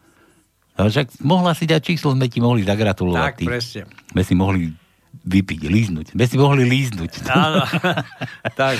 Ale 0.75 0.91
však 0.91 1.23
mohla 1.23 1.55
si 1.55 1.69
dať 1.69 1.81
číslo, 1.93 2.17
sme 2.17 2.27
ti 2.27 2.43
mohli 2.43 2.67
zagratulovať. 2.67 3.23
Tak, 3.23 3.35
ty. 3.39 3.45
presne. 3.47 3.81
Sme 4.11 4.21
si 4.25 4.33
mohli 4.35 4.86
vypiť, 5.27 5.61
líznuť. 5.67 6.05
Sme 6.15 6.25
si 6.25 6.35
mohli 6.39 6.63
líznuť. 6.63 7.27
Áno, 7.27 7.67
tak, 8.59 8.79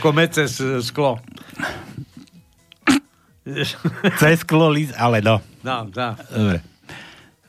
ako 0.00 0.08
mece 0.16 0.48
z 0.48 0.80
sklo. 0.80 1.20
Cez 4.16 4.40
sklo 4.40 4.70
líz, 4.72 4.94
ale 4.96 5.20
no. 5.20 5.44
No, 5.60 5.84
no. 5.90 6.08
Dobre. 6.16 6.58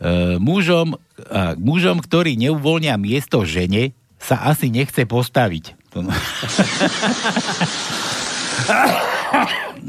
E, 0.03 0.37
mužom, 0.41 0.99
a, 1.29 1.55
mužom, 1.55 2.01
ktorý 2.03 2.35
neuvoľnia 2.35 2.97
miesto 2.99 3.45
žene, 3.47 3.95
sa 4.17 4.43
asi 4.49 4.67
nechce 4.73 5.05
postaviť. 5.07 5.79
No. 5.93 6.09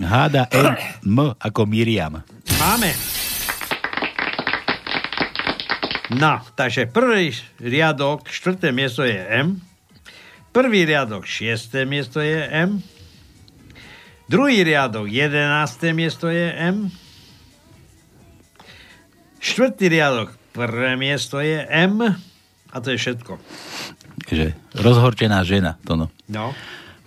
Háda 0.05 0.51
M 0.53 1.33
ako 1.39 1.65
Miriam. 1.65 2.21
Máme. 2.61 3.24
No, 6.13 6.37
takže 6.53 6.85
prvý 6.85 7.33
riadok, 7.57 8.29
štvrté 8.29 8.77
miesto 8.77 9.09
je 9.09 9.17
M. 9.17 9.57
Prvý 10.53 10.85
riadok, 10.85 11.25
šiesté 11.25 11.89
miesto 11.89 12.21
je 12.21 12.45
M. 12.45 12.85
Druhý 14.29 14.61
riadok, 14.69 15.09
jedenácté 15.09 15.97
miesto 15.97 16.29
je 16.29 16.53
M. 16.53 16.93
Štvrtý 19.41 19.89
riadok, 19.89 20.37
prvé 20.53 20.93
miesto 21.01 21.41
je 21.41 21.65
M. 21.73 22.05
A 22.69 22.77
to 22.85 22.93
je 22.93 23.01
všetko. 23.01 23.41
Že 24.29 24.53
rozhorčená 24.77 25.41
žena. 25.41 25.81
To 25.89 25.97
no. 25.97 26.13
No. 26.29 26.53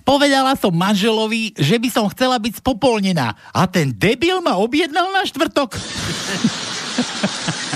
Povedala 0.01 0.57
som 0.57 0.73
manželovi, 0.73 1.53
že 1.53 1.77
by 1.77 1.89
som 1.93 2.09
chcela 2.09 2.41
byť 2.41 2.65
spopolnená. 2.65 3.37
A 3.53 3.69
ten 3.69 3.93
debil 3.93 4.41
ma 4.41 4.57
objednal 4.57 5.13
na 5.13 5.21
štvrtok. 5.21 5.77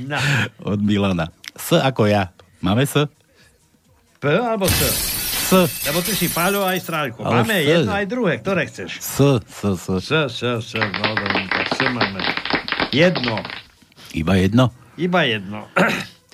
No. 0.00 0.18
Od 0.64 0.80
Milana. 0.80 1.32
S 1.56 1.72
ako 1.74 2.04
ja. 2.06 2.32
Máme 2.60 2.84
S? 2.84 3.08
P 4.20 4.24
alebo 4.28 4.68
S? 4.68 4.80
S. 5.46 5.86
Lebo 5.86 6.02
ty 6.02 6.12
si 6.12 6.26
Páľo 6.26 6.66
aj 6.66 6.82
Strálko. 6.82 7.22
Ale 7.22 7.46
Máme 7.46 7.62
S. 7.62 7.66
jedno 7.70 7.92
aj 7.94 8.06
druhé. 8.10 8.32
Ktoré 8.42 8.66
chceš? 8.66 8.98
S, 8.98 9.18
S, 9.46 9.62
S. 9.62 9.86
S, 9.86 10.08
S, 10.10 10.36
S. 10.42 10.68
No, 10.74 11.06
dobrý, 11.14 11.46
tak 11.46 11.66
S 11.70 11.78
máme. 11.86 12.20
Jedno. 12.90 13.38
Iba 14.10 14.34
jedno? 14.36 14.64
Iba 14.96 15.22
jedno. 15.28 15.68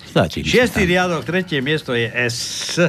Stačí. 0.07 0.41
Šiestý 0.45 0.87
riadok, 0.87 1.23
tretie 1.25 1.59
miesto 1.59 1.93
je 1.93 2.07
S. 2.09 2.79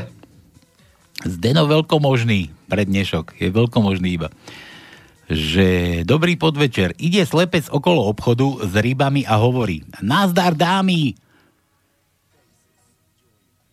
Zdeno 1.25 1.65
veľkomožný 1.65 2.53
pre 2.69 2.85
dnešok. 2.85 3.39
Je 3.41 3.49
veľkomožný 3.49 4.15
iba. 4.15 4.29
Že 5.25 6.01
dobrý 6.05 6.37
podvečer. 6.37 6.93
Ide 7.01 7.25
slepec 7.25 7.73
okolo 7.73 8.05
obchodu 8.13 8.61
s 8.69 8.73
rybami 8.77 9.25
a 9.25 9.41
hovorí 9.41 9.81
Nazdar 10.05 10.53
dámy! 10.53 11.17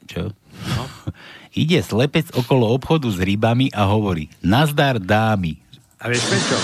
Čo? 0.08 0.32
No. 0.72 0.84
Ide 1.62 1.84
slepec 1.84 2.32
okolo 2.32 2.72
obchodu 2.72 3.12
s 3.12 3.20
rybami 3.20 3.68
a 3.76 3.84
hovorí 3.84 4.32
Nazdar 4.40 5.04
dámy. 5.04 5.60
A 6.02 6.10
vieš 6.10 6.24
prečo? 6.32 6.56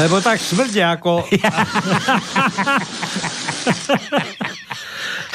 Lebo 0.00 0.16
tak 0.22 0.40
smrdia 0.40 0.96
ako... 0.96 1.26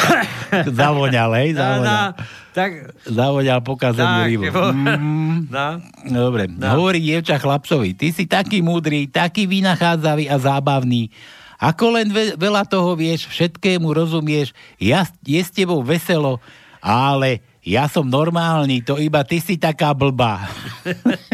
Zavoňal, 0.80 1.32
hej? 1.43 1.50
No, 1.54 1.60
no, 1.60 1.62
Zavoňal. 1.62 2.10
tak, 2.56 2.70
Zavoňal 3.06 3.60
pokazenú 3.62 4.18
Tak, 4.24 4.28
rybu. 4.28 4.43
Mm. 4.50 5.38
no. 5.56 5.68
Dobre, 6.08 6.43
hovorí 6.50 7.00
dievča 7.00 7.38
chlapcovi, 7.38 7.93
ty 7.93 8.10
si 8.10 8.26
taký 8.26 8.64
múdry, 8.64 9.08
taký 9.08 9.45
vynachádzavý 9.45 10.28
a 10.28 10.36
zábavný. 10.39 11.12
Ako 11.60 12.00
len 12.00 12.08
ve- 12.10 12.39
veľa 12.39 12.64
toho 12.64 12.95
vieš, 12.95 13.28
všetkému 13.28 13.91
rozumieš, 13.91 14.56
ja, 14.80 15.04
je 15.28 15.41
s 15.43 15.52
tebou 15.52 15.84
veselo, 15.84 16.39
ale 16.80 17.43
ja 17.60 17.91
som 17.91 18.08
normálny, 18.08 18.80
to 18.80 18.95
iba 18.95 19.20
ty 19.28 19.43
si 19.43 19.60
taká 19.60 19.91
blbá. 19.91 20.47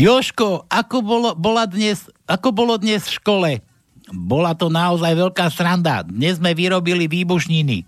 Joško, 0.00 0.64
ako 0.64 0.96
bolo, 1.04 1.36
bola 1.36 1.68
dnes, 1.68 2.08
ako 2.24 2.48
bolo 2.56 2.80
dnes 2.80 3.04
v 3.04 3.20
škole? 3.20 3.50
Bola 4.10 4.58
to 4.58 4.66
naozaj 4.66 5.14
veľká 5.14 5.46
sranda. 5.54 6.02
Dnes 6.02 6.42
sme 6.42 6.50
vyrobili 6.50 7.06
výbušniny. 7.06 7.86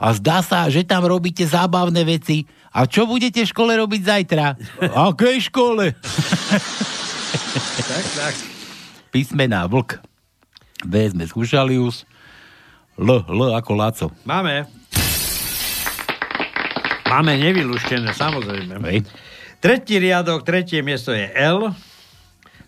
A 0.00 0.16
zdá 0.16 0.40
sa, 0.40 0.64
že 0.72 0.84
tam 0.88 1.04
robíte 1.04 1.44
zábavné 1.44 2.00
veci. 2.08 2.48
A 2.72 2.88
čo 2.88 3.04
budete 3.04 3.44
v 3.44 3.50
škole 3.52 3.72
robiť 3.76 4.02
zajtra? 4.02 4.56
Akej 5.12 5.52
škole? 5.52 5.92
tak, 7.84 8.04
tak. 8.16 8.34
Písmená 9.12 9.68
vlk. 9.68 10.00
B 10.88 10.94
sme 11.12 11.28
skúšali 11.28 11.76
už. 11.76 12.08
L, 12.96 13.20
L 13.28 13.40
ako 13.52 13.72
Laco. 13.76 14.06
Máme. 14.24 14.64
Máme 17.10 17.36
nevylúštené, 17.36 18.14
samozrejme. 18.14 18.80
Hej. 18.86 19.02
Tretí 19.60 20.00
riadok, 20.00 20.46
tretie 20.46 20.80
miesto 20.80 21.12
je 21.12 21.26
L. 21.36 21.74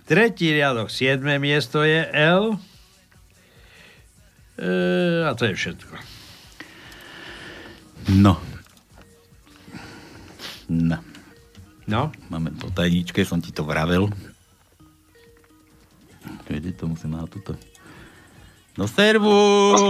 Tretí 0.04 0.50
riadok, 0.50 0.90
siedme 0.90 1.38
miesto 1.38 1.86
je 1.86 2.04
L. 2.10 2.58
E, 4.58 4.70
a 5.28 5.34
to 5.34 5.44
je 5.44 5.54
všetko. 5.54 5.94
No. 8.18 8.36
No. 10.68 10.98
No. 11.86 12.02
Máme 12.30 12.50
po 12.58 12.70
tajničke, 12.70 13.24
som 13.24 13.40
ti 13.40 13.52
to 13.52 13.64
vravel. 13.64 14.10
Kde 16.46 16.72
to 16.76 16.86
musím 16.86 17.16
na 17.16 17.26
túto. 17.26 17.56
No 18.78 18.88
servus! 18.88 19.80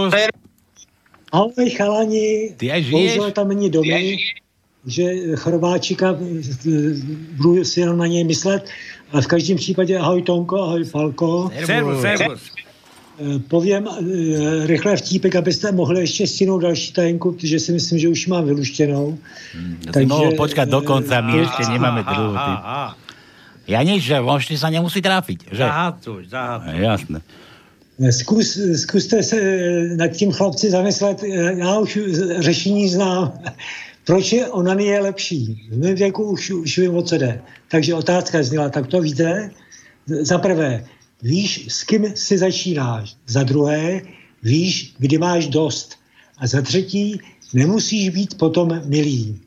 Ahoj 1.33 1.69
chalani, 1.73 2.53
Ty 2.57 2.71
aj 2.71 2.81
žiješ? 2.83 2.93
bohužel 2.93 3.31
tam 3.31 3.47
není 3.49 3.69
domy, 3.69 4.17
že 4.85 5.03
Chorváčika, 5.35 6.13
budu 7.39 7.65
si 7.65 7.79
jenom 7.79 7.97
na 7.97 8.07
něj 8.07 8.23
myslet, 8.23 8.69
ale 9.11 9.21
v 9.21 9.27
každém 9.27 9.57
případě 9.57 9.97
ahoj 9.97 10.21
Tonko, 10.21 10.61
ahoj 10.61 10.83
Falko. 10.83 11.49
Servus, 11.65 12.01
servus. 12.01 12.41
Eh, 12.57 12.62
Povím 13.47 13.87
eh, 13.87 14.67
rychle 14.67 14.95
vtípek, 14.97 15.35
abyste 15.35 15.71
mohli 15.71 15.99
ještě 15.99 16.27
stihnout 16.27 16.59
další 16.59 16.93
tajenku, 16.93 17.31
protože 17.31 17.59
si 17.59 17.71
myslím, 17.71 17.99
že 17.99 18.07
už 18.09 18.27
mám 18.27 18.45
vyluštěnou. 18.45 19.17
To 19.93 19.99
si 19.99 20.05
mohol 20.05 20.33
počkať 20.33 20.69
do 20.69 20.81
konca, 20.81 21.21
my 21.21 21.37
eh, 21.37 21.45
ešte 21.45 21.69
nemáme 21.69 22.01
druhú. 22.01 22.33
Ja 23.63 23.79
nič, 23.79 24.03
že 24.03 24.19
možno 24.19 24.59
sa 24.59 24.67
nemusí 24.67 24.99
tráfiť. 24.99 25.47
Že? 25.55 25.63
Zahatuj, 25.63 26.21
zahatuj. 26.27 26.75
Jasné. 26.83 27.19
Eh, 27.99 28.11
Zkus, 28.11 28.59
zkuste 28.75 29.23
se 29.23 29.37
eh, 29.37 29.95
nad 29.95 30.07
tím 30.07 30.31
chlapci 30.31 30.71
zamyslet, 30.71 31.23
eh, 31.23 31.53
já 31.57 31.79
už 31.79 31.99
řešení 32.39 32.89
znám. 32.89 33.33
Proč 34.05 34.33
je 34.33 34.47
onany 34.47 34.85
je 34.85 34.99
lepší? 34.99 35.69
V 35.71 35.77
mém 35.77 35.95
věku 35.95 36.23
už, 36.23 36.51
už 36.51 36.77
vím, 36.77 36.95
o 36.95 37.01
co 37.01 37.17
jde. 37.17 37.41
Takže 37.71 37.95
otázka 37.95 38.43
zněla, 38.43 38.69
tak 38.69 38.87
to 38.87 39.01
víte? 39.01 39.51
Za 40.07 40.37
prvé, 40.37 40.83
víš, 41.23 41.71
s 41.71 41.87
kým 41.87 42.11
si 42.19 42.35
začínáš. 42.37 43.15
Za 43.25 43.47
druhé, 43.47 44.03
víš, 44.43 44.91
kdy 44.99 45.15
máš 45.17 45.47
dost. 45.47 45.95
A 46.37 46.47
za 46.47 46.61
třetí, 46.61 47.17
nemusíš 47.55 48.09
být 48.09 48.37
potom 48.37 48.67
milý. 48.85 49.39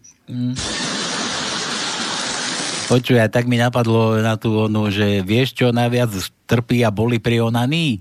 Počuj, 2.89 3.21
a 3.21 3.29
tak 3.29 3.45
mi 3.47 3.61
napadlo 3.61 4.17
na 4.23 4.39
tú 4.39 4.65
onu, 4.71 4.89
že 4.91 5.21
vieš, 5.21 5.53
čo 5.59 5.75
najviac 5.75 6.11
trpí 6.47 6.87
a 6.87 6.91
boli 6.95 7.19
pri 7.19 7.43
onanii? 7.43 7.99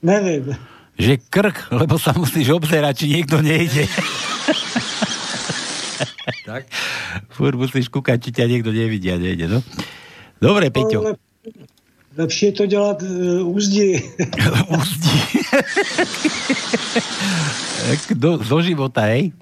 Nevím. 0.00 0.56
Že 0.96 1.20
krk, 1.28 1.68
lebo 1.72 2.00
sa 2.00 2.16
musíš 2.16 2.48
obzerať, 2.48 3.04
či 3.04 3.06
niekto 3.12 3.44
nejde. 3.44 3.84
tak. 6.48 6.64
Fúr 7.28 7.56
musíš 7.60 7.92
kúkať, 7.92 8.18
či 8.24 8.30
ťa 8.40 8.48
niekto 8.48 8.72
nevidí 8.72 9.12
a 9.12 9.20
nejde, 9.20 9.48
no. 9.48 9.60
Dobre, 10.40 10.72
Peťo. 10.72 11.16
Lepší 12.16 12.46
je 12.46 12.52
to 12.52 12.66
dělat 12.66 13.02
uh, 13.02 13.48
úzdi. 13.56 14.02
Tak 17.90 18.18
Do, 18.18 18.36
do 18.36 18.58
života, 18.62 19.00
hej? 19.00 19.32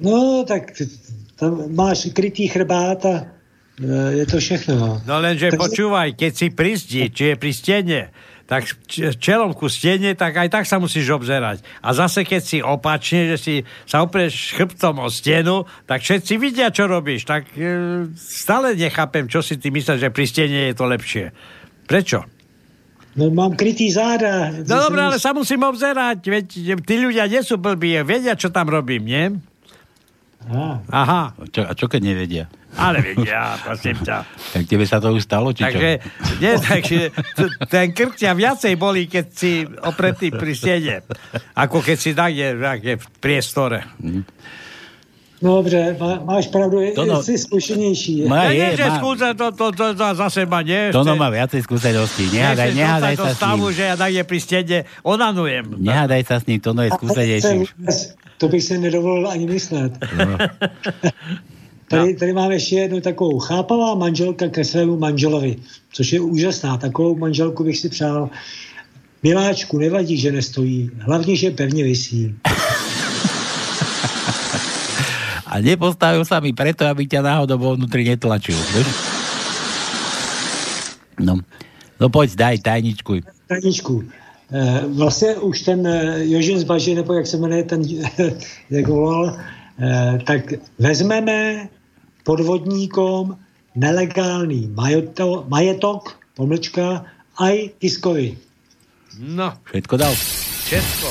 No, 0.00 0.44
tak 0.48 0.72
tam 1.36 1.74
máš 1.74 2.08
krytý 2.14 2.48
chrbát 2.48 3.04
a 3.06 3.14
eh, 3.80 4.22
je 4.22 4.26
to 4.26 4.36
všechno. 4.38 4.74
No. 4.76 4.90
No 5.06 5.14
lenže 5.20 5.50
Tak- 5.50 5.60
počúvaj, 5.60 6.08
keď 6.14 6.32
si 6.36 6.46
pri 6.50 6.72
zdi, 6.78 7.02
či 7.10 7.22
je 7.32 7.34
pri 7.36 7.52
stene, 7.52 8.00
tak 8.46 8.68
čelom 9.16 9.54
ku 9.56 9.70
stene, 9.70 10.12
tak 10.12 10.36
aj 10.36 10.48
tak 10.52 10.64
sa 10.68 10.76
musíš 10.76 11.08
obzerať. 11.08 11.64
A 11.80 11.96
zase, 11.96 12.26
keď 12.26 12.42
si 12.42 12.58
opačne, 12.60 13.32
že 13.32 13.36
si 13.40 13.54
sa 13.88 14.04
oprieš 14.04 14.52
chrbtom 14.52 15.00
o 15.00 15.08
stenu, 15.08 15.64
tak 15.88 16.04
všetci 16.04 16.36
vidia, 16.36 16.68
čo 16.68 16.84
robíš. 16.84 17.24
Tak 17.24 17.48
e, 17.56 18.12
stále 18.12 18.76
nechápem, 18.76 19.24
čo 19.24 19.40
si 19.40 19.56
ty 19.56 19.72
myslíš, 19.72 20.04
že 20.04 20.12
pri 20.12 20.24
stene 20.28 20.60
je 20.68 20.74
to 20.76 20.84
lepšie. 20.84 21.32
Prečo? 21.92 22.24
No 23.12 23.28
mám 23.28 23.52
krytý 23.52 23.92
záda. 23.92 24.48
No 24.64 24.88
dobré, 24.88 25.04
ale 25.04 25.20
sa 25.20 25.36
musím 25.36 25.60
obzerať. 25.68 26.24
Veď 26.24 26.46
tí 26.80 26.94
ľudia 26.96 27.28
nie 27.28 27.44
sú 27.44 27.60
blbí, 27.60 28.00
vedia, 28.00 28.32
čo 28.32 28.48
tam 28.48 28.72
robím, 28.72 29.04
nie? 29.04 29.24
Aha. 30.48 30.80
Aha. 30.88 31.22
Čo, 31.52 31.60
a 31.68 31.72
čo 31.76 31.86
keď 31.92 32.00
nevedia? 32.00 32.44
Ale 32.72 33.04
vedia, 33.04 33.60
prosím 33.60 34.00
ťa. 34.00 34.24
Tak 34.56 34.64
tebe 34.64 34.88
sa 34.88 34.96
to 34.96 35.12
už 35.12 35.28
stalo, 35.28 35.52
či 35.52 35.68
Takže, 35.68 35.90
čo? 36.00 36.32
nie, 36.40 36.52
takže 36.56 36.98
t- 37.12 37.52
ten 37.68 37.92
krk 37.92 38.16
ťa 38.16 38.32
viacej 38.32 38.74
bolí, 38.80 39.04
keď 39.12 39.26
si 39.28 39.68
opretý 39.84 40.32
pri 40.32 40.52
stene, 40.56 40.96
ako 41.52 41.84
keď 41.84 41.96
si 42.00 42.10
nakde 42.16 42.96
v 42.96 43.06
priestore. 43.20 43.84
No 44.00 44.24
dobře, 45.42 45.96
má, 46.00 46.22
máš 46.24 46.46
pravdu, 46.46 46.80
je, 46.80 46.92
To 46.92 47.04
no- 47.04 47.22
jsi 47.22 47.38
zkušenější. 47.38 48.24
Má, 48.30 48.44
Ja 48.44 48.50
je, 48.50 48.58
nie, 48.58 48.70
že 48.76 48.86
má. 48.88 48.96
skúsa 48.98 49.28
to, 49.34 49.50
to, 49.52 49.66
to, 49.74 49.86
to 49.94 50.06
za 50.14 50.28
seba, 50.30 50.62
nie? 50.62 50.94
To 50.94 51.02
no 51.04 51.18
má 51.18 51.28
viacej 51.28 51.66
skúseností. 51.66 52.30
Nehádaj, 52.30 52.70
nehádaj 52.74 53.14
sa 53.18 53.22
do 53.22 53.26
s 53.26 53.36
stavu, 53.36 53.66
ním. 53.68 53.76
že 53.76 53.82
ja 53.90 53.94
nakde 53.98 54.22
pri 54.22 54.38
stene 54.38 54.78
onanujem. 55.02 55.64
Nehádaj 55.82 56.22
sa 56.24 56.36
s 56.38 56.46
ním, 56.46 56.58
to 56.62 56.70
no 56.72 56.86
je 56.86 56.90
skúsenejší. 56.94 57.56
To 58.38 58.48
bych 58.48 58.62
si 58.62 58.78
nedovolil 58.78 59.26
ani 59.30 59.46
myslet. 59.46 59.92
No. 60.18 60.38
Tady, 61.92 62.14
tady 62.14 62.32
máme 62.32 62.54
ještě 62.54 62.76
jednu 62.76 63.00
takovou 63.00 63.38
chápavá 63.38 63.94
manželka 63.94 64.48
ke 64.48 64.64
svému 64.64 64.96
manželovi, 64.98 65.56
což 65.92 66.12
je 66.12 66.20
úžasná. 66.20 66.76
Takovou 66.76 67.16
manželku 67.16 67.64
bych 67.64 67.78
si 67.78 67.88
přál. 67.88 68.30
Miláčku, 69.22 69.78
nevadí, 69.78 70.16
že 70.16 70.32
nestojí. 70.32 70.90
Hlavně, 70.98 71.36
že 71.36 71.50
pevně 71.50 71.84
vysí. 71.84 72.34
A 75.52 75.60
nepostavil 75.60 76.24
sa 76.24 76.40
mi 76.40 76.56
preto, 76.56 76.88
aby 76.88 77.04
ťa 77.04 77.20
náhodou 77.20 77.60
vo 77.60 77.70
vnútri 77.76 78.08
netlačil. 78.08 78.56
Vieš? 78.56 78.88
No. 81.20 81.44
no 82.00 82.06
poď, 82.08 82.32
daj 82.32 82.56
tajničku. 82.64 83.20
Taničku, 83.52 84.00
eh, 84.48 84.80
vlastně 84.96 85.36
už 85.44 85.60
ten 85.60 85.86
eh, 85.86 86.24
Jožin 86.24 86.58
z 86.58 86.64
Baži, 86.64 86.94
nebo 86.94 87.12
jak 87.12 87.26
se 87.26 87.36
jmenuje 87.36 87.64
ten, 87.64 87.82
jak 88.70 88.88
volal, 88.88 89.36
eh, 89.36 90.18
tak 90.24 90.56
vezmeme 90.78 91.68
podvodníkom 92.24 93.36
nelegální 93.76 94.72
majeto, 94.72 95.44
majetok, 95.48 96.16
pomlčka, 96.36 97.04
aj 97.36 97.76
Kiskovi. 97.78 98.36
No, 99.20 99.52
Všetko 99.68 99.96
dal. 99.96 100.14
všetko. 100.64 101.08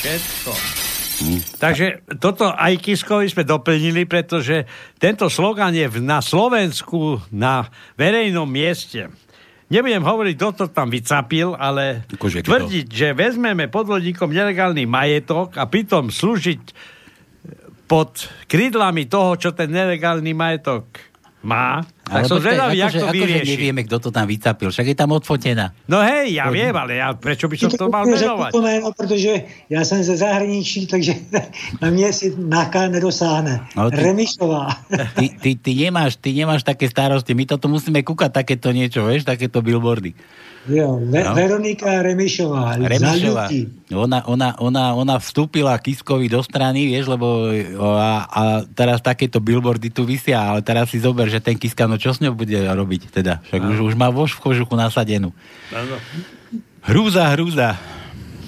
Všetko. 0.00 0.85
Takže 1.56 2.04
toto 2.20 2.52
aj 2.52 2.76
Kiskovi 2.76 3.28
sme 3.28 3.48
doplnili, 3.48 4.04
pretože 4.04 4.68
tento 5.00 5.32
slogan 5.32 5.72
je 5.72 5.88
na 6.00 6.20
Slovensku 6.20 7.24
na 7.32 7.68
verejnom 7.96 8.44
mieste. 8.44 9.08
Nebudem 9.66 10.04
hovoriť, 10.06 10.34
kto 10.38 10.48
to 10.54 10.64
tam 10.70 10.92
vycapil, 10.94 11.58
ale 11.58 12.06
kto? 12.06 12.46
tvrdiť, 12.46 12.86
že 12.86 13.08
vezmeme 13.18 13.66
podvodníkom 13.66 14.30
nelegálny 14.30 14.86
majetok 14.86 15.58
a 15.58 15.66
pritom 15.66 16.14
slúžiť 16.14 16.62
pod 17.90 18.30
krídlami 18.46 19.10
toho, 19.10 19.34
čo 19.34 19.50
ten 19.54 19.70
nelegálny 19.70 20.34
majetok 20.34 20.86
má, 21.40 21.84
Tak 22.02 22.26
som 22.26 22.38
počkaj, 22.38 22.42
zvedavý, 22.42 22.76
jak 22.76 22.88
akože- 22.88 22.98
to 22.98 23.06
akože 23.06 23.18
vyrieši. 23.22 23.50
nevieme, 23.50 23.80
kto 23.84 23.96
to 23.98 24.10
tam 24.10 24.26
vycapil. 24.26 24.68
Však 24.68 24.86
je 24.86 24.96
tam 24.96 25.10
odfotená. 25.12 25.66
No 25.86 25.98
hej, 26.00 26.34
ja 26.34 26.50
viem, 26.50 26.70
ale 26.70 26.98
ja, 26.98 27.14
prečo 27.14 27.46
by 27.46 27.56
som 27.56 27.70
to 27.70 27.86
mal 27.86 28.02
menovať? 28.02 28.50
to 28.50 28.62
jméno, 28.62 28.90
protože 28.90 29.32
já 29.70 29.80
jsem 29.84 30.02
ze 30.02 30.16
zahraničí, 30.16 30.86
takže 30.86 31.14
na 31.82 31.90
mě 31.90 32.12
si 32.12 32.34
náka 32.34 32.88
nedosáhne. 32.88 33.62
No, 33.76 33.90
ty- 33.90 33.96
Remišová. 34.02 34.74
Ty, 35.14 35.26
ty, 35.40 35.50
ty, 35.54 35.70
nemáš, 35.76 36.16
ty 36.16 36.32
nemáš 36.32 36.62
také 36.62 36.88
starosti. 36.88 37.34
My 37.34 37.46
toto 37.46 37.68
musíme 37.68 38.02
kúkať 38.02 38.32
takéto 38.42 38.72
niečo, 38.74 39.06
vieš, 39.06 39.22
takéto 39.26 39.62
billboardy. 39.62 40.14
Jo, 40.66 40.98
Ve- 40.98 41.22
No. 41.24 41.34
Veronika 41.34 42.02
Remišová. 42.02 42.74
Remišová. 42.74 43.46
Ona, 43.94 44.26
ona, 44.26 44.48
ona, 44.58 44.84
ona 44.98 45.14
vstúpila 45.22 45.78
Kiskovi 45.78 46.26
do 46.26 46.42
strany, 46.42 46.90
vieš, 46.90 47.06
lebo 47.06 47.54
a, 47.78 48.26
a 48.26 48.42
teraz 48.74 48.98
takéto 48.98 49.38
billboardy 49.38 49.94
tu 49.94 50.02
vysia, 50.02 50.42
ale 50.42 50.66
teraz 50.66 50.90
si 50.90 50.98
zober, 50.98 51.30
že 51.30 51.38
ten 51.38 51.54
Kiska, 51.54 51.86
no 51.86 51.94
čo 51.94 52.10
s 52.10 52.18
ňou 52.18 52.34
bude 52.34 52.58
robiť 52.58 53.14
teda? 53.14 53.46
Však 53.46 53.62
už, 53.62 53.78
už 53.92 53.94
má 53.94 54.10
vož 54.10 54.34
v 54.34 54.42
kožuchu 54.42 54.74
nasadenú. 54.74 55.30
Hrúza, 56.82 57.30
hrúza. 57.34 57.78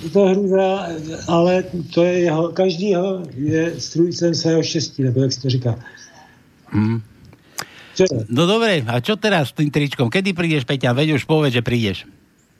Je 0.02 0.10
to 0.10 0.26
hrůza, 0.30 0.86
ale 1.26 1.64
to 1.94 2.04
je 2.06 2.18
jeho, 2.30 2.48
každýho 2.54 3.22
je 3.34 3.80
strůjcem 3.80 4.34
svého 4.34 4.62
štěstí, 4.62 5.02
nebo 5.02 5.22
jak 5.22 5.32
se 5.32 5.40
to 5.42 5.50
říká. 5.50 5.74
Hm. 6.70 7.00
Čo? 7.98 8.06
No 8.30 8.46
dobre, 8.46 8.86
a 8.86 9.02
čo 9.02 9.18
teraz 9.18 9.50
s 9.50 9.56
tým 9.58 9.74
tričkom? 9.74 10.06
Kedy 10.06 10.30
prídeš, 10.30 10.62
Peťa? 10.62 10.94
Veď 10.94 11.18
už 11.18 11.26
povedz, 11.26 11.58
že 11.58 11.66
prídeš. 11.66 12.06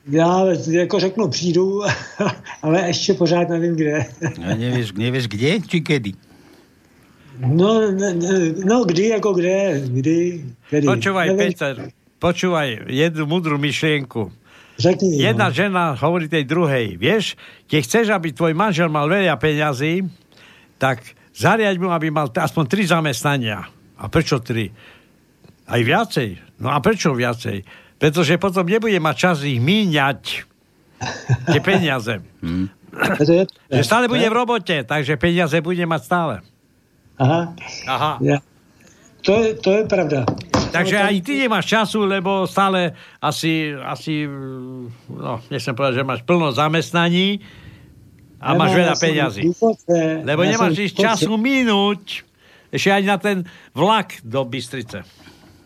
Já 0.09 0.45
jako 0.71 1.01
řeknu 1.01 1.29
přijdu, 1.29 1.83
ale 2.63 2.87
ještě 2.87 3.15
pořád 3.15 3.49
nevím 3.49 3.77
kde. 3.77 4.07
A 4.47 4.55
nevieš, 4.57 4.93
nevieš 4.97 5.29
kde, 5.29 5.61
či 5.61 5.81
kedy? 5.81 6.13
No, 7.39 7.93
ne, 7.93 8.15
no 8.65 8.85
kdy 8.85 9.09
jako 9.09 9.33
kde, 9.33 9.81
kdy, 9.87 10.45
kedy. 10.71 10.87
Počúvaj, 10.87 11.27
Nevím. 11.29 11.39
Peter, 11.39 11.75
počúvaj 12.19 12.91
jednu 12.91 13.31
mudrú 13.31 13.55
myšlienku. 13.63 14.33
Řekni, 14.79 15.23
Jedna 15.23 15.51
no. 15.51 15.55
žena 15.55 15.85
hovorí 15.95 16.27
tej 16.27 16.47
druhej, 16.47 16.99
vieš, 16.99 17.39
keď 17.71 17.81
chceš, 17.87 18.07
aby 18.11 18.35
tvoj 18.35 18.59
manžel 18.59 18.91
mal 18.91 19.07
veľa 19.07 19.39
peňazí, 19.39 20.07
tak 20.83 21.03
zariaď 21.31 21.79
mu, 21.79 21.95
aby 21.95 22.11
mal 22.11 22.27
aspoň 22.27 22.65
tri 22.67 22.83
zamestnania. 22.87 23.71
A 23.99 24.07
prečo 24.11 24.43
tri? 24.43 24.71
Aj 25.69 25.81
viacej. 25.85 26.41
No 26.59 26.73
a 26.73 26.81
prečo 26.81 27.13
viacej? 27.13 27.63
Pretože 28.01 28.41
potom 28.41 28.65
nebude 28.65 28.97
mať 28.97 29.17
čas 29.17 29.37
ich 29.45 29.61
míňať 29.61 30.49
tie 31.53 31.61
peniaze. 31.61 32.25
Je, 33.21 33.45
Že 33.71 33.83
stále 33.85 34.09
bude 34.09 34.25
v 34.25 34.35
robote, 34.35 34.83
takže 34.83 35.21
peniaze 35.21 35.61
bude 35.61 35.85
mať 35.85 36.01
stále. 36.03 36.35
Aha, 37.19 37.53
Aha. 37.85 38.13
ja. 38.23 38.39
To, 39.27 39.35
je, 39.35 39.59
to 39.59 39.71
je 39.75 39.83
pravda. 39.91 40.25
Takže 40.71 40.97
aj 40.97 41.15
ty 41.27 41.33
nemáš 41.43 41.67
času, 41.67 42.07
lebo 42.07 42.47
stále 42.47 42.95
asi, 43.19 43.75
asi 43.75 44.25
no, 45.11 45.43
nechcem 45.51 45.75
povedať, 45.75 46.01
že 46.01 46.07
máš 46.07 46.23
plno 46.23 46.55
zamestnaní 46.55 47.43
a 48.39 48.55
Ja 48.55 48.57
máš 48.57 48.73
veľa 48.79 48.95
ja 48.95 49.01
peňazí. 49.01 49.43
Lebo 50.23 50.41
ja 50.47 50.55
nemáš 50.55 50.79
času 50.95 51.35
minúť 51.35 52.23
ešte 52.71 52.91
aj 52.93 53.03
na 53.03 53.17
ten 53.17 53.37
vlak 53.73 54.21
do 54.23 54.45
Bystrice. 54.45 55.03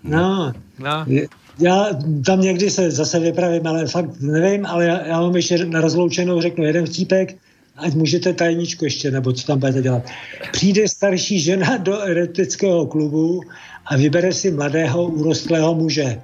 No, 0.05 0.53
No. 0.79 1.05
já 1.59 1.87
tam 2.27 2.41
někdy 2.41 2.71
se 2.71 2.91
zase 2.91 3.21
vypravím, 3.21 3.67
ale 3.67 3.87
fakt 3.87 4.21
nevím, 4.21 4.67
ale 4.67 4.85
já, 4.87 5.07
já 5.07 5.21
vám 5.21 5.37
ještě 5.37 5.65
na 5.65 5.81
rozloučenou 5.81 6.41
řeknu 6.41 6.65
jeden 6.65 6.87
vtípek, 6.87 7.37
ať 7.77 7.95
můžete 7.95 8.33
tajničku 8.33 8.85
ještě, 8.85 9.11
nebo 9.11 9.33
co 9.33 9.47
tam 9.47 9.59
budete 9.59 9.83
dělat. 9.83 10.03
Přijde 10.53 10.89
starší 10.89 11.41
žena 11.41 11.77
do 11.77 12.01
erotického 12.01 12.87
klubu 12.87 13.41
a 13.87 13.97
vybere 13.97 14.33
si 14.33 14.51
mladého 14.51 15.05
urostlého 15.05 15.75
muže. 15.75 16.21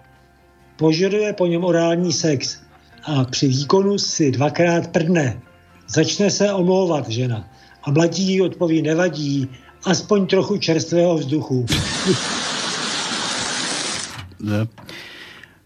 Požaduje 0.77 1.33
po 1.33 1.47
něm 1.47 1.65
orální 1.65 2.13
sex 2.13 2.59
a 3.05 3.25
při 3.25 3.49
výkonu 3.49 3.99
si 3.99 4.31
dvakrát 4.31 4.89
prdne. 4.89 5.41
Začne 5.89 6.31
se 6.31 6.53
omlouvat 6.53 7.09
žena. 7.09 7.49
A 7.83 7.91
mladí 7.91 8.43
odpoví, 8.43 8.83
nevadí, 8.83 9.49
aspoň 9.85 10.27
trochu 10.27 10.59
čerstvého 10.59 11.15
vzduchu. 11.19 11.67
No. 14.41 14.67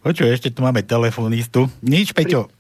Počuj, 0.03 0.29
ešte 0.35 0.51
tu 0.51 0.67
máme 0.67 0.83
telefonistu. 0.83 1.71
Nič, 1.85 2.11
Peťo. 2.11 2.51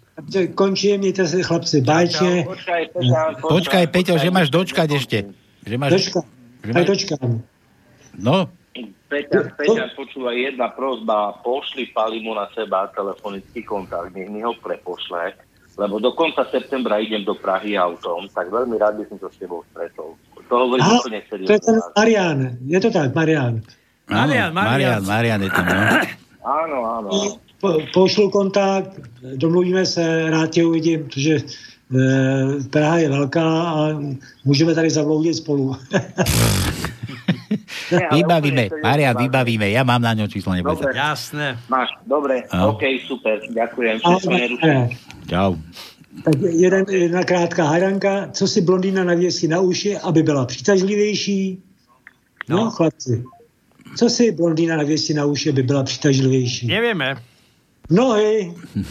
Končím, 0.54 1.00
mějte 1.00 1.26
se 1.26 1.42
chlapci. 1.42 1.82
Počkaj, 1.82 2.82
Peťa, 2.92 3.22
Počkaj, 3.40 3.84
Peťo, 3.88 4.14
že 4.20 4.28
máš 4.30 4.52
dočkať 4.52 4.88
ešte. 4.92 5.18
Že 5.66 5.74
máš... 5.80 5.90
Dočkám, 5.96 6.24
že 6.62 6.70
aj 6.70 6.84
dočkám. 6.84 7.28
No, 8.20 8.36
Peťa, 9.12 9.52
Peťa, 9.60 9.92
počúvaj, 9.92 10.32
jedna 10.32 10.72
prozba, 10.72 11.36
pošli 11.44 11.92
Palimu 11.92 12.32
na 12.32 12.48
seba 12.56 12.88
telefonický 12.96 13.60
kontakt, 13.60 14.16
nech 14.16 14.32
mi 14.32 14.40
ho 14.40 14.56
prepošle, 14.56 15.36
lebo 15.76 16.00
do 16.00 16.16
konca 16.16 16.48
septembra 16.48 16.96
idem 16.96 17.20
do 17.20 17.36
Prahy 17.36 17.76
autom, 17.76 18.24
tak 18.32 18.48
veľmi 18.48 18.80
rád 18.80 18.96
by 19.00 19.04
som 19.12 19.20
sa 19.20 19.28
s 19.28 19.36
tebou 19.36 19.60
stretol. 19.68 20.16
To 20.48 20.54
hovorím 20.56 20.84
úplne 20.96 21.20
to 21.28 21.36
je 21.36 21.60
ten 21.60 21.76
seriózne. 21.76 21.92
Marian. 21.96 22.38
Je 22.64 22.78
to 22.80 22.88
tak, 22.88 23.08
Marian. 23.12 23.60
Marian, 24.10 24.54
Marian, 24.54 25.04
Marian 25.06 25.42
je 25.42 25.50
tam, 25.50 25.66
no. 25.66 25.82
Áno, 26.42 26.78
áno. 26.84 27.08
Po, 27.62 27.78
pošlu 27.94 28.30
kontakt, 28.30 28.98
domluvíme 29.22 29.86
se, 29.86 30.30
rád 30.30 30.50
tě 30.50 30.64
uvidím, 30.64 31.04
protože 31.04 31.34
e, 31.36 31.42
Praha 32.70 32.98
je 32.98 33.08
velká 33.08 33.46
a 33.62 34.00
můžeme 34.44 34.74
tady 34.74 34.90
zavloudit 34.90 35.36
spolu. 35.36 35.76
Vybavíme, 38.12 38.68
Marian, 38.82 39.16
vybavíme. 39.16 39.68
Ja 39.70 39.84
mám 39.84 40.00
na 40.00 40.16
ňo 40.16 40.24
číslo, 40.24 40.56
neboj 40.56 40.80
sa. 40.80 40.88
Jasné. 40.88 41.60
Máš, 41.68 41.92
dobre, 42.08 42.48
Áno. 42.48 42.72
OK, 42.72 42.82
super, 43.04 43.44
ďakujem. 43.52 44.00
Čau. 45.28 45.60
tak 46.24 46.36
jeden, 46.40 46.84
jedna 46.88 47.24
krátká 47.24 47.64
hadanka, 47.64 48.28
co 48.32 48.48
si 48.48 48.60
blondýna 48.60 49.04
navěsí 49.04 49.48
na 49.48 49.60
uši, 49.60 49.98
aby 49.98 50.22
byla 50.22 50.46
přitažlivější? 50.46 51.62
No, 52.48 52.56
no 52.56 52.70
chlapci. 52.70 53.24
Co 53.96 54.10
si 54.10 54.32
blondýna 54.32 54.76
navěsí 54.76 55.14
na 55.14 55.24
uši, 55.24 55.50
aby 55.50 55.62
byla 55.62 55.82
přitažlivější? 55.82 56.66
Nevieme. 56.66 57.16
Nohy. 57.90 58.54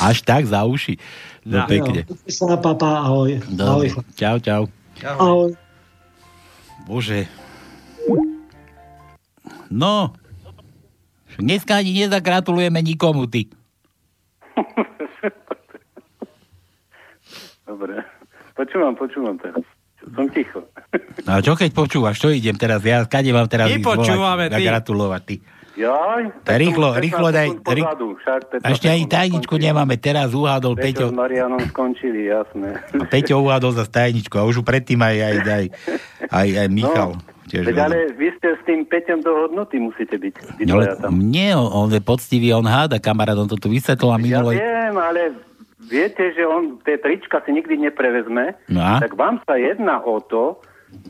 Až 0.00 0.22
tak 0.22 0.46
za 0.46 0.64
uši. 0.64 0.96
No, 1.44 1.58
No, 1.58 1.66
pekne. 1.68 2.04
Jo, 2.08 2.16
sa 2.32 2.46
na 2.48 2.56
papa, 2.56 3.04
ahoj. 3.04 3.36
Dobre. 3.52 3.92
Ahoj. 3.92 4.00
Čau, 4.16 4.36
čau. 4.40 4.62
Ahoj. 5.04 5.52
Bože. 6.88 7.28
No. 9.68 10.12
Dneska 11.36 11.76
ani 11.76 11.92
nezagratulujeme 12.04 12.80
nikomu, 12.80 13.26
ty. 13.28 13.44
Dobre. 17.68 18.04
Počúvam, 18.54 18.94
počúvam 18.96 19.36
teraz. 19.36 19.64
Som 20.06 20.28
ticho. 20.28 20.60
No 21.24 21.30
a 21.32 21.40
čo 21.40 21.52
keď 21.52 21.70
počúvaš? 21.70 22.18
Čo 22.18 22.28
idem 22.28 22.54
teraz? 22.54 22.80
Ja 22.80 23.02
kade 23.02 23.30
mám 23.30 23.46
teraz 23.46 23.66
My 23.66 23.80
počúvame, 23.80 24.44
ty. 24.48 24.62
gratulovať, 24.62 25.22
ty. 25.24 25.36
Jaj, 25.74 26.46
Tak 26.46 26.54
rýchlo, 26.54 26.94
rýchlo 26.94 27.28
15 27.28 27.34
daj- 27.34 27.54
Pozadu, 27.58 28.06
však 28.14 28.40
15 28.52 28.62
A 28.62 28.68
ešte 28.70 28.86
ani 28.86 29.04
tajničku 29.04 29.42
skončili. 29.50 29.66
nemáme. 29.66 29.94
Teraz 29.96 30.30
uhádol 30.30 30.74
Peťo 30.76 30.86
Peťo. 31.02 31.06
s 31.08 31.14
Marianom 31.14 31.62
skončili, 31.66 32.20
jasné. 32.26 32.78
A 32.92 33.04
Peťo 33.04 33.42
uhádol 33.42 33.72
za 33.72 33.84
tajničku. 33.84 34.34
A 34.34 34.44
už 34.44 34.62
predtým 34.62 35.00
aj, 35.00 35.16
aj, 35.18 35.36
aj, 35.42 35.64
aj, 36.30 36.48
aj 36.54 36.68
Michal. 36.70 37.10
tiež 37.44 37.66
Veď 37.66 37.76
ale 37.80 37.96
vy 38.12 38.28
ste 38.34 38.48
s 38.54 38.62
tým 38.62 38.86
Peťom 38.86 39.18
dohodnutí, 39.20 39.82
musíte 39.82 40.14
byť. 40.14 40.34
No, 40.62 40.78
ale 40.78 40.94
tam. 40.94 41.10
nie, 41.18 41.50
on, 41.50 41.90
je 41.90 41.98
poctivý, 42.00 42.52
on 42.52 42.64
háda, 42.64 42.96
kamarát, 42.98 43.34
on 43.34 43.50
to 43.50 43.58
tu 43.58 43.66
vysvetlil 43.66 44.08
a 44.08 44.16
Ja 44.16 44.22
minulý... 44.22 44.54
viem, 44.56 44.94
ale 44.94 45.20
viete, 45.86 46.32
že 46.32 46.42
on 46.44 46.80
tie 46.82 46.96
trička 46.98 47.44
si 47.44 47.52
nikdy 47.52 47.90
neprevezme, 47.90 48.56
No 48.68 48.80
tak 49.00 49.14
vám 49.14 49.40
sa 49.44 49.56
jedná 49.60 50.00
o 50.00 50.20
to, 50.20 50.58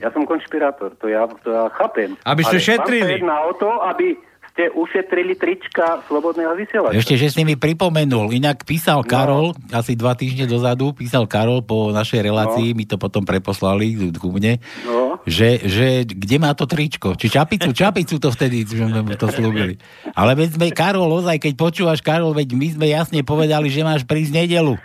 ja 0.00 0.08
som 0.10 0.24
konšpirátor, 0.24 0.96
to 0.96 1.12
ja, 1.12 1.28
to 1.44 1.52
ja 1.52 1.68
chápem. 1.76 2.16
Aby 2.24 2.42
ste 2.48 2.58
šetrili. 2.58 3.04
Vám 3.04 3.10
sa 3.10 3.18
jedná 3.20 3.38
o 3.44 3.52
to, 3.52 3.70
aby 3.84 4.06
ste 4.54 4.70
ušetrili 4.70 5.34
trička 5.34 6.06
slobodného 6.06 6.54
vysielača. 6.54 6.94
Ešte, 6.94 7.18
že 7.18 7.26
si 7.26 7.42
mi 7.42 7.58
pripomenul, 7.58 8.30
inak 8.30 8.62
písal 8.62 9.02
Karol, 9.02 9.50
asi 9.74 9.98
dva 9.98 10.14
týždne 10.14 10.46
dozadu, 10.46 10.94
písal 10.94 11.26
Karol 11.26 11.66
po 11.66 11.90
našej 11.90 12.22
relácii, 12.22 12.70
mi 12.70 12.86
to 12.86 12.94
potom 12.94 13.26
preposlali 13.26 13.98
ku 14.14 14.30
mne, 14.30 14.62
No. 14.86 15.18
že, 15.26 15.58
že 15.58 16.06
kde 16.06 16.36
má 16.38 16.54
to 16.54 16.70
tričko? 16.70 17.18
Či 17.18 17.34
čapicu, 17.34 17.74
čapicu 17.74 18.22
to 18.22 18.30
vtedy, 18.30 18.62
sme 18.62 19.02
mu 19.02 19.18
to 19.18 19.26
slúbili. 19.26 19.74
Ale 20.14 20.38
veď 20.38 20.54
sme, 20.54 20.70
Karol, 20.70 21.10
ozaj, 21.10 21.42
keď 21.42 21.52
počúvaš, 21.58 21.98
Karol, 21.98 22.30
veď 22.30 22.54
my 22.54 22.68
sme 22.78 22.86
jasne 22.86 23.26
povedali, 23.26 23.66
že 23.74 23.82
máš 23.82 24.06
prísť 24.06 24.38
nedelu. 24.38 24.78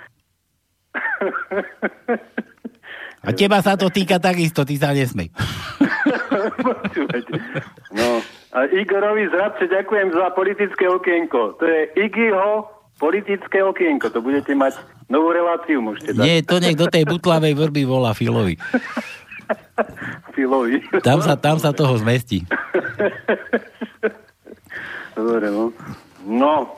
A 3.21 3.29
teba 3.37 3.61
sa 3.61 3.77
to 3.77 3.93
týka 3.93 4.17
takisto, 4.17 4.65
ty 4.65 4.81
sa 4.81 4.97
nesmej. 4.97 5.29
No. 7.89 8.21
Igorovi 8.49 9.29
Zradce 9.29 9.69
ďakujem 9.69 10.09
za 10.09 10.33
politické 10.33 10.89
okienko. 10.89 11.53
To 11.61 11.65
je 11.65 11.93
Igiho 11.93 12.65
politické 12.97 13.61
okienko. 13.61 14.09
To 14.09 14.25
budete 14.25 14.57
mať 14.57 14.73
novú 15.05 15.29
reláciu, 15.29 15.85
môžete 15.85 16.17
dať. 16.17 16.25
Nie, 16.25 16.41
to 16.41 16.57
nech 16.57 16.73
do 16.73 16.89
tej 16.89 17.05
butlavej 17.05 17.53
vrby 17.53 17.85
volá 17.85 18.17
Filovi. 18.17 18.57
Filovi. 20.35 20.81
Tam 21.05 21.21
sa, 21.21 21.37
tam 21.37 21.61
sa 21.61 21.73
toho 21.73 21.93
zmestí. 22.01 22.41
Dobre, 25.17 25.53
no. 25.53 25.69
No, 26.25 26.73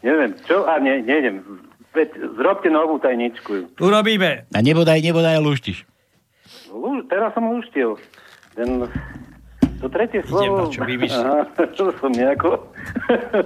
neviem, 0.00 0.32
čo? 0.48 0.64
A 0.64 0.80
ne, 0.80 1.04
nejdem. 1.04 1.44
Veď 1.92 2.08
zrobte 2.40 2.72
novú 2.72 2.96
tajničku. 2.96 3.76
Urobíme. 3.76 4.48
A 4.48 4.58
nebodaj, 4.64 5.04
nebodaj 5.04 5.36
luštiš. 5.44 5.84
Lú, 6.72 7.04
teraz 7.04 7.36
som 7.36 7.52
luštil. 7.52 8.00
Ten, 8.56 8.88
to 9.82 9.90
tretie 9.90 10.22
slovo... 10.22 10.70
na 10.70 10.70
čo. 10.70 10.80
Aha, 10.86 11.42
to 11.76 11.84
som 11.98 12.10
nejako... 12.14 12.50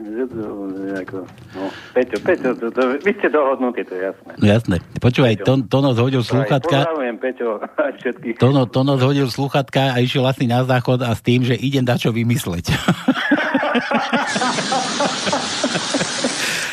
nejako... 0.00 1.28
No, 1.56 1.68
Peťo, 1.92 2.16
Peťo, 2.24 2.50
to, 2.56 2.66
to, 2.72 2.82
vy 3.04 3.12
ste 3.20 3.28
dohodnutí, 3.28 3.84
to 3.84 3.92
je 3.96 4.02
jasné. 4.12 4.32
No 4.36 4.44
jasné. 4.44 4.76
Počúvaj, 5.00 5.34
to, 5.44 5.52
Tono 5.68 5.92
zhodil 5.96 6.24
sluchatka. 6.24 6.84
Pozdravujem, 6.84 7.16
Peťo, 7.20 7.48
aj 7.88 7.92
všetkých. 8.00 8.36
Tono, 8.36 8.68
Tono 8.68 9.00
zhodil 9.00 9.28
sluchatka 9.32 9.96
a 9.96 10.00
išiel 10.00 10.24
asi 10.28 10.44
na 10.44 10.64
záchod 10.64 11.04
a 11.04 11.12
s 11.16 11.20
tým, 11.24 11.44
že 11.44 11.56
idem 11.56 11.84
dačo 11.84 12.12
vymysleť. 12.12 12.72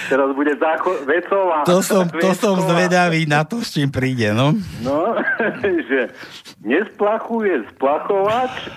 Teraz 0.08 0.30
bude 0.32 0.56
záchod 0.56 1.04
vecová. 1.04 1.68
To 1.68 1.84
som, 1.84 2.08
to 2.08 2.32
som 2.32 2.56
zvedavý 2.64 3.28
na 3.28 3.44
to, 3.44 3.60
s 3.60 3.76
čím 3.76 3.92
príde, 3.92 4.32
no. 4.32 4.56
No, 4.80 5.20
že 5.92 6.16
nesplachuje 6.64 7.68
splachovač. 7.76 8.72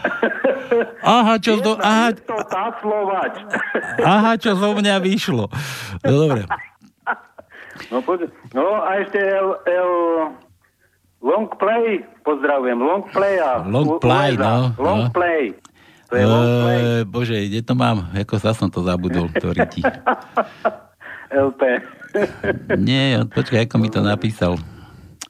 Aha, 1.07 1.39
čo 1.39 1.62
do... 1.62 1.78
Aha, 1.78 2.11
aha, 4.03 4.33
čo 4.37 4.59
zo 4.59 4.70
mňa 4.74 4.99
vyšlo. 4.99 5.47
No 6.03 6.12
dobre. 6.12 6.51
No, 7.89 8.05
poď, 8.05 8.28
no 8.53 8.76
a 8.76 9.01
ešte 9.01 9.16
L, 9.18 9.57
L, 9.64 9.93
long 11.24 11.49
play, 11.57 12.05
pozdravujem, 12.26 12.76
long 12.76 13.09
play 13.09 13.41
a 13.41 13.64
Long 13.64 13.97
play, 13.97 14.37
no, 14.37 14.76
Long 14.76 15.09
no. 15.09 15.14
play. 15.14 15.57
To 16.11 16.18
je 16.18 16.26
long 16.26 16.49
play. 16.61 16.78
Uh, 16.83 17.03
bože, 17.07 17.39
kde 17.39 17.62
to 17.62 17.78
mám? 17.78 18.11
Ako 18.12 18.37
sa 18.43 18.51
som 18.51 18.66
to 18.66 18.83
zabudol, 18.83 19.31
ktorý 19.31 19.62
ti... 19.70 19.81
LP. 21.31 21.62
Nie, 22.81 23.22
počkaj, 23.24 23.66
ako 23.66 23.76
mi 23.78 23.89
to 23.89 24.03
napísal. 24.03 24.59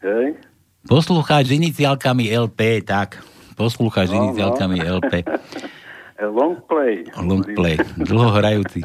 Hej. 0.01 0.41
Poslucháč 0.83 1.53
s 1.53 1.55
iniciálkami 1.55 2.33
LP, 2.33 2.81
tak. 2.81 3.21
Poslucháč 3.53 4.09
s 4.09 4.13
No, 4.13 4.17
no. 4.17 4.23
iniciálkami 4.27 4.77
LP. 4.81 5.13
Long 6.21 6.61
play. 6.65 7.05
Long 7.17 7.41
play. 7.47 7.81
Dlho 7.97 8.29
hrajúci. 8.31 8.85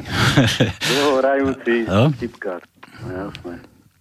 Dlho 0.80 1.20
hrajúci 1.20 1.84
No. 1.84 2.08
No, 2.08 3.08
jasné. 3.12 3.54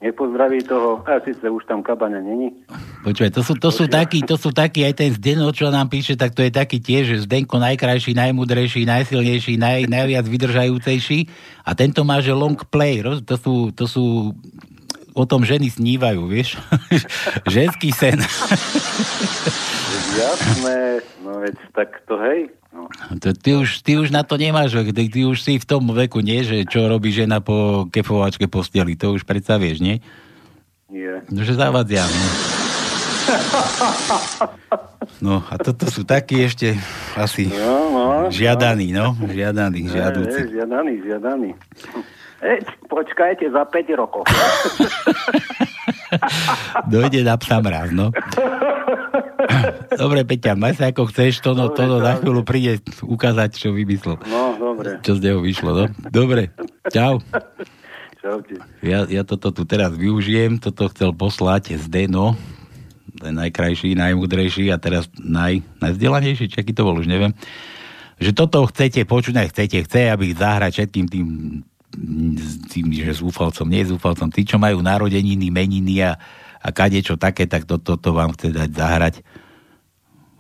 Nepozdraví 0.06 0.62
toho, 0.62 1.02
a 1.02 1.18
síce 1.26 1.42
už 1.50 1.66
tam 1.66 1.82
kabaňa 1.82 2.22
není. 2.22 2.54
Počúvaj, 3.02 3.34
to 3.34 3.42
sú, 3.42 3.58
to 3.58 3.74
sú 3.74 3.90
takí, 3.90 4.22
to 4.22 4.38
sú 4.38 4.54
takí, 4.54 4.86
aj 4.86 4.94
ten 5.02 5.10
Zdeno, 5.10 5.50
čo 5.50 5.74
nám 5.74 5.90
píše, 5.90 6.14
tak 6.14 6.38
to 6.38 6.46
je 6.46 6.54
taký 6.54 6.78
tiež, 6.78 7.04
že 7.10 7.26
Zdenko 7.26 7.58
najkrajší, 7.58 8.14
najmudrejší, 8.14 8.86
najsilnejší, 8.86 9.58
naj, 9.58 9.90
najviac 9.90 10.26
vydržajúcejší 10.30 11.20
a 11.66 11.74
tento 11.74 12.06
má, 12.06 12.22
že 12.22 12.38
long 12.38 12.62
play, 12.70 13.02
roz, 13.02 13.26
to 13.26 13.34
sú, 13.34 13.74
to 13.74 13.90
sú 13.90 14.30
o 15.16 15.24
tom 15.24 15.48
ženy 15.48 15.72
snívajú, 15.72 16.28
vieš? 16.28 16.60
Ženský 17.56 17.90
sen. 17.96 18.20
Jasné, 20.14 21.02
no 21.24 21.40
veď 21.40 21.56
tak 21.72 21.90
to 22.06 22.20
hej. 22.20 22.52
No. 22.76 22.92
To, 23.24 23.32
ty, 23.32 23.56
už, 23.56 23.80
ty 23.88 23.96
už 23.96 24.12
na 24.12 24.28
to 24.28 24.36
nemáš, 24.36 24.76
ty, 24.92 25.08
ty 25.08 25.24
už 25.24 25.40
si 25.40 25.56
v 25.56 25.64
tom 25.64 25.88
veku, 25.96 26.20
nie? 26.20 26.44
Že 26.44 26.68
čo 26.68 26.92
robí 26.92 27.08
žena 27.16 27.40
po 27.40 27.88
kefovačke 27.88 28.52
posteli, 28.52 29.00
to 29.00 29.16
už 29.16 29.24
predsa 29.24 29.56
vieš, 29.56 29.80
nie? 29.80 30.04
Je. 30.92 31.24
No, 31.32 31.40
že 31.48 31.56
zavadzia, 31.56 32.04
no. 32.04 32.20
No 35.24 35.42
a 35.48 35.56
toto 35.58 35.88
sú 35.90 36.04
takí 36.06 36.44
ešte 36.46 36.76
asi 37.16 37.48
No, 37.50 37.90
no. 37.90 38.06
žiadaní, 38.30 38.92
no. 38.92 39.16
Žiadaní, 39.18 39.88
žiadúci. 39.88 40.40
Je, 40.46 40.60
žiadaný, 40.60 40.94
žiadaný. 41.02 41.50
E, 41.56 41.58
počkajte 42.90 43.50
za 43.50 43.66
5 43.66 44.00
rokov. 44.00 44.24
Dojde 46.94 47.26
na 47.26 47.36
psa 47.38 47.60
mraz, 47.60 47.92
no. 47.92 48.12
Dobre, 49.96 50.28
Peťa, 50.28 50.58
maj 50.58 50.78
sa 50.78 50.92
ako 50.92 51.08
chceš, 51.12 51.42
to 51.42 51.54
no, 51.54 51.70
to 51.72 51.86
no, 51.86 52.02
za 52.02 52.20
chvíľu 52.20 52.42
príde 52.44 52.82
ukázať, 53.06 53.50
čo 53.56 53.70
vymyslel. 53.72 54.20
No, 54.28 54.58
dobre. 54.58 55.00
Čo 55.06 55.18
z 55.18 55.22
neho 55.22 55.40
vyšlo, 55.40 55.72
no. 55.72 55.86
Dobre, 56.10 56.52
čau. 56.90 57.22
Čaute. 58.20 58.58
Ja, 58.82 59.06
ja 59.06 59.22
toto 59.22 59.54
tu 59.54 59.64
teraz 59.70 59.94
využijem, 59.94 60.58
toto 60.58 60.90
chcel 60.90 61.14
poslať 61.14 61.78
Zdeno, 61.78 62.34
ten 63.22 63.38
najkrajší, 63.38 63.94
najmudrejší 63.96 64.74
a 64.74 64.82
teraz 64.82 65.08
naj, 65.16 65.62
najvzdelanejší, 65.80 66.50
či 66.50 66.58
aký 66.58 66.74
to 66.74 66.84
bol, 66.84 66.98
už 66.98 67.08
neviem. 67.08 67.38
Že 68.18 68.32
toto 68.34 68.66
chcete 68.68 69.06
počuť, 69.06 69.36
chcete, 69.52 69.78
chce, 69.86 70.10
aby 70.10 70.34
zahrať 70.34 70.82
všetkým 70.82 71.06
tým, 71.06 71.28
tým, 72.70 72.86
že 72.92 73.18
zúfalcom, 73.18 73.68
nie 73.68 73.88
zúfalcom, 73.88 74.30
tí, 74.30 74.44
čo 74.44 74.60
majú 74.60 74.84
narodeniny, 74.84 75.48
meniny 75.50 76.04
a, 76.04 76.20
a 76.62 76.68
kadečo 76.70 77.16
také, 77.16 77.48
tak 77.48 77.64
toto 77.66 77.96
to, 77.98 78.10
to 78.10 78.10
vám 78.12 78.36
chce 78.36 78.52
dať 78.52 78.70
zahrať. 78.76 79.16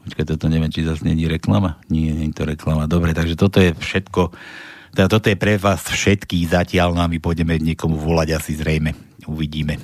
Počkaj, 0.06 0.26
toto 0.38 0.46
neviem, 0.52 0.70
či 0.70 0.86
zase 0.86 1.02
není 1.02 1.26
reklama? 1.26 1.82
Nie, 1.90 2.14
nie 2.14 2.30
je 2.30 2.38
to 2.38 2.46
reklama. 2.46 2.86
Dobre, 2.86 3.18
takže 3.18 3.34
toto 3.34 3.58
je 3.58 3.74
všetko. 3.74 4.30
Teda 4.94 5.10
toto 5.10 5.28
je 5.34 5.36
pre 5.36 5.58
vás 5.58 5.82
všetkých 5.82 6.46
zatiaľ, 6.54 6.94
no 6.94 7.02
a 7.02 7.10
my 7.10 7.18
pôjdeme 7.18 7.58
niekomu 7.58 7.98
volať 7.98 8.38
asi 8.38 8.54
zrejme. 8.54 8.94
Uvidíme. 9.26 9.82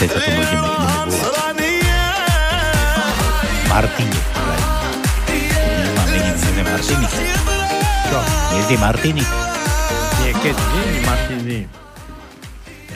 tej 0.00 0.08
sa 0.08 0.18
to 0.24 0.30
budeme 0.32 0.64
volať. 0.64 1.12
Martine. 3.68 4.18
Nemám 5.76 6.08
iné 6.48 6.62
Martiny. 6.64 7.06
Čo? 8.08 8.18
Dnes 8.24 8.66
je 8.72 8.78
Martiny. 8.80 9.22
Nie, 10.24 10.32
nie 10.32 11.00
Martiny. 11.04 11.58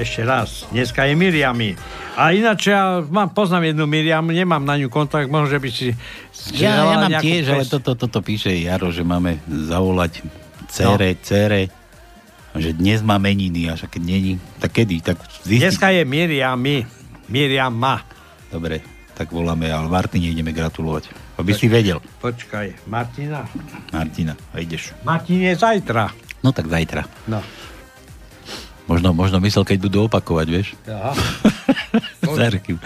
Ešte 0.01 0.25
raz. 0.25 0.65
Dneska 0.73 1.05
je 1.05 1.13
Miriamy. 1.13 1.77
A 2.17 2.33
ináč 2.33 2.73
ja 2.73 3.05
mám, 3.05 3.37
poznám 3.37 3.77
jednu 3.77 3.85
Miriam, 3.85 4.25
nemám 4.25 4.65
na 4.65 4.81
ňu 4.81 4.89
kontakt, 4.89 5.29
možno, 5.29 5.53
že 5.53 5.59
by 5.61 5.69
si... 5.69 5.93
Ja, 6.57 6.89
ja 6.89 7.05
mám 7.05 7.21
tiež, 7.21 7.45
pes... 7.47 7.53
ale 7.53 7.65
toto 7.69 7.93
to, 7.93 8.07
to, 8.09 8.17
to 8.17 8.21
píše 8.25 8.49
Jaro, 8.55 8.89
že 8.89 9.05
máme 9.05 9.45
zavolať 9.45 10.25
cere, 10.73 11.19
no. 11.19 11.21
cere 11.21 11.84
že 12.59 12.71
dnes 12.71 13.03
má 13.03 13.19
meniny, 13.19 13.67
a 13.67 13.75
však 13.75 13.99
keď 13.99 14.03
není, 14.03 14.33
tak 14.63 14.71
kedy? 14.71 15.03
Tak 15.03 15.17
zistiť. 15.43 15.61
Dneska 15.61 15.91
je 15.91 16.03
Miriam, 16.07 16.55
my. 16.55 16.87
Miriam 17.27 17.75
ma. 17.75 18.03
Dobre, 18.51 18.83
tak 19.19 19.35
voláme, 19.35 19.67
ale 19.71 19.91
Martine 19.91 20.31
ideme 20.31 20.55
gratulovať. 20.55 21.11
Aby 21.35 21.51
si 21.51 21.67
vedel. 21.67 21.99
Počkaj, 22.23 22.87
Martina? 22.87 23.43
Martina, 23.91 24.39
a 24.55 24.63
ideš. 24.63 24.95
Martin 25.03 25.51
je 25.51 25.55
zajtra. 25.59 26.15
No 26.47 26.55
tak 26.55 26.71
zajtra. 26.71 27.03
No. 27.27 27.43
Možno, 28.85 29.17
možno 29.17 29.41
myslel, 29.41 29.65
keď 29.65 29.79
budú 29.89 29.99
opakovať, 30.07 30.47
vieš? 30.47 30.69
Zárky. 32.39 32.77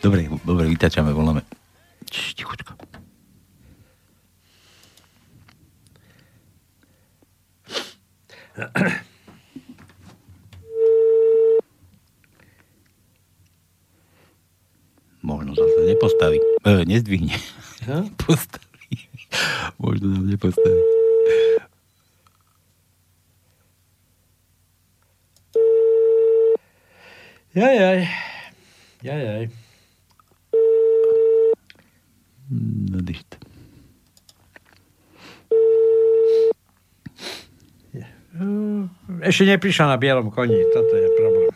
Dobre, 0.00 0.26
dobre, 0.42 0.64
vytačame, 0.66 1.12
voláme. 1.12 1.44
Č, 2.08 2.32
tichučko. 2.34 2.72
Možno 15.22 15.54
zase 15.54 15.80
nepostaví. 15.86 16.38
E, 16.64 16.84
nezdvihne. 16.84 17.34
Postaví. 18.26 18.96
Možno 19.78 20.08
nám 20.08 20.30
nepostaví. 20.30 20.80
Jajaj. 27.54 28.08
Jajaj. 29.02 29.48
No, 32.90 33.00
dyšt. 33.02 33.45
Ešte 39.24 39.44
neprišla 39.48 39.92
na 39.92 39.96
bielom 39.96 40.28
koni, 40.28 40.60
toto 40.72 40.92
je 40.92 41.08
problém. 41.16 41.52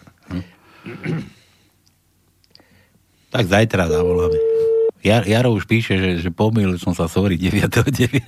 Tak 3.31 3.45
zajtra 3.47 3.87
zavoláme. 3.87 4.39
Jar, 5.01 5.25
Jaro 5.25 5.57
už 5.57 5.65
píše, 5.65 5.97
že, 5.97 6.11
že 6.21 6.31
pomýlil 6.35 6.77
som 6.77 6.93
sa, 6.93 7.09
sorry, 7.09 7.41
9.9. 7.41 8.21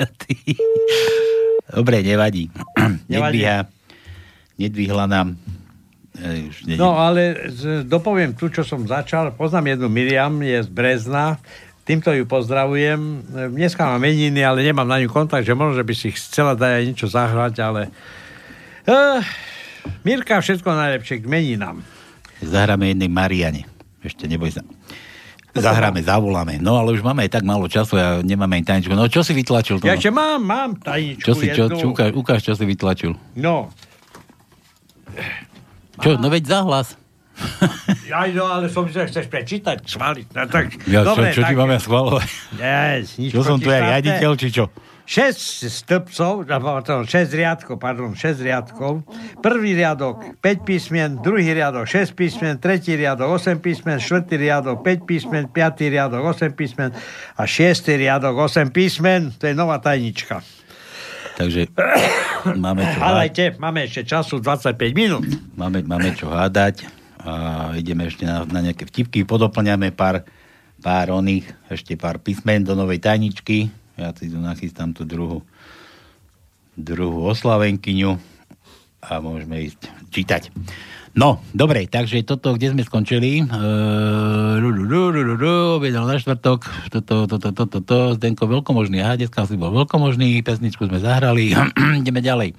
Dobre, 1.69 2.01
nevadí. 2.01 2.49
Nevadí. 3.13 3.45
Nedvíha. 3.45 3.59
Nedvihla 4.57 5.05
nám. 5.05 5.37
E, 6.17 6.49
už 6.49 6.65
No 6.81 6.97
ale 6.97 7.51
z- 7.53 7.85
dopoviem 7.85 8.33
tu, 8.33 8.49
čo 8.49 8.65
som 8.65 8.85
začal. 8.89 9.33
Poznám 9.37 9.77
jednu 9.77 9.89
Miriam, 9.93 10.33
je 10.41 10.65
z 10.65 10.71
Brezna. 10.71 11.37
Týmto 11.83 12.15
ju 12.15 12.25
pozdravujem. 12.25 13.01
Dneska 13.53 13.85
mám 13.85 14.01
meniny, 14.01 14.41
ale 14.41 14.63
nemám 14.63 14.87
na 14.87 15.03
ňu 15.03 15.11
kontakt, 15.11 15.45
že 15.45 15.57
možno, 15.59 15.83
že 15.83 15.85
by 15.85 15.95
si 15.99 16.09
chcela 16.15 16.55
dať 16.55 16.73
aj 16.79 16.85
niečo 16.89 17.09
zahrať, 17.11 17.55
ale... 17.59 17.83
Uh, 18.83 19.23
Mirka, 20.03 20.43
všetko 20.43 20.67
najlepšie 20.67 21.23
k 21.23 21.27
meninám. 21.31 21.87
Zahráme 22.43 22.91
jednej 22.91 23.07
Mariane. 23.07 23.63
Ešte 24.03 24.27
neboj 24.27 24.51
sa. 24.59 24.63
Zahráme, 25.53 26.01
zavoláme. 26.03 26.59
No 26.59 26.81
ale 26.81 26.97
už 26.97 27.05
máme 27.05 27.23
aj 27.29 27.39
tak 27.39 27.45
málo 27.45 27.69
času 27.69 27.95
a 28.01 28.25
nemáme 28.25 28.59
ani 28.59 28.67
tajničku. 28.67 28.97
No 28.97 29.07
čo 29.07 29.21
si 29.21 29.37
vytlačil? 29.37 29.79
Ja 29.85 29.95
Tono? 29.95 29.99
ešte 30.01 30.11
mám, 30.11 30.41
mám 30.41 30.71
tajničku 30.81 31.29
čo 31.29 31.33
si, 31.37 31.47
čo, 31.53 31.69
jednu. 31.69 31.79
čo, 31.79 31.87
ukáž, 31.93 32.11
ukáž, 32.17 32.41
čo 32.41 32.57
si 32.57 32.65
vytlačil. 32.65 33.13
No, 33.37 33.69
Čo, 36.01 36.17
no 36.17 36.33
veď 36.33 36.49
zahlas. 36.49 36.97
ja, 38.11 38.27
no, 38.33 38.49
ale 38.49 38.67
som 38.73 38.89
si 38.89 38.97
chceš 38.97 39.29
prečítať, 39.29 39.85
svaliť. 39.85 40.27
No, 40.33 40.43
tak, 40.49 40.65
Ja, 40.89 41.05
dobre, 41.05 41.31
čo, 41.31 41.41
čo 41.41 41.43
ti 41.47 41.55
tak, 41.55 41.61
mám 41.61 41.71
ja 41.71 41.81
schvalovať? 41.81 42.29
Yes, 42.59 43.21
nič 43.21 43.31
Čo 43.31 43.41
som 43.45 43.57
tu 43.61 43.69
ja 43.69 43.93
riaditeľ, 43.93 44.33
či 44.41 44.49
čo? 44.51 44.73
6 45.03 45.67
stĺpcov, 45.67 46.47
pardon, 46.47 47.03
6 47.03 47.35
riadkov, 47.35 47.77
pardon, 47.77 48.15
6 48.15 48.39
riadkov. 48.39 49.03
Prvý 49.43 49.75
riadok 49.75 50.39
5 50.39 50.63
písmen, 50.63 51.19
druhý 51.19 51.51
riadok 51.51 51.91
6 51.91 52.15
písmen, 52.15 52.57
tretí 52.63 52.95
riadok 52.95 53.35
8 53.37 53.59
písmen, 53.59 53.99
štvrtý 53.99 54.39
riadok 54.39 54.87
5 54.87 55.03
písmen, 55.03 55.43
piatý 55.51 55.91
riadok 55.91 56.23
8 56.33 56.55
písmen 56.55 56.95
a 57.35 57.43
šiestý 57.43 57.99
riadok 57.99 58.39
8 58.47 58.71
písmen. 58.71 59.35
To 59.43 59.51
je 59.51 59.55
nová 59.59 59.83
tajnička. 59.83 60.41
Takže 61.37 61.73
máme 62.65 62.87
čo, 62.87 62.99
Hádajte, 63.03 63.45
máme 63.59 63.89
ešte 63.89 64.03
času 64.07 64.39
25 64.39 64.79
minút. 64.95 65.27
máme, 65.59 65.83
máme 65.83 66.15
čo 66.15 66.31
hádať 66.31 66.87
a 67.23 67.33
ideme 67.79 68.07
ešte 68.07 68.27
na, 68.27 68.47
na 68.47 68.61
nejaké 68.63 68.87
vtipky, 68.87 69.23
podoplňame 69.27 69.95
pár, 69.95 70.27
pár 70.83 71.15
oných, 71.15 71.47
ešte 71.71 71.95
pár 71.95 72.19
písmen 72.23 72.67
do 72.67 72.75
novej 72.75 73.03
tajničky. 73.03 73.82
Ja 74.01 74.15
si 74.17 74.33
tu 74.33 74.41
nachystám 74.41 74.97
tú 74.97 75.05
druhú, 75.05 75.45
druhú 76.79 77.29
oslavenkyňu 77.29 78.17
a 79.03 79.19
môžeme 79.19 79.67
ísť 79.69 79.91
čítať. 80.15 80.43
No, 81.13 81.45
dobre, 81.53 81.85
takže 81.85 82.25
toto, 82.25 82.57
kde 82.57 82.73
sme 82.73 82.89
skončili? 82.89 83.45
Objednal 85.77 86.09
na 86.09 86.17
štvrtok, 86.17 86.61
toto, 86.89 87.29
toto, 87.29 87.53
toto, 87.53 87.65
toto, 87.69 87.97
Zdenko 88.17 88.49
veľkomožný, 88.49 89.05
aha, 89.05 89.21
dneska 89.21 89.45
si 89.45 89.61
bol 89.61 89.77
veľkomožný, 89.77 90.41
pesničku 90.41 90.89
sme 90.89 91.05
zahrali, 91.05 91.53
ideme 92.01 92.25
ďalej. 92.25 92.57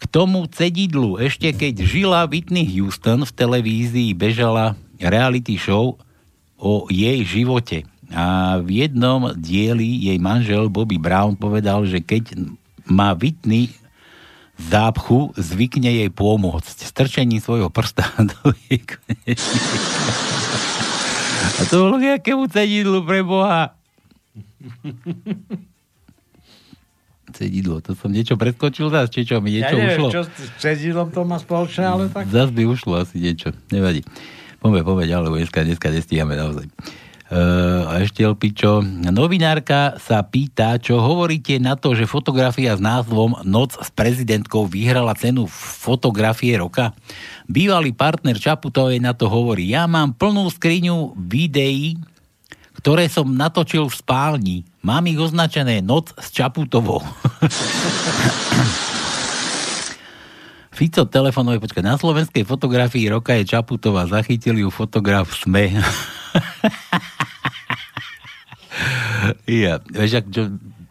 K 0.00 0.04
tomu 0.12 0.44
cedidlu, 0.52 1.16
ešte 1.24 1.56
keď 1.56 1.84
žila 1.88 2.28
Whitney 2.28 2.68
Houston 2.76 3.24
v 3.24 3.32
televízii, 3.32 4.12
bežala 4.12 4.76
reality 5.00 5.56
show 5.56 5.96
o 6.60 6.84
jej 6.92 7.24
živote. 7.24 7.88
A 8.10 8.58
v 8.58 8.86
jednom 8.86 9.30
dieli 9.38 10.10
jej 10.10 10.18
manžel 10.18 10.66
Bobby 10.66 10.98
Brown 10.98 11.38
povedal, 11.38 11.86
že 11.86 12.02
keď 12.02 12.34
má 12.90 13.14
Whitney 13.14 13.70
zápchu, 14.60 15.32
zvykne 15.38 15.88
jej 15.88 16.10
pomôcť 16.12 16.84
strčením 16.84 17.40
svojho 17.40 17.72
prsta 17.72 18.04
do 18.30 18.52
jej. 18.68 18.82
A 21.56 21.60
to 21.70 21.88
bolo 21.88 21.96
k 21.96 22.20
jakému 22.20 22.50
cedidlu 22.50 23.00
pre 23.06 23.24
Boha. 23.24 23.72
Cedidlo, 27.30 27.78
to 27.80 27.94
som 27.94 28.10
niečo 28.10 28.34
preskočil 28.34 28.90
zás, 28.90 29.08
či 29.08 29.22
čo, 29.22 29.38
mi 29.38 29.54
Ja 29.54 29.70
niečo 29.70 29.76
neviem, 29.78 29.98
ušlo? 30.02 30.10
čo 30.10 30.20
s 30.26 30.50
cedidlom 30.58 31.08
to 31.14 31.22
má 31.22 31.38
spoločné, 31.38 31.84
ale 31.86 32.04
tak... 32.10 32.26
Zas 32.28 32.50
by 32.50 32.66
ušlo 32.66 33.00
asi 33.00 33.22
niečo, 33.22 33.54
nevadí. 33.70 34.02
Poďme, 34.60 34.84
poďme 34.84 35.04
ďalej, 35.08 35.28
dneska, 35.46 35.64
dneska 35.64 35.88
nestíhame 35.88 36.34
naozaj. 36.36 36.66
Uh, 36.68 37.09
a 37.30 38.02
ešte 38.02 38.26
Elpičo, 38.26 38.82
novinárka 39.06 39.94
sa 40.02 40.18
pýta, 40.26 40.82
čo 40.82 40.98
hovoríte 40.98 41.62
na 41.62 41.78
to, 41.78 41.94
že 41.94 42.10
fotografia 42.10 42.74
s 42.74 42.82
názvom 42.82 43.46
Noc 43.46 43.78
s 43.78 43.86
prezidentkou 43.94 44.66
vyhrala 44.66 45.14
cenu 45.14 45.46
fotografie 45.54 46.58
roka? 46.58 46.90
Bývalý 47.46 47.94
partner 47.94 48.34
Čaputovej 48.34 48.98
na 48.98 49.14
to 49.14 49.30
hovorí, 49.30 49.70
ja 49.70 49.86
mám 49.86 50.10
plnú 50.10 50.50
skriňu 50.50 51.14
videí, 51.14 52.02
ktoré 52.82 53.06
som 53.06 53.30
natočil 53.30 53.86
v 53.86 53.94
spálni. 53.94 54.66
Mám 54.82 55.06
ich 55.06 55.22
označené 55.22 55.86
Noc 55.86 56.10
s 56.18 56.34
Čaputovou. 56.34 56.98
Fico 60.74 61.06
telefonuje, 61.06 61.62
počkaj, 61.62 61.84
na 61.86 61.94
slovenskej 61.94 62.42
fotografii 62.42 63.06
roka 63.06 63.38
je 63.38 63.46
Čaputová, 63.46 64.10
zachytil 64.10 64.58
ju 64.58 64.66
fotograf 64.74 65.30
SME. 65.30 65.78
ja, 69.46 69.80
vieš, 69.84 70.12
ak, 70.20 70.26
čo, 70.32 70.42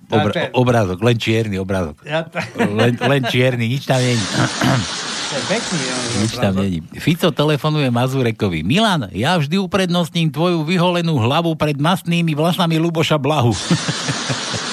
obra, 0.10 0.32
obrázok, 0.54 1.00
len 1.06 1.18
čierny 1.18 1.58
obrázok. 1.62 2.02
Ja 2.06 2.26
to... 2.26 2.42
Len, 2.58 2.98
len 2.98 3.22
čierny, 3.30 3.70
nič 3.70 3.86
tam 3.86 4.02
není. 4.02 4.26
Pekný. 5.46 5.80
Nič 6.26 6.34
tam 6.42 6.54
není. 6.58 6.80
Fico 6.98 7.30
telefonuje 7.30 7.94
Mazurekovi. 7.94 8.66
Milan, 8.66 9.14
ja 9.14 9.38
vždy 9.38 9.62
uprednostním 9.62 10.34
tvoju 10.34 10.66
vyholenú 10.66 11.22
hlavu 11.22 11.54
pred 11.54 11.78
masnými 11.78 12.34
vlasami 12.34 12.82
Luboša 12.82 13.22
Blahu. 13.22 13.54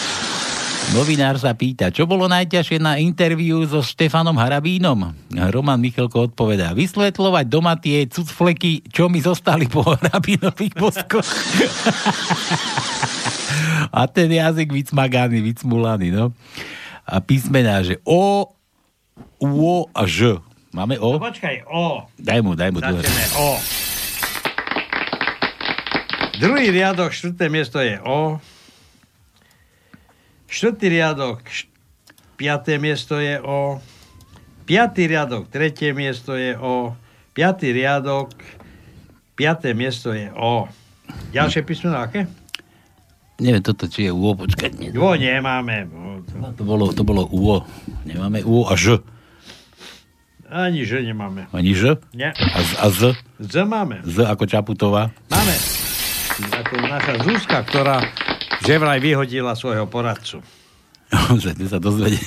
Novinár 0.97 1.37
sa 1.37 1.53
pýta, 1.53 1.93
čo 1.93 2.09
bolo 2.09 2.25
najťažšie 2.25 2.81
na 2.81 2.97
interviu 2.97 3.61
so 3.69 3.85
Štefanom 3.85 4.33
Harabínom? 4.33 5.13
Roman 5.53 5.77
Michalko 5.77 6.33
odpovedá, 6.33 6.73
vysvetľovať 6.73 7.45
doma 7.53 7.77
tie 7.77 8.09
cucfleky, 8.09 8.81
čo 8.89 9.13
mi 9.13 9.21
zostali 9.21 9.69
po 9.69 9.85
Harabínových 9.93 10.73
boskoch. 10.73 11.29
A 13.93 14.09
ten 14.09 14.33
jazyk 14.33 14.73
vycmaganý, 14.73 15.45
vycmulaný, 15.45 16.17
no. 16.17 16.33
A 17.05 17.21
písmená, 17.21 17.85
že 17.85 18.01
O, 18.01 18.49
U 19.37 19.85
a 19.93 20.03
Ž. 20.09 20.41
Máme 20.73 20.97
No 20.97 21.21
O? 21.21 21.21
počkaj, 21.21 21.69
O. 21.69 22.09
Daj 22.17 22.41
mu, 22.41 22.57
daj 22.57 22.73
mu. 22.73 22.81
Začneme 22.81 23.25
O. 23.37 23.49
Druhý 26.41 26.73
riadok, 26.73 27.13
štvrté 27.13 27.53
miesto 27.53 27.85
je 27.85 28.01
O. 28.01 28.41
Štvrtý 30.47 30.87
riadok, 30.89 31.43
piaté 32.39 32.79
miesto 32.79 33.19
je 33.19 33.39
O. 33.43 33.83
Piatý 34.67 35.07
riadok, 35.07 35.51
tretie 35.51 35.95
miesto 35.95 36.35
je 36.35 36.55
O. 36.59 36.95
Piatý 37.35 37.71
riadok, 37.75 38.33
Piaté 39.37 39.77
miesto 39.77 40.17
je 40.17 40.33
O. 40.33 40.65
Ďalšie 41.37 41.61
písmeno 41.69 42.01
aké? 42.01 42.25
Neviem 43.37 43.61
toto, 43.61 43.85
či 43.85 44.09
je 44.09 44.11
UO, 44.17 44.33
počkať. 44.33 44.81
Nie. 44.81 44.97
O 44.97 45.13
nemáme. 45.13 45.85
No, 46.33 46.57
to 46.57 46.65
bolo, 46.65 46.89
to 46.89 47.05
bolo 47.05 47.29
UO. 47.29 47.61
Nemáme 48.09 48.41
UO 48.41 48.65
a 48.65 48.81
Ž. 48.81 49.05
Ani 50.49 50.89
že 50.89 51.05
nemáme. 51.05 51.53
Ani 51.53 51.77
Ž? 51.77 52.01
Nie. 52.17 52.33
A 52.33 52.59
Z? 52.65 52.71
A 52.81 52.87
Z? 52.89 53.01
Z 53.45 53.55
máme. 53.69 54.01
Z 54.09 54.25
ako 54.25 54.49
Čaputová. 54.49 55.13
Máme. 55.29 55.53
Ako 56.57 56.81
naša 56.81 57.15
Zuzka, 57.21 57.61
ktorá 57.69 58.01
že 58.65 58.75
vraj 58.79 58.99
vyhodila 59.03 59.53
svojho 59.53 59.85
poradcu. 59.91 60.41
že 61.43 61.55
sme 61.55 61.67
sa 61.71 61.79
dozvedeli. 61.79 62.19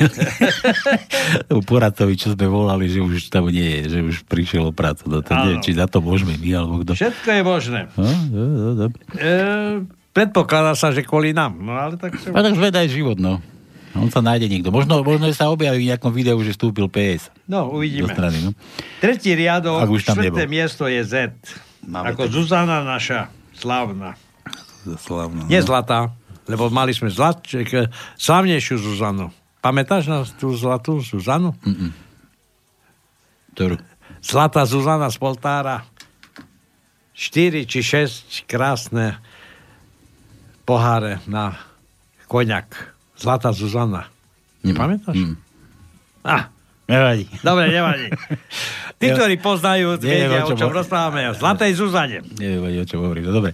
U 1.55 1.59
poradcovi, 1.59 2.15
čo 2.15 2.31
sme 2.31 2.47
volali, 2.47 2.87
že 2.87 3.03
už 3.03 3.27
tam 3.27 3.51
nie 3.51 3.83
je, 3.83 3.91
že 3.91 3.99
už 3.99 4.15
prišiel 4.23 4.71
o 4.71 4.73
prácu. 4.73 5.11
No 5.11 5.19
to 5.19 5.35
nie, 5.35 5.59
či 5.59 5.75
za 5.75 5.85
to 5.87 5.99
môžeme 5.99 6.39
my, 6.39 6.49
alebo 6.55 6.79
kto. 6.83 6.95
Všetko 6.95 7.27
je 7.27 7.41
možné. 7.43 7.81
No, 7.99 8.07
no, 8.07 8.43
no, 8.47 8.69
no. 8.75 8.85
E, 9.19 9.33
predpokladá 10.15 10.79
sa, 10.79 10.95
že 10.95 11.03
kvôli 11.03 11.35
nám. 11.35 11.59
No 11.59 11.75
ale 11.75 11.99
tak 11.99 12.15
sa... 12.23 12.31
A 12.31 12.39
tak 12.39 12.55
zvedaj 12.55 12.87
život, 12.87 13.19
no. 13.19 13.43
On 13.97 14.07
sa 14.07 14.21
nájde 14.23 14.47
niekto. 14.47 14.69
Možno, 14.69 15.01
možno 15.01 15.27
sa 15.33 15.49
objaví 15.49 15.81
v 15.83 15.89
nejakom 15.91 16.13
videu, 16.13 16.37
že 16.45 16.53
vstúpil 16.53 16.87
PS. 16.87 17.33
No, 17.49 17.73
uvidíme. 17.73 18.13
strany, 18.13 18.37
no. 18.45 18.55
Tretí 19.01 19.33
riadok, 19.33 19.81
Ak 19.81 19.89
už 19.91 20.05
tam 20.07 20.21
štvrté 20.21 20.45
nebol. 20.45 20.55
miesto 20.55 20.85
je 20.85 21.01
Z. 21.03 21.13
Máme 21.83 22.13
Ako 22.13 22.29
tak- 22.29 22.31
Zuzana 22.31 22.85
naša 22.85 23.27
slávna. 23.57 24.15
Slavná. 25.03 25.43
Nie 25.51 25.59
zlatá, 25.59 26.15
lebo 26.49 26.67
mali 26.67 26.91
sme 26.91 27.07
zlat, 27.07 27.45
ček- 27.45 27.87
slávnejšiu 28.17 28.75
Zuzanu. 28.75 29.29
Pamätáš 29.61 30.09
na 30.09 30.25
tú 30.25 30.49
zlatú 30.51 30.97
Zuzanu? 30.99 31.53
Mm-mm. 31.61 31.91
Ktorú? 33.53 33.75
Zlatá 34.19 34.65
Zuzana 34.65 35.07
z 35.07 35.17
Poltára. 35.19 35.85
4 37.13 37.67
či 37.67 37.79
6 37.83 38.47
krásne 38.47 39.19
poháre 40.63 41.19
na 41.27 41.59
koňak. 42.25 42.95
Zlatá 43.19 43.51
Zuzana. 43.51 44.07
Nepamätáš? 44.63 45.15
Mm. 45.15 45.35
Ah, 46.23 46.47
Nevadí. 46.89 47.29
dobre, 47.45 47.69
nevadí. 47.69 48.07
Tí, 48.97 49.07
ktorí 49.15 49.37
poznajú, 49.37 50.01
vedia, 50.01 50.41
o 50.41 50.55
čom 50.55 50.73
rozprávame. 50.73 51.29
O 51.29 51.37
Zlatej 51.37 51.77
Zuzane. 51.77 52.23
Ani 52.39 52.79
o 52.79 52.87
čom 52.87 53.05
hovoríš. 53.05 53.29
No 53.29 53.33
dobre. 53.37 53.53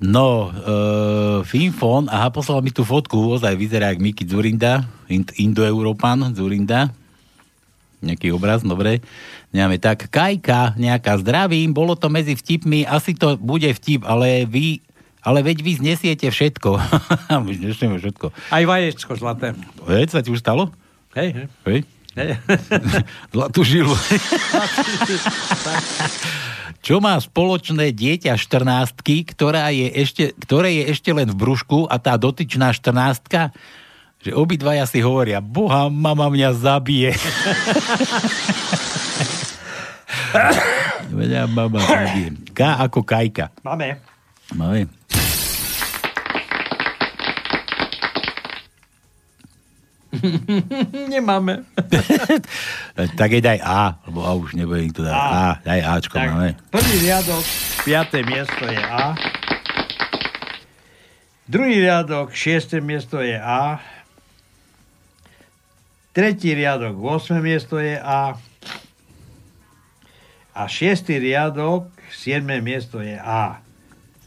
No, 0.00 0.48
uh, 0.48 1.44
Finfon, 1.44 2.08
aha, 2.08 2.32
poslal 2.32 2.64
mi 2.64 2.72
tú 2.72 2.88
fotku, 2.88 3.36
ozaj 3.36 3.52
vyzerá 3.52 3.92
jak 3.92 4.00
Miki 4.00 4.24
Zurinda, 4.24 4.88
ind, 5.12 5.28
Indoeurópan 5.36 6.32
Zurinda. 6.32 6.88
Nejaký 8.00 8.32
obraz, 8.32 8.64
dobre. 8.64 9.04
Nemáme 9.52 9.76
tak. 9.76 10.08
Kajka, 10.08 10.72
nejaká 10.80 11.20
zdravím, 11.20 11.76
bolo 11.76 11.92
to 12.00 12.08
medzi 12.08 12.32
vtipmi, 12.32 12.88
asi 12.88 13.12
to 13.12 13.36
bude 13.36 13.68
vtip, 13.68 14.08
ale 14.08 14.48
vy, 14.48 14.80
ale 15.20 15.44
veď 15.44 15.60
vy 15.60 15.72
znesiete 15.84 16.32
všetko. 16.32 16.80
My 17.44 17.52
znesieme 17.52 18.00
všetko. 18.00 18.32
Aj 18.32 18.64
vaječko 18.64 19.12
zlaté. 19.20 19.52
Veď 19.84 20.16
sa 20.16 20.24
ti 20.24 20.32
už 20.32 20.40
stalo? 20.40 20.72
Hej, 21.12 21.28
hej. 21.36 21.46
Hej? 21.68 21.80
hej. 22.16 22.30
Zlatú 23.36 23.60
žilu. 23.68 23.92
Čo 26.80 26.96
má 27.04 27.20
spoločné 27.20 27.92
dieťa 27.92 28.40
14 28.40 28.96
ktorá 29.36 29.68
je 29.68 29.88
ešte, 29.92 30.32
ktoré 30.48 30.80
je 30.80 30.96
ešte 30.96 31.12
len 31.12 31.28
v 31.28 31.36
brúšku 31.36 31.84
a 31.92 32.00
tá 32.00 32.16
dotyčná 32.16 32.72
14 32.72 33.52
že 34.20 34.36
obidvaja 34.36 34.84
si 34.84 35.00
hovoria, 35.00 35.40
boha, 35.40 35.88
mama 35.88 36.28
mňa 36.28 36.52
zabije. 36.52 37.16
mňa 41.16 41.48
mama 41.48 41.80
zabije. 41.80 42.28
K 42.52 42.60
ako 42.84 43.00
kajka. 43.00 43.48
Máme. 43.64 43.96
Máme. 44.52 44.92
Nemáme. 51.12 51.62
tak 53.20 53.30
je 53.30 53.40
daj 53.40 53.58
A, 53.62 54.02
lebo 54.10 54.26
A 54.26 54.34
už 54.34 54.58
nebude 54.58 54.82
nikto 54.82 55.06
dať. 55.06 55.14
A, 55.14 55.58
daj 55.62 55.80
Ačko, 55.86 56.14
Tak, 56.18 56.28
máme. 56.34 56.48
prvý 56.70 56.94
riadok, 57.06 57.44
piaté 57.86 58.18
miesto 58.26 58.64
je 58.66 58.82
A. 58.82 59.14
Druhý 61.50 61.82
riadok, 61.82 62.30
šiesté 62.30 62.78
miesto 62.78 63.18
je 63.18 63.34
A. 63.34 63.82
Tretí 66.10 66.54
riadok, 66.54 66.98
8. 66.98 67.38
miesto 67.38 67.78
je 67.78 67.94
A. 67.98 68.34
A 70.54 70.62
šiestý 70.66 71.22
riadok, 71.22 71.90
7. 72.10 72.42
miesto 72.62 72.98
je 72.98 73.14
A. 73.14 73.62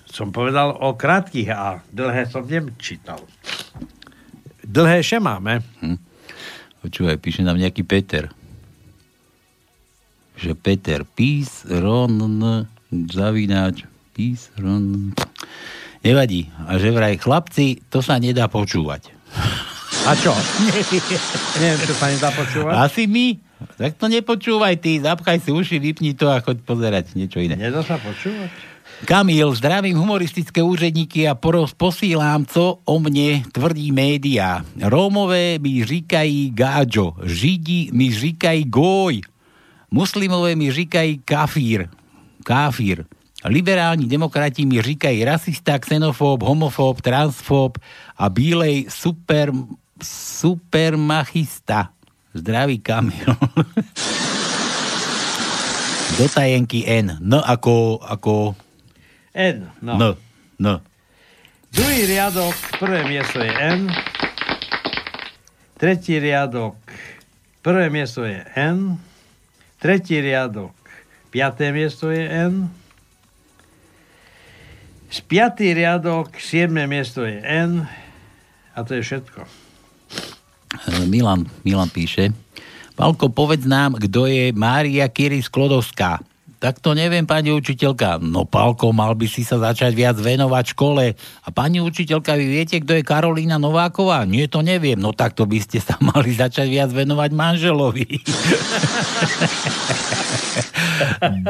Som 0.07 0.31
povedal 0.31 0.75
o 0.79 0.95
krátkých 0.95 1.51
A. 1.51 1.83
Dlhé 1.91 2.27
som 2.31 2.47
nečítal. 2.47 3.19
Dlhé 4.63 5.03
še 5.03 5.19
máme. 5.19 5.59
Hm. 5.83 5.99
Počúvaj, 6.83 7.19
píše 7.19 7.43
nám 7.43 7.59
nejaký 7.59 7.83
Peter. 7.87 8.31
Že 10.39 10.55
Peter, 10.59 11.07
pís, 11.07 11.63
ron, 11.67 12.19
zavináč, 13.11 13.87
pís, 14.11 14.51
ron. 14.59 15.15
Nevadí. 16.03 16.51
A 16.67 16.75
že 16.75 16.91
vraj, 16.91 17.15
chlapci, 17.15 17.79
to 17.87 18.03
sa 18.03 18.19
nedá 18.19 18.51
počúvať. 18.51 19.07
A 20.03 20.11
čo? 20.19 20.35
Neviem, 21.63 21.79
čo 21.87 21.95
sa 21.95 22.11
nedá 22.11 22.29
počúvať. 22.35 22.73
Asi 22.75 23.07
my? 23.07 23.39
Tak 23.79 23.95
to 23.95 24.11
nepočúvaj 24.11 24.75
ty, 24.83 24.99
zapchaj 24.99 25.39
si 25.39 25.55
uši, 25.55 25.79
vypni 25.79 26.11
to 26.11 26.27
a 26.27 26.43
choď 26.43 26.59
pozerať 26.67 27.15
niečo 27.15 27.39
iné. 27.39 27.55
Nedá 27.55 27.79
sa 27.79 27.95
počúvať? 27.95 28.72
Kamil, 29.03 29.55
zdravím 29.55 29.97
humoristické 29.97 30.63
úředníky 30.63 31.27
a 31.27 31.35
posílám, 31.77 32.45
co 32.47 32.79
o 32.85 32.99
mne 32.99 33.43
tvrdí 33.51 33.91
média. 33.91 34.63
Rómové 34.79 35.59
mi 35.59 35.83
říkají 35.83 36.55
gáďo, 36.55 37.11
Židi 37.27 37.91
mi 37.91 38.15
říkají 38.15 38.63
goj, 38.71 39.21
muslimové 39.91 40.55
mi 40.55 40.71
říkají 40.71 41.19
kafír, 41.25 41.91
káfír. 42.47 43.03
Liberální 43.43 44.07
demokrati 44.07 44.65
mi 44.65 44.81
říkají 44.81 45.25
rasista, 45.25 45.79
xenofób, 45.79 46.43
homofób, 46.43 47.01
transfób 47.01 47.77
a 48.17 48.29
bílej 48.29 48.87
super, 48.89 49.51
supermachista. 50.03 51.89
Zdraví 52.33 52.79
Kamil. 52.79 53.35
Do 56.17 56.29
tajenky 56.29 56.85
N. 56.87 57.17
N 57.19 57.41
ako, 57.41 57.99
ako 58.05 58.55
N. 59.33 59.73
No. 59.81 59.97
No, 59.97 60.09
no. 60.61 60.81
Druhý 61.73 62.05
riadok, 62.05 62.53
prvé 62.77 63.01
miesto 63.09 63.41
je 63.41 63.49
N. 63.49 63.89
Tretí 65.73 66.21
riadok, 66.21 66.77
prvé 67.65 67.89
miesto 67.89 68.21
je 68.21 68.45
N. 68.53 69.01
Tretí 69.81 70.21
riadok, 70.21 70.77
piaté 71.33 71.73
miesto 71.73 72.13
je 72.13 72.23
N. 72.29 72.69
Z 75.09 75.19
piatý 75.25 75.73
riadok, 75.73 76.37
siedme 76.37 76.85
miesto 76.85 77.25
je 77.25 77.41
N. 77.41 77.89
A 78.73 78.79
to 78.85 78.97
je 78.97 79.01
všetko. 79.01 79.45
E, 80.89 81.05
Milan, 81.09 81.49
Milan 81.65 81.89
píše. 81.89 82.33
Palko, 82.93 83.33
povedz 83.33 83.65
nám, 83.65 83.97
kto 83.97 84.29
je 84.29 84.53
Mária 84.53 85.09
Kiri 85.09 85.41
Sklodovská. 85.41 86.21
Tak 86.63 86.79
to 86.79 86.95
neviem, 86.95 87.27
pani 87.27 87.51
učiteľka. 87.51 88.23
No, 88.23 88.47
Palko, 88.47 88.95
mal 88.95 89.19
by 89.19 89.27
si 89.27 89.43
sa 89.43 89.59
začať 89.59 89.91
viac 89.91 90.15
venovať 90.15 90.71
škole. 90.71 91.11
A 91.19 91.47
pani 91.51 91.83
učiteľka, 91.83 92.39
vy 92.39 92.45
viete, 92.47 92.79
kto 92.79 92.95
je 92.95 93.03
Karolína 93.03 93.59
Nováková? 93.59 94.23
Nie, 94.23 94.47
to 94.47 94.63
neviem. 94.63 94.95
No 94.95 95.11
tak 95.11 95.35
to 95.35 95.43
by 95.43 95.59
ste 95.59 95.83
sa 95.83 95.99
mali 96.15 96.31
začať 96.31 96.71
viac 96.71 96.87
venovať 96.95 97.35
manželovi. 97.35 98.07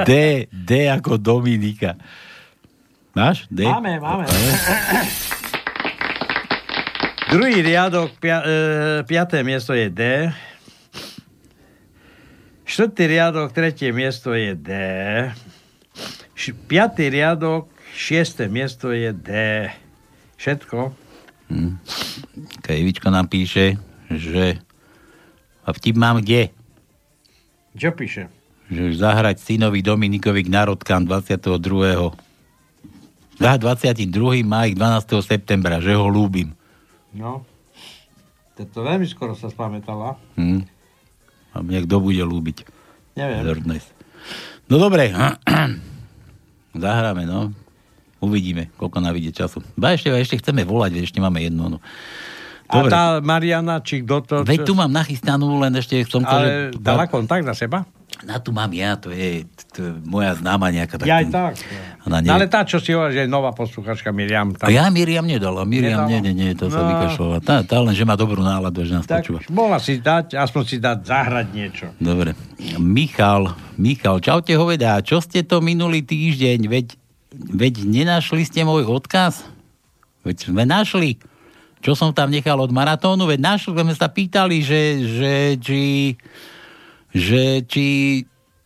D, 0.10 0.12
D 0.50 0.90
ako 0.90 1.22
Dominika. 1.22 1.94
Máš? 3.14 3.46
D? 3.54 3.70
Máme, 3.70 4.02
máme. 4.02 4.26
Druhý 7.30 7.62
riadok, 7.62 8.18
pia, 8.18 8.42
e, 8.42 8.50
piaté 9.06 9.46
miesto 9.46 9.78
je 9.78 9.94
D. 9.94 10.02
Štvrtý 12.74 13.06
riadok, 13.06 13.54
tretie 13.54 13.94
miesto 13.94 14.34
je 14.34 14.58
D. 14.58 14.70
Š- 16.34 16.58
piatý 16.66 17.06
riadok, 17.14 17.70
šiesté 17.94 18.50
miesto 18.50 18.90
je 18.90 19.14
D. 19.14 19.30
Všetko. 20.42 20.90
Hm. 21.54 21.78
Kevičko 22.66 23.14
nám 23.14 23.30
píše, 23.30 23.78
že 24.10 24.58
a 25.62 25.70
vtip 25.70 25.94
mám 25.94 26.18
kde? 26.26 26.50
Čo 27.78 27.94
píše? 27.94 28.34
Že 28.74 28.82
už 28.90 28.96
zahrať 29.06 29.38
synovi 29.38 29.86
Dominikovi 29.86 30.42
k 30.42 30.50
národkám 30.50 31.06
22. 31.06 31.54
Za 33.38 33.54
22. 33.62 34.42
má 34.42 34.66
ich 34.66 34.74
12. 34.74 35.22
septembra, 35.22 35.78
že 35.78 35.94
ho 35.94 36.10
ľúbim. 36.10 36.58
No. 37.14 37.46
To 38.58 38.80
veľmi 38.82 39.06
skoro 39.06 39.38
sa 39.38 39.54
spamätala. 39.54 40.18
Hm. 40.42 40.73
A 41.54 41.62
mne 41.62 41.86
kto 41.86 42.02
bude 42.02 42.22
ľúbiť? 42.22 42.58
Neviem. 43.14 43.46
No 44.68 44.76
dobre. 44.82 45.14
Zahráme, 46.74 47.30
no. 47.30 47.54
Uvidíme, 48.24 48.72
koľko 48.80 48.98
nám 49.04 49.14
vyjde 49.14 49.36
času. 49.36 49.60
Ba 49.76 49.94
ešte, 49.94 50.10
ešte 50.10 50.40
chceme 50.40 50.64
volať, 50.64 51.04
ešte 51.04 51.20
máme 51.20 51.44
jednu. 51.44 51.78
No. 51.78 51.80
A 52.72 52.88
tá 52.90 53.04
Mariana, 53.20 53.84
či 53.84 54.02
kto 54.02 54.16
to... 54.24 54.36
Veď 54.48 54.66
tu 54.66 54.74
mám 54.74 54.90
nachystanú, 54.90 55.60
len 55.62 55.76
ešte 55.78 56.02
som 56.08 56.24
to, 56.24 56.32
Ale 56.32 56.74
že... 56.74 56.82
dala 56.82 57.06
kontakt 57.06 57.46
na 57.46 57.54
seba? 57.54 57.86
Na 58.24 58.40
tu 58.40 58.50
mám 58.50 58.72
ja, 58.72 58.96
to 58.96 59.12
je, 59.12 59.44
to 59.70 59.80
je 59.80 59.92
moja 60.02 60.32
známa 60.34 60.68
nejaká. 60.70 60.96
Ja 61.04 61.20
aj 61.20 61.28
tak. 61.28 61.54
Ona 62.04 62.20
No, 62.20 62.34
ale 62.34 62.48
tá, 62.48 62.64
čo 62.64 62.78
si 62.78 62.92
hovorí, 62.92 63.12
že 63.12 63.22
je 63.24 63.30
nová 63.30 63.52
posluchačka 63.52 64.10
Miriam. 64.10 64.56
A 64.58 64.68
ja 64.68 64.88
Miriam 64.88 65.24
nedala. 65.24 65.64
Miriam, 65.64 66.04
nie, 66.06 66.18
Nedala? 66.18 66.32
nie, 66.32 66.34
nie, 66.34 66.52
to 66.54 66.68
sa 66.68 66.80
No. 66.80 66.88
vykašľala. 66.90 67.38
Tá, 67.40 67.56
tá 67.62 67.78
len, 67.78 67.92
že 67.92 68.02
má 68.02 68.16
dobrú 68.16 68.40
náladu, 68.40 68.82
že 68.82 68.94
nás 68.94 69.04
Tak 69.04 69.28
počúva. 69.28 69.44
mohla 69.50 69.76
si 69.78 69.98
dať, 69.98 70.34
aspoň 70.34 70.64
si 70.64 70.78
dať 70.78 70.98
zahrať 71.04 71.48
niečo. 71.50 71.86
Dobre. 71.98 72.32
Michal, 72.78 73.52
Michal, 73.76 74.18
čaute 74.18 74.52
hoveda, 74.52 75.00
čo 75.00 75.20
ste 75.20 75.42
to 75.42 75.60
minulý 75.60 76.00
týždeň? 76.02 76.60
Veď, 76.64 76.88
veď 77.34 77.74
nenašli 77.82 78.42
ste 78.42 78.64
môj 78.64 78.84
odkaz? 78.86 79.44
Veď 80.22 80.48
sme 80.48 80.64
našli. 80.64 81.20
Čo 81.80 81.92
som 81.94 82.10
tam 82.10 82.32
nechal 82.32 82.56
od 82.56 82.72
maratónu? 82.72 83.28
Veď 83.28 83.44
našli, 83.46 83.76
sme 83.76 83.92
sa 83.92 84.08
pýtali, 84.08 84.60
že, 84.60 84.82
že 85.04 85.32
či, 85.58 86.16
že 87.14 87.62
či 87.70 87.86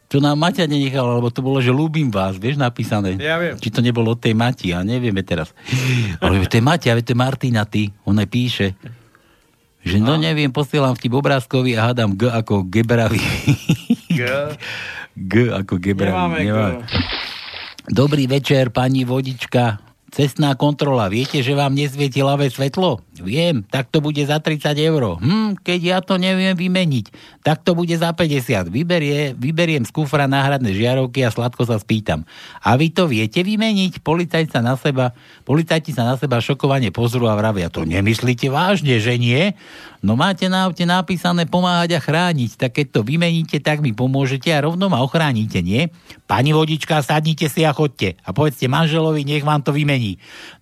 to 0.08 0.24
nám 0.24 0.40
Maťa 0.40 0.72
nenechal, 0.72 1.20
lebo 1.20 1.28
to 1.28 1.44
bolo, 1.44 1.60
že 1.60 1.68
ľúbim 1.68 2.08
vás, 2.08 2.40
vieš, 2.40 2.56
napísané. 2.56 3.20
Ja 3.20 3.36
viem. 3.36 3.60
Či 3.60 3.68
to 3.68 3.84
nebolo 3.84 4.16
od 4.16 4.24
tej 4.24 4.32
Mati, 4.32 4.72
a 4.72 4.80
nevieme 4.80 5.20
teraz. 5.20 5.52
Ale 6.24 6.40
to 6.48 6.56
je 6.56 6.64
Maťa, 6.64 6.96
to 7.04 7.12
je 7.12 7.20
Martina, 7.20 7.68
ty. 7.68 7.92
Ona 8.08 8.24
píše, 8.24 8.80
že 9.84 10.00
no 10.00 10.16
neviem, 10.16 10.48
posielam 10.48 10.96
vtip 10.96 11.12
obrázkovi 11.12 11.76
a 11.76 11.92
hádam 11.92 12.16
G 12.16 12.32
ako 12.32 12.64
Gebravý. 12.72 13.20
G. 14.08 14.24
G 15.12 15.34
ako 15.52 15.76
Gebravý. 15.76 16.16
Nemáme 16.16 16.40
G. 16.48 16.60
Dobrý 17.92 18.32
večer, 18.32 18.72
pani 18.72 19.04
vodička. 19.04 19.87
Cestná 20.18 20.58
kontrola. 20.58 21.14
Viete, 21.14 21.46
že 21.46 21.54
vám 21.54 21.78
nesvieti 21.78 22.26
ľavé 22.26 22.50
svetlo? 22.50 23.06
Viem, 23.22 23.62
tak 23.70 23.94
to 23.94 24.02
bude 24.02 24.18
za 24.26 24.42
30 24.42 24.74
eur. 24.74 25.22
Hm, 25.22 25.62
keď 25.62 25.80
ja 25.86 25.98
to 26.02 26.18
neviem 26.18 26.58
vymeniť, 26.58 27.14
tak 27.46 27.62
to 27.62 27.78
bude 27.78 27.94
za 27.94 28.18
50. 28.18 28.66
Vyberie, 28.74 29.38
vyberiem 29.38 29.86
z 29.86 29.94
kufra 29.94 30.26
náhradné 30.26 30.74
žiarovky 30.74 31.22
a 31.22 31.30
sladko 31.30 31.70
sa 31.70 31.78
spýtam. 31.78 32.26
A 32.66 32.74
vy 32.82 32.90
to 32.90 33.06
viete 33.06 33.46
vymeniť? 33.46 34.02
Policajt 34.02 34.58
sa 34.58 34.66
na 34.66 34.74
seba, 34.74 35.14
policajti 35.46 35.94
sa 35.94 36.02
na 36.02 36.18
seba 36.18 36.42
šokovane 36.42 36.90
pozrú 36.90 37.30
a 37.30 37.38
vravia, 37.38 37.70
to 37.70 37.86
nemyslíte 37.86 38.50
vážne, 38.50 38.98
že 38.98 39.22
nie? 39.22 39.54
No 40.02 40.14
máte 40.18 40.46
na 40.46 40.70
aute 40.70 40.86
napísané 40.86 41.50
pomáhať 41.50 41.98
a 41.98 42.02
chrániť, 42.02 42.58
tak 42.58 42.78
keď 42.78 42.86
to 42.90 43.02
vymeníte, 43.02 43.58
tak 43.62 43.82
mi 43.82 43.94
pomôžete 43.94 44.54
a 44.54 44.66
rovno 44.66 44.90
ma 44.90 45.02
ochránite, 45.02 45.62
nie? 45.66 45.90
Pani 46.30 46.54
vodička, 46.54 47.02
sadnite 47.02 47.50
si 47.50 47.66
a 47.66 47.74
chodte 47.74 48.16
a 48.22 48.30
povedzte 48.30 48.70
manželovi, 48.70 49.26
nech 49.26 49.44
vám 49.44 49.66
to 49.66 49.74
vymení. 49.74 50.07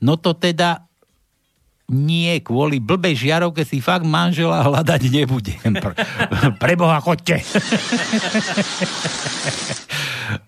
No 0.01 0.17
to 0.17 0.33
teda 0.33 0.85
nie, 1.85 2.41
kvôli 2.41 2.81
blbej 2.81 3.29
žiarovke 3.29 3.61
si 3.61 3.77
fakt 3.77 4.09
manžela 4.09 4.65
hľadať 4.65 5.01
nebudem. 5.05 5.61
Pre, 5.83 5.93
preboha, 6.57 6.97
chodte. 6.97 7.37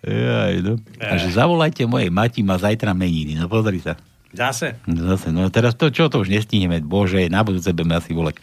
Jaj, 0.01 0.53
no. 0.65 0.81
A 0.97 1.13
že 1.21 1.29
zavolajte 1.37 1.85
mojej 1.85 2.09
mati, 2.09 2.41
má 2.41 2.57
zajtra 2.57 2.97
meniny. 2.97 3.37
No 3.37 3.45
pozri 3.45 3.77
sa. 3.77 3.93
Zase? 4.33 4.81
Zase, 4.89 5.29
no 5.29 5.45
teraz 5.53 5.77
to, 5.77 5.93
čo 5.93 6.09
to 6.09 6.25
už 6.25 6.33
nestihneme, 6.33 6.81
bože, 6.81 7.29
na 7.29 7.45
budúce 7.45 7.69
budeme 7.69 8.01
asi 8.01 8.17
volať. 8.17 8.41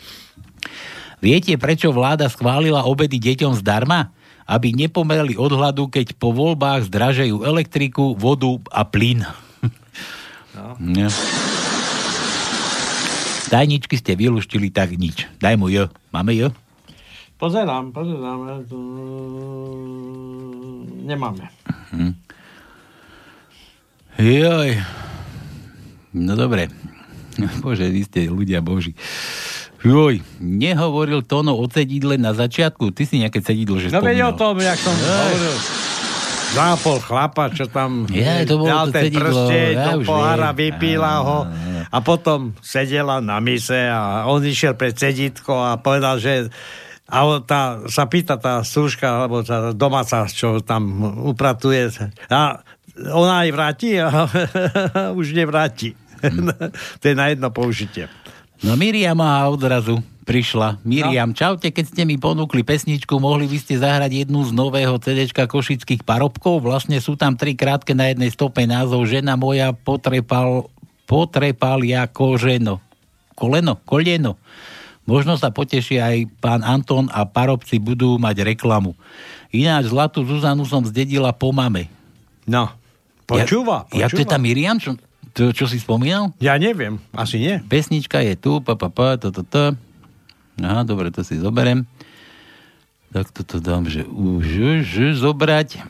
Viete, 1.18 1.56
prečo 1.58 1.90
vláda 1.90 2.30
schválila 2.30 2.86
obedy 2.86 3.18
deťom 3.18 3.58
zdarma? 3.58 4.14
Aby 4.44 4.76
nepomerali 4.76 5.40
od 5.40 5.56
hladu, 5.56 5.88
keď 5.88 6.20
po 6.20 6.30
voľbách 6.30 6.92
zdražajú 6.92 7.48
elektriku, 7.48 8.12
vodu 8.12 8.60
a 8.68 8.84
plyn. 8.84 9.24
No. 10.54 10.78
Nie. 10.78 11.10
Tajničky 13.50 13.98
ste 13.98 14.14
vylúštili, 14.14 14.70
tak 14.70 14.94
nič. 14.94 15.26
Daj 15.42 15.54
mu 15.58 15.68
jo. 15.68 15.90
Máme 16.14 16.34
jo? 16.34 16.54
Pozerám, 17.36 17.90
pozerám. 17.90 18.62
Nemáme. 21.04 21.50
Hm. 21.90 22.14
Joj. 24.22 24.70
No 26.14 26.32
dobre. 26.38 26.70
Bože, 27.62 27.90
vy 27.90 28.02
ste 28.06 28.30
ľudia 28.30 28.62
boží. 28.62 28.94
Joj, 29.84 30.24
nehovoril 30.40 31.20
Tono 31.20 31.60
o 31.60 31.66
cedidle 31.68 32.16
na 32.16 32.32
začiatku? 32.32 32.88
Ty 32.96 33.02
si 33.04 33.20
nejaké 33.20 33.44
cedidlo, 33.44 33.76
že 33.76 33.92
No 33.92 34.00
veď 34.00 34.32
o 34.32 34.32
tom, 34.32 34.56
jak 34.56 34.80
som 34.80 34.96
hovoril. 34.96 35.83
Zápol 36.54 37.02
chlapa, 37.02 37.50
čo 37.50 37.66
tam 37.66 38.06
Ja, 38.14 38.46
to 38.46 38.62
bolo 38.62 38.70
dal 38.70 38.86
to 38.86 38.94
ten 38.94 39.10
prsteň 39.10 39.74
ja 39.74 39.84
do 39.90 40.06
pohára, 40.06 40.54
viem. 40.54 40.70
vypíla 40.70 41.14
ho 41.26 41.38
a 41.90 41.98
potom 41.98 42.54
sedela 42.62 43.18
na 43.18 43.42
mise 43.42 43.90
a 43.90 44.30
on 44.30 44.38
išiel 44.38 44.78
pred 44.78 44.94
cedítko 44.94 45.50
a 45.50 45.82
povedal, 45.82 46.22
že 46.22 46.46
a 47.10 47.26
tá, 47.42 47.84
sa 47.90 48.06
pýta 48.06 48.38
tá 48.38 48.62
služka, 48.62 49.26
alebo 49.26 49.42
tá 49.42 49.74
domáca, 49.74 50.24
čo 50.30 50.62
tam 50.62 51.04
upratuje, 51.26 51.90
a 52.30 52.62
ona 53.10 53.34
aj 53.44 53.50
vráti 53.50 53.98
a 53.98 54.30
už 55.18 55.34
nevráti. 55.34 55.98
to 57.02 57.04
je 57.04 57.14
na 57.18 57.34
jedno 57.34 57.50
použitie. 57.50 58.06
No 58.62 58.78
Miriam 58.78 59.18
a 59.20 59.44
odrazu 59.50 60.00
prišla. 60.24 60.80
Miriam, 60.82 61.30
no. 61.30 61.36
čaute, 61.36 61.68
keď 61.68 61.84
ste 61.92 62.02
mi 62.08 62.16
ponúkli 62.16 62.64
pesničku, 62.64 63.20
mohli 63.20 63.44
by 63.44 63.58
ste 63.60 63.76
zahrať 63.78 64.24
jednu 64.24 64.40
z 64.48 64.50
nového 64.56 64.96
CDčka 64.96 65.44
košických 65.44 66.02
parobkov. 66.02 66.64
Vlastne 66.64 66.96
sú 66.98 67.14
tam 67.14 67.36
tri 67.36 67.52
krátke 67.52 67.92
na 67.92 68.08
jednej 68.10 68.32
stope 68.32 68.64
názov 68.64 69.04
Žena 69.04 69.36
moja 69.36 69.76
potrepal, 69.76 70.72
potrepal 71.04 71.84
ja 71.84 72.08
koženo. 72.08 72.80
Koleno, 73.36 73.78
koleno. 73.84 74.40
Možno 75.04 75.36
sa 75.36 75.52
poteší 75.52 76.00
aj 76.00 76.16
pán 76.40 76.64
Anton 76.64 77.12
a 77.12 77.28
parobci 77.28 77.76
budú 77.76 78.16
mať 78.16 78.56
reklamu. 78.56 78.96
Ináč 79.52 79.92
zlatú 79.92 80.24
Zuzanu 80.24 80.64
som 80.64 80.80
zdedila 80.80 81.30
po 81.36 81.52
mame. 81.52 81.92
No, 82.48 82.72
počúva, 83.28 83.84
Ja, 83.92 84.08
jak 84.08 84.16
to 84.16 84.24
je 84.24 84.28
tá 84.32 84.40
Miriam, 84.40 84.80
čo, 84.80 84.96
to, 85.36 85.52
čo 85.52 85.68
si 85.68 85.76
spomínal? 85.76 86.32
Ja 86.40 86.56
neviem, 86.56 86.96
asi 87.12 87.36
nie. 87.36 87.60
Pesnička 87.68 88.24
je 88.24 88.34
tu, 88.38 88.64
pa, 88.64 88.80
pa, 88.80 88.88
pa, 88.88 89.20
to, 89.20 89.28
to, 89.28 89.44
to. 89.44 89.76
Aha, 90.62 90.86
dobre, 90.86 91.10
to 91.10 91.26
si 91.26 91.38
zoberem. 91.38 91.86
Tak 93.14 93.30
toto 93.30 93.62
dám, 93.62 93.86
že 93.86 94.02
už, 94.06 94.46
už, 94.82 95.18
zobrať. 95.18 95.86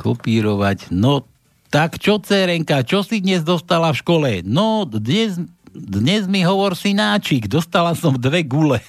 Kopírovať. 0.00 0.88
No, 0.92 1.28
tak 1.68 2.00
čo, 2.00 2.18
cerenka, 2.20 2.80
čo 2.82 3.04
si 3.04 3.20
dnes 3.20 3.44
dostala 3.44 3.92
v 3.92 4.00
škole? 4.00 4.30
No, 4.42 4.88
dnes, 4.88 5.36
dnes 5.70 6.24
mi 6.24 6.40
hovor 6.42 6.72
synáčik, 6.72 7.46
dostala 7.46 7.92
som 7.92 8.16
dve 8.16 8.42
gule. 8.44 8.80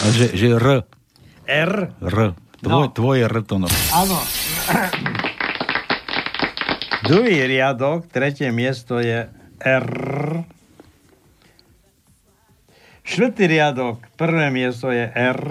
Že, 0.00 0.26
že 0.32 0.46
R. 0.56 0.66
R? 1.44 1.92
R. 1.92 2.18
Tvoj, 2.64 2.88
no. 2.88 2.92
Tvoje 2.92 3.28
R 3.28 3.36
to 3.44 3.60
no. 3.60 3.68
Áno. 3.92 4.16
Druhý 7.04 7.44
riadok, 7.44 8.08
tretie 8.08 8.48
miesto 8.48 8.96
je 8.96 9.28
R. 9.60 9.88
Štvrtý 13.10 13.50
riadok, 13.50 14.06
prvé 14.14 14.54
miesto 14.54 14.86
je 14.94 15.02
R. 15.10 15.42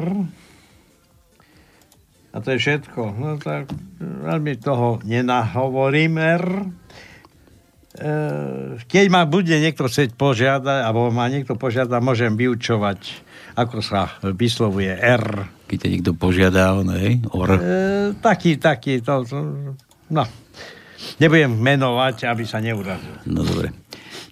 A 2.31 2.39
to 2.39 2.55
je 2.55 2.57
všetko. 2.63 3.19
No 3.19 3.35
tak 3.35 3.67
veľmi 3.99 4.55
toho 4.63 5.03
nenahovorím 5.03 6.23
R. 6.23 6.45
E, 7.99 8.11
keď 8.79 9.05
ma 9.11 9.27
bude 9.27 9.51
niekto 9.59 9.91
chcieť 9.91 10.15
požiadať, 10.15 10.87
alebo 10.87 11.11
ma 11.11 11.27
niekto 11.27 11.59
požiada, 11.59 11.99
môžem 11.99 12.39
vyučovať, 12.39 13.27
ako 13.59 13.83
sa 13.83 14.07
vyslovuje 14.23 14.95
R. 14.95 15.51
Keď 15.67 15.77
ťa 15.83 15.89
niekto 15.91 16.11
požiada, 16.15 16.79
on, 16.79 16.95
hej, 16.95 17.19
or. 17.35 17.59
E, 17.59 18.15
taký, 18.23 18.55
taký, 18.55 19.03
to, 19.03 19.27
to, 19.27 19.37
no. 20.07 20.23
Nebudem 21.19 21.59
menovať, 21.59 22.23
aby 22.23 22.47
sa 22.47 22.63
neurazil. 22.63 23.19
No 23.27 23.43
dobre. 23.43 23.75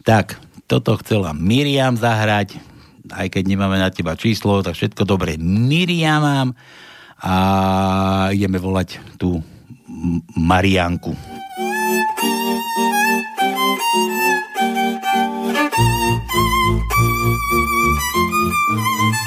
Tak, 0.08 0.40
toto 0.64 0.96
chcela 1.04 1.36
Miriam 1.36 2.00
zahrať, 2.00 2.77
aj 3.12 3.28
keď 3.32 3.44
nemáme 3.48 3.78
na 3.80 3.92
teba 3.92 4.16
číslo, 4.16 4.64
tak 4.64 4.76
všetko 4.76 5.04
dobre. 5.08 5.40
Miriam 5.40 6.22
mám 6.24 6.50
a 7.18 7.36
ideme 8.30 8.62
volať 8.62 9.02
tú 9.18 9.42
Marianku. 10.38 11.16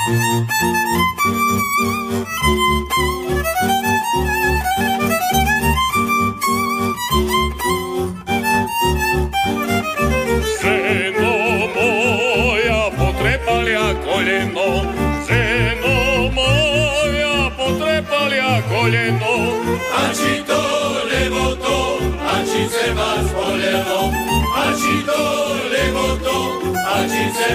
Ženo 0.00 1.09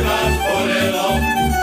vás 0.02 0.34
bolelo, 0.42 1.08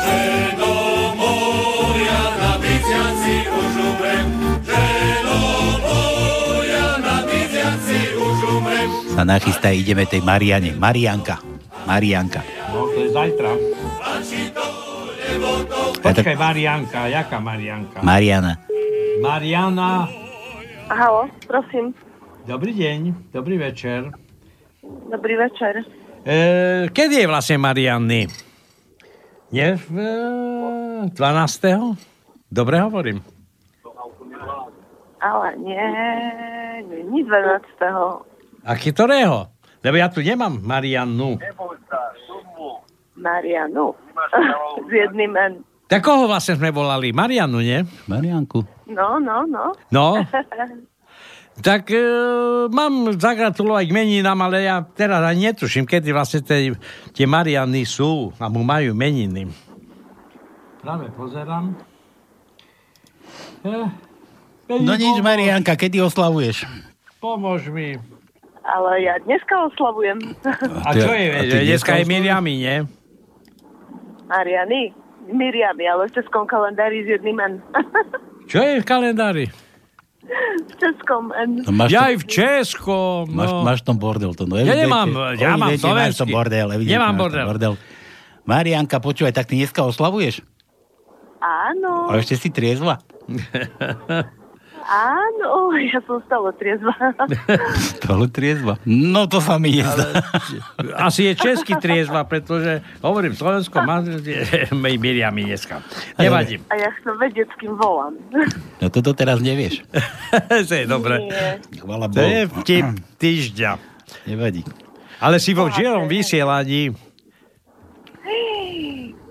že 0.02 0.18
do 0.56 0.72
moja 1.16 2.22
na 2.38 2.52
Byziaci 2.56 3.36
už 3.48 3.72
umrem, 3.80 4.26
že 4.62 4.82
do 5.20 5.38
moja 5.82 6.86
na 6.98 7.16
Byziaci 7.24 7.98
už 8.16 8.38
umrem. 8.56 8.88
Sa 9.12 9.22
nachystá, 9.24 9.68
ideme 9.70 10.04
tej 10.04 10.22
Mariane. 10.22 10.72
Marianka. 10.72 11.40
Marianka. 11.84 12.40
No, 12.70 12.86
to 12.88 12.98
je 13.00 13.10
zajtra. 13.10 13.50
Počkaj, 16.02 16.34
Marianka, 16.34 17.06
jaká 17.06 17.38
Marianka? 17.38 18.02
Mariana. 18.02 18.58
Mariana, 19.22 20.10
Halo, 20.90 21.30
prosím. 21.46 21.94
dobrý 22.44 22.74
deň, 22.74 23.30
dobrý 23.30 23.54
večer. 23.56 24.10
Dobrý 24.82 25.38
večer. 25.38 25.86
E, 26.22 26.36
kedy 26.94 27.14
je 27.18 27.26
vlastne 27.26 27.58
Marianny? 27.58 28.30
Nie 29.50 29.74
v 29.74 29.86
e, 29.98 31.10
12. 31.10 31.18
Dobre 32.46 32.78
hovorím. 32.78 33.18
Ale 35.22 35.54
nie, 35.58 35.82
nie, 36.86 37.00
nie 37.10 37.22
12. 37.26 37.66
A 38.62 38.70
ktorého? 38.78 39.50
Lebo 39.82 39.96
ja 39.98 40.06
tu 40.06 40.22
nemám 40.22 40.62
Mariannu. 40.62 41.42
Marianu. 43.18 43.86
S 44.86 44.90
jedným 44.90 45.34
N. 45.34 45.52
Tak 45.90 46.06
koho 46.06 46.30
vlastne 46.30 46.54
sme 46.54 46.70
volali? 46.70 47.10
Mariannu, 47.10 47.58
nie? 47.58 47.82
Marianku. 48.06 48.62
No, 48.86 49.18
no, 49.18 49.42
no. 49.42 49.74
No. 49.90 50.22
Tak 51.62 51.94
e, 51.94 52.02
mám 52.74 53.14
zagratulovať 53.14 53.86
meninám, 53.94 54.38
ale 54.42 54.66
ja 54.66 54.82
teraz 54.82 55.22
ani 55.22 55.54
netuším, 55.54 55.86
kedy 55.86 56.10
vlastne 56.10 56.42
tie, 56.42 56.74
tie 57.14 57.26
Marianny 57.26 57.86
sú 57.86 58.34
a 58.42 58.50
mu 58.50 58.66
majú 58.66 58.90
meniny. 58.98 59.46
Práve 60.82 61.06
pozerám. 61.14 61.78
Eh, 63.62 63.86
No 64.72 64.94
nič, 64.96 65.20
Marianka, 65.20 65.76
kedy 65.76 66.00
oslavuješ? 66.00 66.64
Pomôž 67.20 67.68
mi. 67.68 67.98
Ale 68.62 68.90
ja 69.04 69.18
dneska 69.20 69.68
oslavujem. 69.68 70.18
A 70.86 70.90
čo 70.94 71.10
je, 71.12 71.24
A 71.28 71.40
ty 71.44 71.56
že 71.60 71.66
dneska 71.66 71.92
je 71.98 72.02
dneska 72.06 72.10
Miriami, 72.10 72.52
nie? 72.62 72.76
Mariany. 74.30 74.82
Miriamy, 75.28 75.84
ale 75.86 76.08
v 76.10 76.12
českom 76.18 76.46
kalendári 76.48 77.06
s 77.06 77.08
jedným 77.14 77.38
N. 77.38 77.54
Čo 78.50 78.58
je 78.58 78.82
v 78.82 78.86
kalendári? 78.86 79.46
V 80.22 80.72
českom. 80.76 81.22
No 81.64 81.70
máš 81.72 81.90
ja 81.90 82.00
to- 82.00 82.08
aj 82.08 82.14
v 82.16 82.24
Českom. 82.26 83.20
Máš, 83.28 83.50
No. 83.50 83.62
máš 83.62 83.80
tom 83.82 83.96
bordel. 83.96 84.32
To, 84.32 84.44
no, 84.44 84.54
Ja 84.56 84.74
nemám, 84.76 85.08
ja 85.34 85.54
mám 85.54 85.68
máš 85.68 85.82
slovenský. 85.82 86.18
tom 86.18 86.28
bordel. 86.30 86.66
Nemám 86.72 87.10
máš 87.10 87.20
bordel. 87.20 87.46
bordel. 87.46 87.74
Marianka, 88.42 88.98
počúvaj, 88.98 89.32
tak 89.32 89.46
ty 89.46 89.56
dneska 89.56 89.82
oslavuješ? 89.82 90.42
Áno, 91.38 92.06
A 92.06 92.16
ešte 92.16 92.34
si 92.34 92.48
triezva? 92.48 93.02
áno, 94.92 95.72
ja 95.92 95.98
som 96.04 96.20
stále 96.28 96.52
triezva. 96.60 96.92
Stále 97.96 98.28
triezva. 98.28 98.76
No 98.84 99.24
to 99.24 99.40
sa 99.40 99.56
mi 99.56 99.80
nezdá. 99.80 100.20
Asi 101.00 101.32
je 101.32 101.32
český 101.32 101.80
triezva, 101.80 102.28
pretože 102.28 102.84
hovorím 103.00 103.32
Slovensko, 103.32 103.80
má 103.82 104.04
Miriami 105.02 105.48
dneska. 105.48 105.80
Nevadí. 106.20 106.60
A 106.68 106.74
ja 106.76 106.92
chcem 107.00 107.14
vedieť, 107.16 107.48
s 107.48 107.56
kým 107.58 107.74
volám. 107.74 108.14
No 108.78 108.86
toto 108.92 109.16
teraz 109.16 109.40
nevieš. 109.40 109.82
to 110.68 110.72
je 110.76 110.84
dobre. 110.84 111.32
To 112.12 112.22
je 112.22 112.42
vtip 112.60 112.86
týždňa. 113.16 113.70
Nevadí. 114.28 114.62
Ale 115.22 115.38
si 115.38 115.54
vo 115.54 115.70
živom 115.70 116.10
vysielaní. 116.10 116.92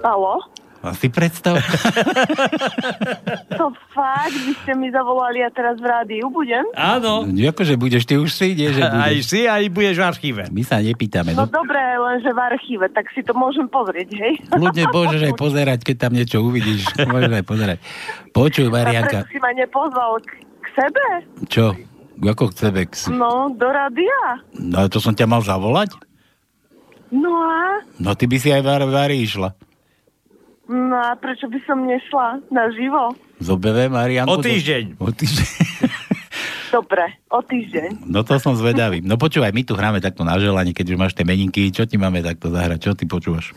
Halo? 0.02 0.42
A 0.82 0.92
si 0.92 1.08
predstav. 1.08 1.62
To 3.54 3.66
fakt, 3.92 4.34
by 4.34 4.54
ste 4.58 4.72
mi 4.74 4.90
zavolali 4.90 5.40
a 5.40 5.50
teraz 5.50 5.78
v 5.78 5.86
rádiu 5.86 6.28
budem? 6.28 6.66
Áno. 6.74 7.22
Akože 7.28 7.76
budeš, 7.76 8.04
ty 8.04 8.18
už 8.18 8.32
si, 8.32 8.56
nie, 8.56 8.72
že 8.72 8.82
Aj 8.82 9.14
budeš. 9.14 9.28
si, 9.28 9.46
aj 9.46 9.64
budeš 9.70 9.96
v 9.96 10.06
archíve. 10.08 10.42
My 10.50 10.62
sa 10.62 10.82
nepýtame. 10.82 11.32
No 11.32 11.42
No, 11.42 11.46
dobré, 11.46 11.78
lenže 11.96 12.28
v 12.28 12.40
archíve, 12.40 12.86
tak 12.90 13.06
si 13.12 13.22
to 13.22 13.34
môžem 13.34 13.68
pozrieť, 13.68 14.10
hej? 14.12 14.34
ľudne 14.52 14.90
môžeš 14.96 15.22
aj 15.24 15.36
pozerať, 15.36 15.80
keď 15.84 15.96
tam 16.00 16.12
niečo 16.14 16.38
uvidíš. 16.40 16.90
Môžeš 17.12 17.34
aj 17.36 17.46
pozerať. 17.46 17.78
Počuj, 18.32 18.66
A 18.66 18.74
Marianka. 18.74 19.28
si 19.28 19.38
ma 19.38 19.52
nepozval 19.52 20.18
k, 20.20 20.30
k 20.40 20.68
sebe? 20.74 21.06
Čo? 21.46 21.66
Ako 22.18 22.50
chce 22.50 22.70
Bex? 22.70 22.92
No, 23.08 23.50
do 23.52 23.68
rádia. 23.68 24.42
No 24.54 24.86
to 24.88 24.98
som 24.98 25.14
ťa 25.14 25.26
mal 25.26 25.42
zavolať? 25.42 25.94
No 27.12 27.30
a? 27.36 27.82
No 27.98 28.14
ty 28.14 28.26
by 28.26 28.38
si 28.38 28.50
aj 28.50 28.62
var, 28.62 28.82
Vary 28.84 29.22
išla. 29.22 29.54
No 30.72 30.96
a 30.96 31.20
prečo 31.20 31.52
by 31.52 31.60
som 31.68 31.84
nešla 31.84 32.48
naživo? 32.48 33.12
Zobeve 33.44 33.92
Marianku? 33.92 34.32
O 34.32 34.40
týždeň. 34.40 34.96
O 35.04 35.12
týždeň. 35.12 35.48
Dobre, 36.80 37.20
o 37.28 37.44
týždeň. 37.44 38.08
No 38.08 38.24
to 38.24 38.40
som 38.40 38.56
zvedavý. 38.56 39.04
No 39.04 39.20
počúvaj, 39.20 39.52
my 39.52 39.68
tu 39.68 39.76
hráme 39.76 40.00
takto 40.00 40.24
na 40.24 40.40
želanie, 40.40 40.72
keď 40.72 40.96
už 40.96 40.98
máš 40.98 41.12
tie 41.12 41.28
meninky. 41.28 41.68
Čo 41.76 41.84
ti 41.84 42.00
máme 42.00 42.24
takto 42.24 42.48
zahrať? 42.48 42.80
Čo 42.80 42.92
ty 42.96 43.04
počúvaš? 43.04 43.52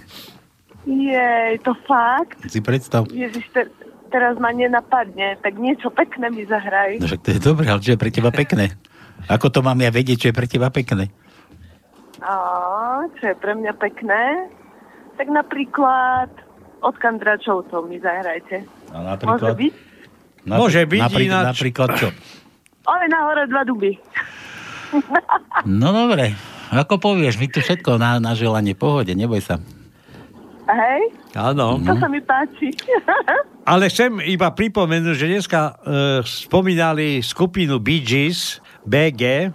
Jej, 0.90 1.62
to 1.62 1.78
fakt? 1.86 2.42
Si 2.50 2.58
predstav. 2.58 3.06
Ježiš, 3.06 3.46
te, 3.54 3.70
teraz 4.10 4.34
ma 4.42 4.50
nenapadne, 4.50 5.38
tak 5.38 5.54
niečo 5.54 5.94
pekné 5.94 6.34
mi 6.34 6.42
zahraj. 6.50 6.98
No 6.98 7.06
však 7.06 7.22
to 7.22 7.30
je 7.30 7.40
dobré, 7.40 7.70
ale 7.70 7.78
čo 7.78 7.94
je 7.94 8.02
pre 8.02 8.10
teba 8.10 8.34
pekné? 8.34 8.74
Ako 9.30 9.54
to 9.54 9.62
mám 9.62 9.78
ja 9.78 9.94
vedieť, 9.94 10.18
čo 10.18 10.28
je 10.34 10.36
pre 10.36 10.50
teba 10.50 10.74
pekné? 10.74 11.14
A, 12.18 12.34
čo 13.16 13.30
je 13.30 13.36
pre 13.38 13.54
mňa 13.54 13.72
pekné? 13.78 14.50
Tak 15.14 15.30
napríklad 15.30 16.43
od 16.84 16.94
Kandračovcov 17.00 17.88
mi 17.88 17.96
zahrajte. 17.96 18.68
A 18.92 19.16
Môže 19.16 19.52
byť? 19.56 19.72
Môže 20.44 20.82
byť 20.84 21.00
napríklad, 21.00 21.42
ináč. 21.42 21.50
napríklad 21.56 21.88
čo? 21.96 22.08
Oj, 22.84 23.04
nahore 23.08 23.48
dva 23.48 23.62
duby. 23.64 23.92
No 25.66 25.90
dobre, 25.90 26.38
ako 26.70 27.02
povieš, 27.02 27.42
my 27.42 27.50
tu 27.50 27.58
všetko 27.58 27.98
na, 27.98 28.22
na 28.22 28.38
želanie, 28.38 28.78
pohode, 28.78 29.10
neboj 29.10 29.42
sa. 29.42 29.58
Hej? 30.70 31.02
Áno. 31.34 31.82
To 31.82 31.98
sa 31.98 32.06
mi 32.06 32.22
páči. 32.22 32.70
Ale 33.74 33.90
chcem 33.90 34.22
iba 34.22 34.54
pripomenúť, 34.54 35.16
že 35.18 35.26
dneska 35.26 35.60
e, 35.60 35.72
spomínali 36.22 37.18
skupinu 37.26 37.82
Bee 37.82 38.06
Gees, 38.06 38.62
BG, 38.84 39.52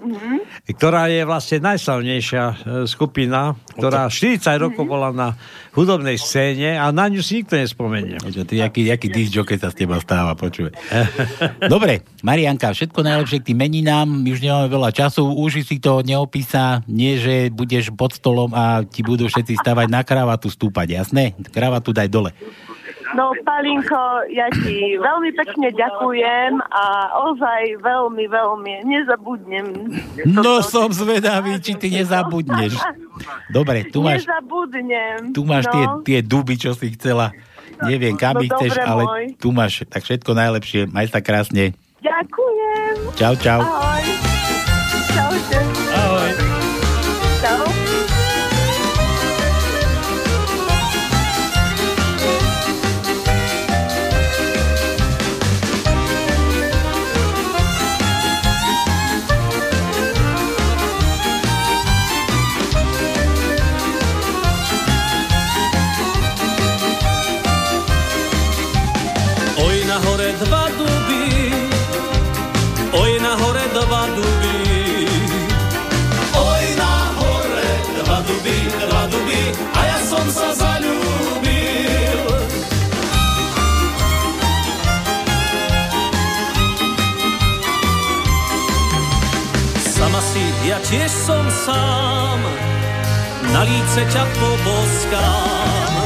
ktorá 0.73 1.05
je 1.05 1.21
vlastne 1.21 1.61
najslavnejšia 1.61 2.43
e, 2.43 2.55
skupina, 2.89 3.53
ktorá 3.77 4.09
40 4.09 4.41
rokov 4.57 4.89
bola 4.89 5.13
na 5.13 5.37
hudobnej 5.77 6.17
scéne 6.17 6.81
a 6.81 6.89
na 6.89 7.05
ňu 7.05 7.21
si 7.21 7.41
nikto 7.41 7.53
nespomenie. 7.53 8.17
Čo, 8.17 8.41
ty, 8.43 8.57
jaký, 8.57 8.89
jaký 8.89 9.07
disc 9.13 9.29
jockey 9.29 9.61
sa 9.61 9.69
z 9.69 9.85
teba 9.85 10.01
stáva, 10.01 10.33
počuj. 10.33 10.73
Dobre, 11.73 12.01
Marianka, 12.25 12.73
všetko 12.73 13.05
najlepšie 13.05 13.45
k 13.45 13.47
tým 13.53 13.59
meninám, 13.61 14.09
my 14.09 14.29
už 14.33 14.41
nemáme 14.41 14.67
veľa 14.67 14.89
času, 14.89 15.29
už 15.29 15.61
si 15.61 15.77
to 15.77 16.01
neopísa, 16.01 16.81
nie, 16.89 17.21
že 17.21 17.53
budeš 17.53 17.93
pod 17.93 18.17
stolom 18.17 18.49
a 18.57 18.81
ti 18.81 19.05
budú 19.05 19.29
všetci 19.29 19.61
stavať 19.61 19.87
na 19.93 20.01
kravatu 20.01 20.49
stúpať, 20.49 21.05
jasné? 21.05 21.37
Kravatu 21.53 21.93
daj 21.93 22.09
dole. 22.09 22.33
No, 23.17 23.33
Palinko, 23.41 24.29
ja 24.29 24.45
ti 24.53 24.93
veľmi 24.93 25.33
pekne 25.33 25.73
ďakujem 25.73 26.61
a 26.61 26.83
ozaj 27.25 27.81
veľmi, 27.81 28.25
veľmi 28.25 28.73
nezabudnem. 28.85 29.65
No 30.29 30.61
som 30.61 30.93
zvedavý, 30.93 31.57
či 31.57 31.73
ty 31.73 31.89
nezabudneš. 31.89 32.77
Dobre, 33.49 33.89
tu 33.89 34.05
máš, 34.05 34.23
Nezabudnem. 34.23 35.33
tu 35.33 35.41
máš 35.41 35.65
no. 35.67 35.73
tie, 35.73 35.83
tie 36.05 36.19
duby, 36.21 36.55
čo 36.55 36.77
si 36.77 36.93
chcela. 36.93 37.33
Neviem, 37.81 38.13
kam 38.13 38.37
No 38.37 38.43
ich 38.43 38.51
chceš, 38.51 38.77
ale 38.77 39.03
môj. 39.03 39.23
tu 39.39 39.49
máš 39.49 39.87
tak 39.87 40.03
všetko 40.03 40.31
najlepšie. 40.35 40.81
Maj 40.91 41.09
sa 41.09 41.23
krásne. 41.23 41.73
Ďakujem. 41.99 42.93
Čau, 43.15 43.33
čau. 43.39 43.61
Ahoj. 43.63 44.03
Čaute. 45.09 45.59
Ahoj. 45.95 46.31
Čau. 47.39 47.78
Tiež 90.89 91.11
som 91.13 91.45
sám, 91.53 92.39
na 93.53 93.61
líce 93.61 94.01
ťa 94.09 94.25
poboskám. 94.41 96.01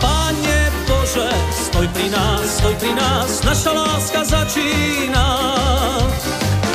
Pane 0.00 0.60
Bože, 0.88 1.28
stoj 1.52 1.84
pri 1.92 2.08
nás, 2.08 2.44
stoj 2.48 2.74
pri 2.80 2.92
nás, 2.96 3.44
naša 3.44 3.72
láska 3.76 4.20
začína. 4.24 5.26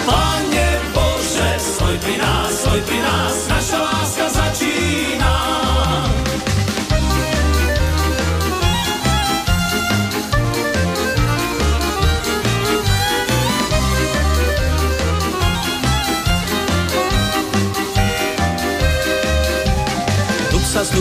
Pane 0.06 0.70
Bože, 0.94 1.50
stoj 1.58 1.98
pri 1.98 2.16
nás, 2.22 2.54
stoj 2.62 2.80
pri 2.86 3.00
nás, 3.02 3.36
naša 3.50 3.78
láska 3.82 3.95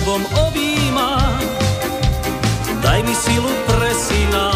Dubom 0.05 0.21
objíma, 0.37 1.17
daj 2.85 3.01
mi 3.09 3.15
silu 3.17 3.49
pre 3.65 3.89
syna. 3.97 4.54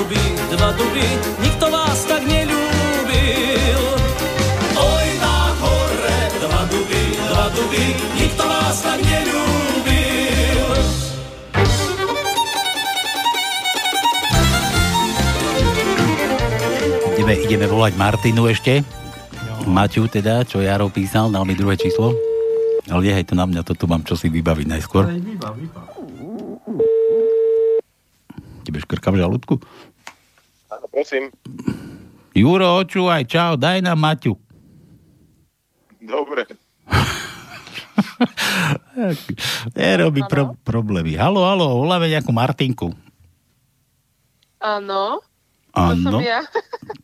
Duby, 0.00 0.22
dva 0.56 0.72
duby, 0.72 1.06
nikto 1.44 1.66
vás 1.68 2.08
tak 2.08 2.24
nelúbil. 2.24 3.82
Oj, 4.80 5.06
na 5.20 5.36
hore, 5.60 6.20
dva 6.40 6.62
duby, 6.72 7.02
dva 7.28 7.46
duby, 7.52 7.84
nikto 8.16 8.42
vás 8.48 8.80
tak 8.80 8.96
nelúbil. 9.04 10.64
Ideme, 17.20 17.34
ideme 17.44 17.66
volať 17.68 17.92
Martinu 18.00 18.48
ešte. 18.48 18.80
Maťu 19.68 20.08
teda, 20.08 20.48
čo 20.48 20.64
Jaro 20.64 20.88
písal, 20.88 21.28
dal 21.28 21.44
mi 21.44 21.52
druhé 21.52 21.76
číslo. 21.76 22.16
Ale 22.88 23.04
nehaj 23.04 23.28
to 23.28 23.36
na 23.36 23.44
mňa, 23.44 23.60
to 23.68 23.76
tu 23.76 23.84
mám 23.84 24.00
čosi 24.00 24.32
vybaviť 24.32 24.66
najskôr. 24.66 25.12
Tebe 28.64 28.80
škrka 28.80 29.12
v 29.12 29.20
žalúdku? 29.20 29.54
Prosím. 31.00 31.32
Juro, 32.36 32.84
očúvaj, 32.84 33.24
čau, 33.24 33.56
daj 33.56 33.80
nám 33.80 33.96
Maťu. 33.96 34.36
Dobre. 35.96 36.44
Nerobí 39.80 40.20
pro, 40.28 40.52
problémy. 40.60 41.16
Halo, 41.16 41.40
halo, 41.48 41.80
voláme 41.80 42.12
nejakú 42.12 42.36
Martinku. 42.36 42.92
Áno. 44.60 45.24
To 45.72 45.88
Áno. 45.88 46.20
ja. 46.20 46.44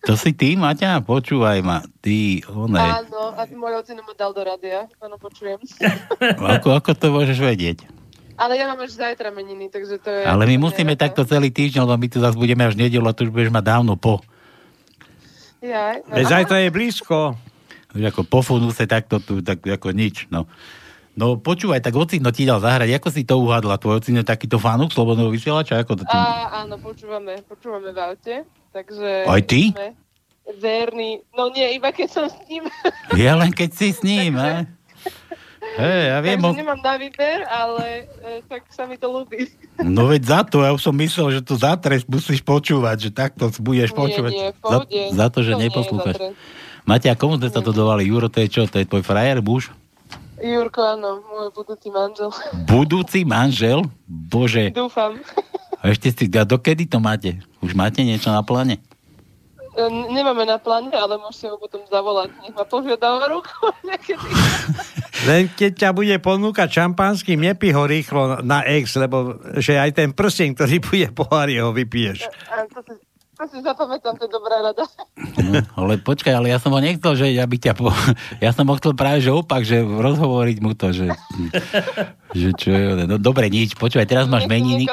To 0.05 0.13
si 0.13 0.37
ty, 0.37 0.61
Maťa? 0.61 1.01
Počúvaj 1.01 1.65
ma. 1.65 1.81
Ty, 2.05 2.45
one. 2.53 2.77
Áno, 2.77 3.33
a 3.33 3.49
môj 3.49 3.81
ocino 3.81 4.05
ma 4.05 4.13
dal 4.13 4.37
do 4.37 4.45
rádia. 4.45 4.93
Áno, 5.01 5.17
počujem. 5.17 5.57
Ako, 6.37 6.77
ako 6.77 6.93
to 6.93 7.17
môžeš 7.17 7.41
vedieť? 7.41 7.89
Ale 8.37 8.53
ja 8.61 8.69
mám 8.69 8.81
až 8.85 8.97
zajtra 8.97 9.33
meniny, 9.33 9.73
takže 9.73 9.97
to 10.01 10.09
je... 10.13 10.23
Ale 10.29 10.45
my 10.45 10.57
musíme 10.61 10.93
je- 10.93 11.01
takto 11.01 11.25
celý 11.25 11.49
týždeň, 11.49 11.89
lebo 11.89 11.97
my 11.97 12.09
tu 12.13 12.19
zase 12.21 12.37
budeme 12.37 12.69
až 12.69 12.77
nedelu 12.77 13.05
a 13.09 13.17
tu 13.17 13.25
už 13.25 13.33
budeš 13.33 13.51
mať 13.53 13.65
dávno 13.65 13.97
po. 13.97 14.21
Jaj, 15.65 16.05
no, 16.05 16.15
Veď 16.15 16.25
zajtra 16.29 16.57
je 16.63 16.71
blízko. 16.71 17.17
Už 17.97 18.03
ako 18.13 18.21
po 18.29 18.45
funuse 18.45 18.85
takto 18.85 19.19
tu, 19.25 19.41
tak 19.41 19.65
ako 19.65 19.91
nič, 19.97 20.29
no. 20.29 20.45
No 21.17 21.41
počúvaj, 21.41 21.81
tak 21.81 21.97
ocino 21.97 22.29
ti 22.29 22.45
dal 22.45 22.61
zahrať, 22.61 22.93
ako 22.93 23.09
si 23.09 23.25
to 23.25 23.41
uhádla? 23.41 23.81
Tvoj 23.81 24.05
ocino 24.05 24.21
je 24.21 24.29
takýto 24.29 24.61
fanúk 24.61 24.93
slobodného 24.93 25.33
vysielača? 25.33 25.81
Ako 25.81 25.97
to 25.97 26.05
ty... 26.05 26.13
A, 26.13 26.61
áno, 26.61 26.77
počúvame, 26.77 27.41
počúvame 27.49 27.89
v 27.97 27.99
aute, 28.05 28.35
takže... 28.77 29.25
Aj 29.25 29.41
ty? 29.41 29.73
sme 29.73 29.97
Verní, 30.47 31.27
no 31.35 31.51
nie, 31.51 31.75
iba 31.75 31.91
keď 31.91 32.07
som 32.07 32.25
s 32.31 32.39
ním. 32.47 32.71
Ja 33.19 33.35
len 33.35 33.51
keď 33.51 33.71
si 33.75 33.91
s 33.91 34.07
ním, 34.07 34.39
he? 34.45 34.63
Hej, 35.77 36.03
ja 36.09 36.19
viem, 36.19 36.39
takže 36.39 36.49
o- 36.49 36.59
nemám 36.59 36.81
na 36.81 36.95
výber, 36.97 37.39
ale 37.45 37.85
e, 38.19 38.41
tak 38.43 38.65
sa 38.69 38.89
mi 38.89 38.97
to 38.97 39.07
ľúbi. 39.07 39.53
no 39.79 40.09
veď 40.09 40.23
za 40.25 40.41
to, 40.43 40.65
ja 40.65 40.73
už 40.73 40.81
som 40.81 40.97
myslel, 40.97 41.29
že 41.31 41.41
to 41.41 41.55
za 41.55 41.77
trest 41.77 42.09
musíš 42.09 42.41
počúvať, 42.41 42.97
že 42.99 43.11
takto 43.11 43.53
budeš 43.61 43.93
Nie, 43.93 43.97
počúvať. 43.97 44.33
nie, 44.33 44.49
za, 44.57 44.79
za 45.15 45.27
to, 45.29 45.39
že 45.41 45.53
To 45.53 45.61
neposlúchaš. 45.61 46.17
Maťa, 46.83 47.13
komu 47.15 47.37
sme 47.37 47.51
sa 47.51 47.61
to 47.61 47.75
dovali? 47.75 48.07
Juro, 48.07 48.31
to 48.31 48.41
je 48.41 48.49
čo? 48.49 48.63
To 48.65 48.79
je 48.79 48.87
tvoj 48.87 49.03
frajer, 49.03 49.43
muž? 49.43 49.75
Jurko, 50.37 50.85
áno, 50.87 51.25
môj 51.25 51.49
budúci 51.51 51.89
manžel. 51.89 52.31
Budúci 52.65 53.25
manžel? 53.25 53.81
Bože. 54.07 54.69
Dúfam. 54.71 55.17
A 55.81 55.91
ešte 55.91 56.13
si, 56.13 56.25
a 56.31 56.45
dokedy 56.45 56.85
to 56.85 57.01
máte? 57.01 57.41
Už 57.61 57.73
máte 57.73 58.05
niečo 58.05 58.29
na 58.31 58.45
pláne? 58.45 58.79
E, 59.77 59.83
Nemáme 59.93 60.49
na 60.49 60.57
pláne, 60.57 60.89
ale 60.91 61.21
môžete 61.21 61.53
ho 61.53 61.61
potom 61.61 61.85
zavolať. 61.85 62.33
Nech 62.41 62.57
ma 62.57 62.65
požiada 62.65 63.13
o 63.13 63.21
ruku 63.29 63.53
niekedy. 63.89 64.29
Len 65.29 65.53
keď 65.53 65.73
ťa 65.77 65.91
bude 65.93 66.17
ponúkať 66.19 66.69
šampanským, 66.83 67.39
nepí 67.39 67.71
ho 67.77 67.85
rýchlo 67.85 68.41
na 68.41 68.65
ex, 68.65 68.97
lebo 68.97 69.37
že 69.61 69.77
aj 69.77 69.91
ten 69.93 70.11
prsteň, 70.17 70.49
ktorý 70.57 70.77
bude 70.81 71.09
pohári, 71.13 71.61
ho 71.61 71.77
vypiješ. 71.77 72.25
A 72.49 72.65
to 72.73 72.81
si, 72.83 73.06
to 73.37 73.45
si 73.53 73.61
zapamätám, 73.61 74.17
to 74.17 74.25
je 74.25 74.33
dobrá 74.33 74.65
rada. 74.65 74.89
No, 75.45 75.61
ale 75.85 76.01
počkaj, 76.01 76.33
ale 76.33 76.49
ja 76.49 76.57
som 76.57 76.73
ho 76.73 76.81
nechcel, 76.81 77.13
že 77.13 77.37
ja 77.37 77.45
by 77.45 77.57
ťa 77.61 77.73
po... 77.77 77.93
Ja 78.45 78.57
som 78.57 78.65
ho 78.65 78.75
chcel 78.81 78.97
práve, 78.97 79.21
že 79.21 79.29
opak, 79.29 79.61
že 79.69 79.85
rozhovoriť 79.85 80.59
mu 80.65 80.73
to, 80.73 80.97
že... 80.97 81.13
že 82.41 82.49
čo 82.57 82.69
je... 82.73 83.05
No 83.05 83.21
dobre, 83.21 83.53
nič, 83.53 83.77
počúvaj, 83.77 84.09
teraz 84.09 84.25
máš 84.25 84.49
meniny. 84.49 84.89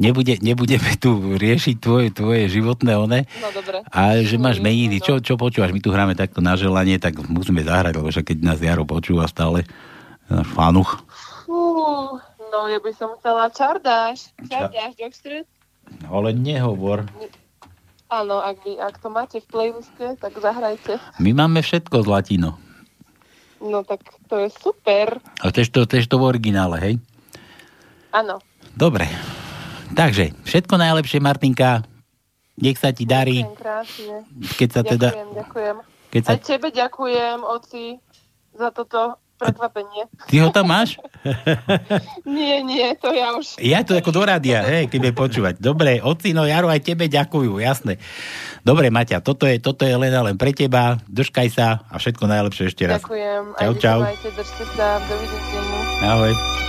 Nebude, 0.00 0.40
nebudeme 0.40 0.96
tu 0.96 1.36
riešiť 1.36 1.76
tvoje, 1.76 2.08
tvoje 2.16 2.48
životné 2.48 2.96
one. 2.96 3.20
No 3.44 3.48
dobre. 3.52 3.84
A 3.92 4.24
že 4.24 4.40
máš 4.40 4.64
meniny, 4.64 5.04
čo, 5.04 5.20
čo 5.20 5.36
počúvaš? 5.36 5.76
My 5.76 5.84
tu 5.84 5.92
hráme 5.92 6.16
takto 6.16 6.40
na 6.40 6.56
želanie, 6.56 6.96
tak 6.96 7.20
musíme 7.28 7.60
zahrať, 7.60 8.00
lebo 8.00 8.08
však 8.08 8.32
keď 8.32 8.38
nás 8.40 8.58
Jaro 8.64 8.88
počúva 8.88 9.28
stále, 9.28 9.68
náš 10.32 10.48
fanuch. 10.56 11.04
Fú, 11.44 12.16
no 12.48 12.58
ja 12.72 12.80
by 12.80 12.92
som 12.96 13.12
chcela 13.20 13.52
čardáš. 13.52 14.32
Čardáš, 14.48 14.96
Jockstrut. 14.96 15.57
Ale 16.06 16.32
nehovor. 16.32 17.04
Áno, 18.08 18.40
ak, 18.40 18.64
by, 18.64 18.72
ak 18.80 18.94
to 18.98 19.08
máte 19.08 19.36
v 19.38 19.46
playliste, 19.46 20.16
tak 20.16 20.32
zahrajte. 20.34 20.96
My 21.20 21.36
máme 21.36 21.60
všetko 21.60 22.00
z 22.02 22.06
latino. 22.08 22.56
No 23.60 23.84
tak 23.84 24.00
to 24.26 24.40
je 24.40 24.48
super. 24.48 25.20
Ale 25.42 25.50
to 25.52 25.60
je 25.60 25.68
to, 25.68 25.84
je 25.84 26.08
to 26.08 26.16
v 26.16 26.24
originále, 26.24 26.76
hej? 26.80 26.94
Áno. 28.10 28.40
Dobre. 28.72 29.04
Takže, 29.92 30.32
všetko 30.46 30.74
najlepšie, 30.78 31.20
Martinka. 31.20 31.84
Nech 32.56 32.80
sa 32.80 32.90
ti 32.90 33.04
darí. 33.04 33.44
Ďakujem 33.44 33.60
krásne. 33.60 34.16
Keď 34.56 34.68
sa 34.72 34.80
teda- 34.82 35.10
Ďakujem, 35.12 35.30
ďakujem. 35.34 35.76
Keď 36.08 36.20
sa- 36.24 36.32
Aj 36.32 36.40
tebe 36.40 36.68
ďakujem, 36.72 37.38
oci, 37.44 37.84
za 38.52 38.68
toto 38.72 39.20
prekvapenie. 39.38 40.10
Ty 40.26 40.36
ho 40.42 40.48
tam 40.50 40.66
máš? 40.68 40.98
Nie, 42.28 42.60
nie, 42.60 42.94
to 42.98 43.14
ja 43.14 43.34
už... 43.34 43.58
Ja 43.62 43.86
to 43.86 43.94
ako 43.94 44.10
do 44.10 44.22
rádia, 44.26 44.62
hej, 44.66 44.90
keď 44.90 44.98
bude 44.98 45.14
počúvať. 45.14 45.54
Dobre, 45.58 46.02
ocino, 46.02 46.44
Jaro, 46.44 46.68
aj 46.68 46.82
tebe 46.84 47.06
ďakujú, 47.06 47.62
jasné. 47.62 48.02
Dobre, 48.66 48.90
Maťa, 48.90 49.22
toto 49.22 49.46
je, 49.46 49.62
toto 49.62 49.86
je 49.86 49.94
len 49.94 50.12
a 50.12 50.20
len 50.26 50.36
pre 50.36 50.50
teba. 50.52 50.98
Držkaj 51.08 51.48
sa 51.54 51.86
a 51.88 51.96
všetko 51.96 52.24
najlepšie 52.26 52.68
ešte 52.68 52.84
raz. 52.84 53.00
Ďakujem. 53.00 53.42
Čau, 53.56 53.72
aj 53.72 53.80
čau. 53.80 53.98
Držte 54.34 54.64
sa, 54.76 54.98
dovidenia. 55.06 55.80
Ahoj. 56.04 56.67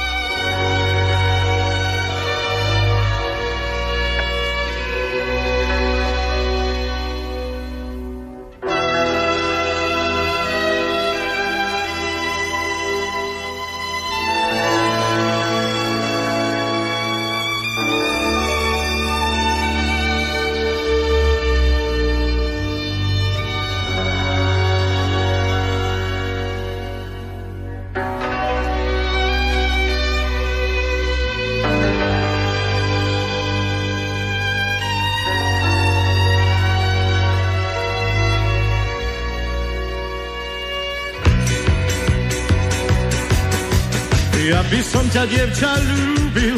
Ja 44.49 44.65
by 44.65 44.81
som 44.81 45.05
ťa, 45.13 45.29
dievča, 45.29 45.69
ľúbil, 45.77 46.57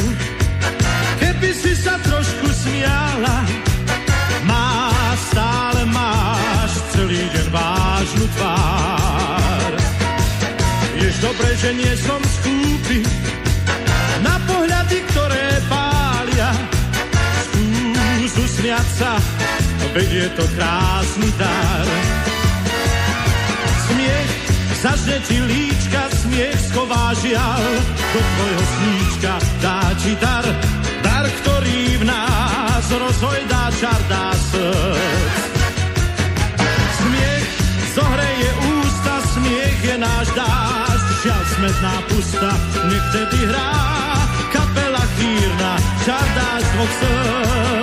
si 1.51 1.75
sa 1.75 1.99
trošku 1.99 2.47
smiala, 2.47 3.43
má 4.47 4.95
stále 5.27 5.83
máš 5.91 6.71
celý 6.95 7.19
deň 7.35 7.47
vážnu 7.51 8.25
tvár. 8.39 9.71
Jež 11.03 11.15
dobre, 11.19 11.49
že 11.59 11.69
nie 11.75 11.93
som 11.99 12.21
skúpi 12.39 13.03
na 14.23 14.39
pohľady, 14.47 14.97
ktoré 15.11 15.59
pália. 15.67 16.55
Skús 17.51 18.33
usmiať 18.39 18.87
sa, 18.95 19.19
veď 19.91 20.07
je 20.07 20.27
to 20.39 20.45
krásny 20.55 21.29
dar. 21.35 21.87
Smiech 23.83 24.31
zažne 24.79 25.17
ti 25.27 25.37
líčka, 25.43 26.20
smiech 26.31 26.59
schová 26.71 27.11
žiaľ, 27.19 27.59
do 28.15 28.19
tvojho 28.23 28.63
sníčka 28.63 29.35
dá 29.59 29.91
ti 29.99 30.15
dar, 30.15 30.47
dar, 31.03 31.27
ktorý 31.27 31.99
v 31.99 32.03
nás 32.07 32.85
rozhojdá 32.87 33.67
čar 33.75 33.99
dá 34.07 34.31
srdc. 34.39 35.43
Smiech 37.03 37.47
zohreje 37.91 38.49
ústa, 38.79 39.15
smiech 39.35 39.79
je 39.83 39.95
náš 39.99 40.27
dážď, 40.31 41.07
žiaľ 41.19 41.43
smetná 41.51 41.95
pusta, 42.07 42.51
nech 42.87 43.05
tedy 43.11 43.39
hrá 43.51 43.75
kapela 44.55 45.03
chýrna, 45.19 45.71
čar 46.07 46.27
dáš 46.31 46.63
dvoch 46.63 46.93
srdc. 46.95 47.80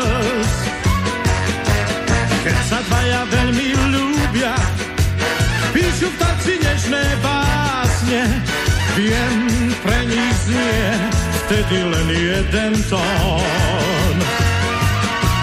Básne, 8.08 8.42
viem, 8.96 9.36
pre 9.84 10.06
nich 10.06 10.34
znie 10.46 10.84
vtedy 11.44 11.78
len 11.84 12.08
jeden 12.08 12.72
tón. 12.88 14.16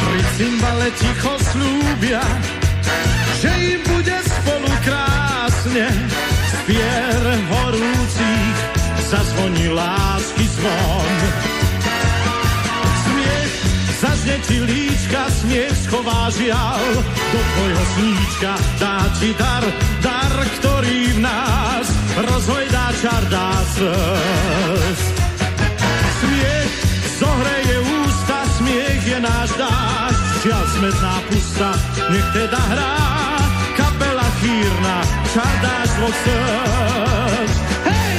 Pri 0.01 0.21
cymbale 0.37 0.89
ticho 0.97 1.33
slúbia, 1.53 2.25
že 3.41 3.51
im 3.53 3.81
bude 3.85 4.17
spolu 4.25 4.71
krásne, 4.81 5.87
z 6.49 6.53
pier 6.65 7.21
horúcich 7.53 8.57
zazvoní 9.09 9.67
lásky 9.69 10.45
zvon. 10.49 11.15
Smiech 13.05 13.53
zažne 14.01 14.35
ti 14.49 14.57
líčka, 14.65 15.21
smiech 15.41 15.75
schová 15.85 16.33
žiaľ, 16.33 16.81
do 17.05 17.39
tvojho 17.39 17.83
sníčka 17.93 18.51
dá 18.81 18.97
ti 19.21 19.29
dar, 19.37 19.63
dar, 20.01 20.33
ktorý 20.57 21.13
v 21.13 21.19
nás 21.21 21.64
rozhojdá 22.15 22.85
čar 23.01 23.23
dá 23.29 23.51
slz. 23.75 25.01
Smiech 26.19 26.73
zohreje 27.19 27.77
ústa, 27.79 28.39
smiech 28.57 29.03
je 29.07 29.19
náš 29.19 29.49
dáž, 29.59 30.15
žiaľ 30.43 30.65
smetná 30.79 31.15
pusta, 31.27 31.69
nech 32.11 32.27
teda 32.31 32.61
hrá 32.71 32.95
kapela 33.75 34.27
chýrna, 34.39 34.97
čar 35.33 35.53
dáš 35.59 35.89
dvoch 35.99 36.17
srdc. 36.23 37.53
Hej! 37.83 38.15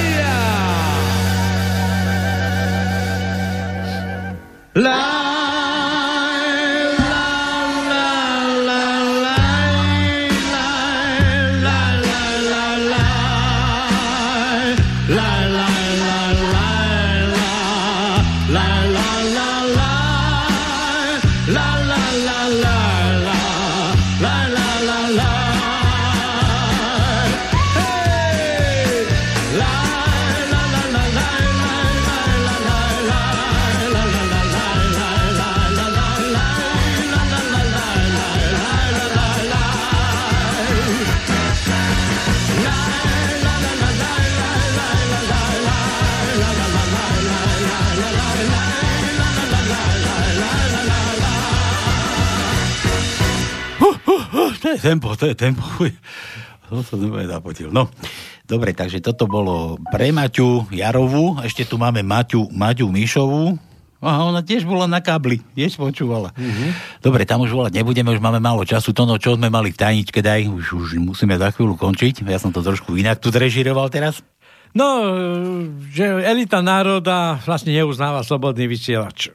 Je 54.77 54.81
tempo, 54.85 55.17
to 55.17 55.25
je 55.33 55.37
tempo. 55.37 55.65
To 56.67 56.83
som 56.83 56.99
zapotil. 56.99 57.71
No, 57.71 57.87
dobre, 58.43 58.75
takže 58.75 58.99
toto 58.99 59.31
bolo 59.31 59.79
pre 59.95 60.11
Maťu 60.11 60.67
Jarovú, 60.75 61.39
ešte 61.47 61.63
tu 61.63 61.79
máme 61.79 62.03
Maťu, 62.03 62.51
Maťu 62.51 62.91
Mišovú, 62.91 63.55
Aha, 63.97 64.29
ona 64.29 64.45
tiež 64.45 64.69
bola 64.69 64.85
na 64.85 65.01
kábli, 65.01 65.41
tiež 65.57 65.81
počúvala. 65.81 66.29
Mm-hmm. 66.37 67.01
Dobre, 67.01 67.25
tam 67.25 67.41
už 67.43 67.51
volať 67.57 67.81
nebudeme, 67.81 68.13
už 68.13 68.21
máme 68.21 68.45
málo 68.45 68.61
času. 68.69 68.93
To, 68.93 69.09
no, 69.09 69.17
čo 69.17 69.41
sme 69.41 69.49
mali 69.49 69.73
v 69.73 69.81
tajničke, 69.81 70.21
daj, 70.21 70.53
už, 70.53 70.77
už 70.77 70.89
musíme 71.01 71.33
za 71.41 71.49
chvíľu 71.49 71.81
končiť. 71.81 72.21
Ja 72.29 72.37
som 72.37 72.53
to 72.53 72.61
trošku 72.61 72.93
inak 73.01 73.25
tu 73.25 73.33
zrežiroval 73.33 73.89
teraz. 73.89 74.21
No, 74.77 75.01
že 75.89 76.05
elita 76.05 76.61
národa 76.61 77.41
vlastne 77.49 77.73
neuznáva 77.73 78.21
slobodný 78.21 78.69
vysielač. 78.69 79.33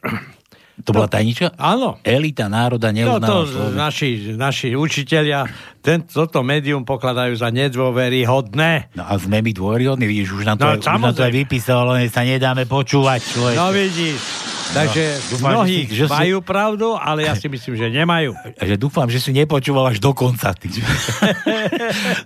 To 0.83 0.91
bola 0.91 1.07
tajnička? 1.07 1.53
Áno. 1.55 2.01
Elita 2.01 2.45
národa 2.45 2.89
No 2.89 2.97
neuznáva 3.15 3.23
to 3.23 3.37
človek. 3.47 3.73
naši, 3.73 4.07
naši 4.33 4.67
učiteľia 4.73 5.45
ten, 5.79 6.01
toto 6.03 6.41
médium 6.41 6.81
pokladajú 6.81 7.33
za 7.33 7.49
nedôveryhodné. 7.49 8.93
No 8.93 9.03
a 9.03 9.13
sme 9.15 9.41
my 9.41 9.51
dôveryhodní, 9.51 10.05
vidíš, 10.05 10.33
už 10.33 10.45
nám 10.45 10.57
to, 10.57 10.63
No, 10.63 10.71
aj, 10.71 10.79
už 10.79 10.87
nám 10.87 11.13
to 11.13 11.23
aj 11.23 11.33
vypísalo, 11.35 11.81
len 11.91 12.05
sa 12.05 12.21
nedáme 12.21 12.65
počúvať, 12.65 13.19
človek. 13.23 13.55
No 13.55 13.69
vidíš. 13.69 14.17
Takže 14.72 15.03
No, 15.03 15.18
no, 15.18 15.30
dúfam, 15.30 15.52
mnohí 15.53 15.77
že 15.77 15.85
si- 15.85 15.93
že 15.93 16.06
si- 16.06 16.14
majú 16.14 16.38
pravdu, 16.39 16.88
ale 16.93 17.19
ja 17.23 17.34
si 17.34 17.45
myslím, 17.45 17.73
že 17.73 17.88
nemajú. 17.89 18.31
A 18.34 18.64
že 18.64 18.76
dúfam, 18.76 19.06
že 19.06 19.18
si 19.18 19.31
nepočúval 19.31 19.89
až 19.89 19.98
do 19.98 20.11
konca. 20.11 20.52
Ty. 20.52 20.68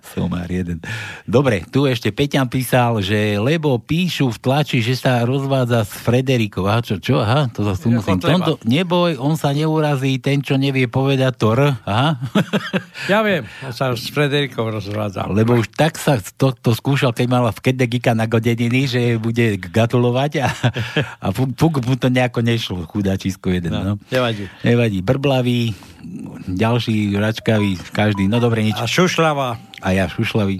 Somár 0.08 0.46
jeden. 0.54 0.78
Dobre, 1.24 1.66
tu 1.66 1.86
ešte 1.86 2.10
Peťan 2.10 2.46
písal, 2.46 3.02
že 3.02 3.36
lebo 3.36 3.78
píšu 3.78 4.30
v 4.30 4.38
tlači, 4.38 4.80
že 4.80 4.96
sa 4.96 5.22
rozvádza 5.22 5.82
s 5.82 5.92
Frederikou. 5.96 6.66
Aha, 6.66 6.82
čo, 6.82 6.98
čo? 6.98 7.18
Aha, 7.18 7.50
to 7.50 7.64
zase 7.64 7.82
tu 7.82 7.90
musím. 7.92 8.18
Tomto, 8.18 8.62
neboj, 8.64 9.18
on 9.18 9.34
sa 9.34 9.50
neurazí, 9.50 10.18
ten, 10.18 10.40
čo 10.40 10.56
nevie 10.56 10.86
povedať 10.86 11.34
to 11.36 11.52
R. 11.52 11.62
Aha. 11.82 12.10
Ja 13.06 13.22
viem, 13.22 13.46
on 13.62 13.70
sa 13.70 13.92
s 13.92 14.08
Frederikou 14.08 14.66
rozvádzal. 14.66 15.30
Lebo 15.30 15.54
už 15.56 15.70
tak 15.70 15.96
sa 15.96 16.18
to, 16.34 16.50
to 16.52 16.72
skúšal, 16.72 17.12
keď 17.12 17.28
mala 17.28 17.52
v 17.52 17.60
Kedegika 17.62 18.12
na 18.12 18.26
godeniny, 18.26 18.88
že 18.88 19.02
bude 19.16 19.60
gratulovať 19.60 20.32
a, 20.40 20.48
a 21.24 21.30
fuk, 21.30 21.54
fuk 21.54 21.84
mu 21.84 21.94
to 21.94 22.08
nejako 22.08 22.35
nešlo, 22.41 22.88
chudáčisko 22.90 23.52
jeden. 23.52 23.72
No, 23.72 23.82
no. 23.84 23.94
Nevadí. 24.10 24.49
Nevadí. 24.64 24.99
Brblavý, 24.99 25.72
ďalší 26.48 27.14
račkavý, 27.16 27.78
každý, 27.91 28.28
no 28.28 28.40
dobre, 28.40 28.64
nič. 28.66 28.76
A 28.80 28.88
šušľava. 28.88 29.48
A 29.84 29.88
ja 29.91 30.10
šušľavý. 30.10 30.60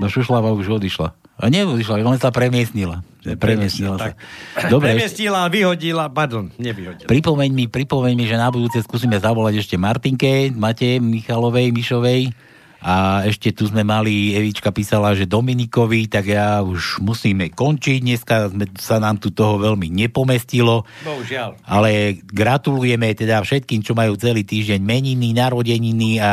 No 0.00 0.06
šušľava 0.08 0.52
už 0.56 0.80
odišla. 0.80 1.12
A 1.42 1.50
neodišla, 1.50 2.06
len 2.06 2.20
sa 2.22 2.30
premiestnila. 2.30 3.02
Premiestnila 3.22 3.98
sa. 3.98 4.14
Dobre, 4.72 4.94
ešte, 4.94 5.18
Premiestila, 5.18 5.46
vyhodila, 5.50 6.04
pardon, 6.10 6.50
nevyhodila. 6.58 7.06
pripomeň 7.06 7.50
mi, 7.50 7.64
pripomeň 7.66 8.12
mi, 8.14 8.24
že 8.26 8.38
na 8.38 8.50
budúce 8.50 8.82
skúsime 8.82 9.18
zavolať 9.18 9.62
ešte 9.62 9.74
Martinke, 9.78 10.50
Mate, 10.54 10.98
Michalovej, 11.02 11.70
Mišovej. 11.74 12.51
A 12.82 13.22
ešte 13.30 13.54
tu 13.54 13.70
sme 13.70 13.86
mali, 13.86 14.34
Evička 14.34 14.74
písala, 14.74 15.14
že 15.14 15.30
Dominikovi, 15.30 16.10
tak 16.10 16.34
ja 16.34 16.66
už 16.66 16.98
musíme 16.98 17.54
končiť. 17.54 17.98
Dneska 18.02 18.50
sme, 18.50 18.66
sa 18.74 18.98
nám 18.98 19.22
tu 19.22 19.30
toho 19.30 19.54
veľmi 19.62 19.86
nepomestilo. 19.86 20.82
Bohužiaľ. 21.06 21.62
Ale 21.62 22.18
gratulujeme 22.26 23.14
teda 23.14 23.38
všetkým, 23.46 23.86
čo 23.86 23.94
majú 23.94 24.18
celý 24.18 24.42
týždeň 24.42 24.82
meniny, 24.82 25.30
narodeniny 25.30 26.18
a 26.18 26.32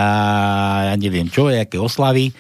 ja 0.89 0.95
neviem 0.97 1.29
čo, 1.29 1.53
aké 1.53 1.77
oslavy. 1.77 2.33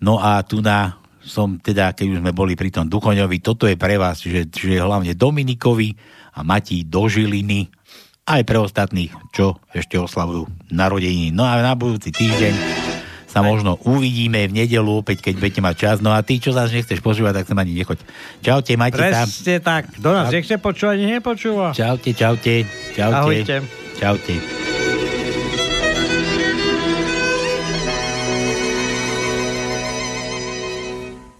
No 0.00 0.16
a 0.16 0.40
tu 0.40 0.64
na 0.64 0.96
som 1.20 1.60
teda, 1.60 1.92
keď 1.92 2.16
už 2.16 2.20
sme 2.24 2.32
boli 2.32 2.56
pri 2.56 2.72
tom 2.72 2.88
Duchoňovi, 2.88 3.44
toto 3.44 3.68
je 3.68 3.76
pre 3.76 4.00
vás, 4.00 4.24
že, 4.24 4.48
že 4.48 4.80
hlavne 4.80 5.12
Dominikovi 5.12 5.92
a 6.32 6.40
Mati 6.40 6.88
do 6.88 7.04
Žiliny, 7.06 7.68
aj 8.24 8.42
pre 8.46 8.58
ostatných, 8.62 9.12
čo 9.34 9.58
ešte 9.74 10.00
oslavujú 10.00 10.48
narodeniny. 10.72 11.34
No 11.34 11.44
a 11.44 11.60
na 11.60 11.74
budúci 11.74 12.14
týždeň 12.14 12.79
sa 13.30 13.46
možno 13.46 13.78
uvidíme 13.86 14.50
v 14.50 14.66
nedelu 14.66 14.90
opäť, 14.90 15.22
keď 15.30 15.34
budete 15.38 15.60
mať 15.62 15.74
čas. 15.78 15.96
No 16.02 16.10
a 16.10 16.18
ty, 16.26 16.42
čo 16.42 16.50
zase 16.50 16.74
nechceš 16.82 16.98
počúvať, 16.98 17.40
tak 17.40 17.46
sem 17.46 17.58
ani 17.58 17.78
nechoď. 17.78 18.02
Čaute, 18.42 18.74
majte 18.74 18.98
sa. 18.98 19.22
Presne 19.22 19.56
tak. 19.62 19.82
Do 20.02 20.10
nás 20.10 20.34
nechce 20.34 20.58
počúvať, 20.58 20.96
nech 20.98 21.22
nepočúva. 21.22 21.70
Čaute, 21.70 22.10
čaute. 22.10 22.66
Čaute. 22.98 23.14
Ahojte. 23.14 23.56
Čaute. 24.02 24.34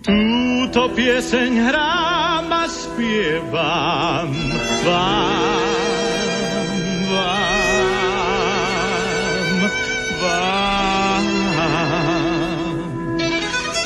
Túto 0.00 0.86
pieseň 0.94 1.50
hrám 1.66 2.46
a 2.46 2.64
spievam 2.70 4.30
vám. 4.86 5.69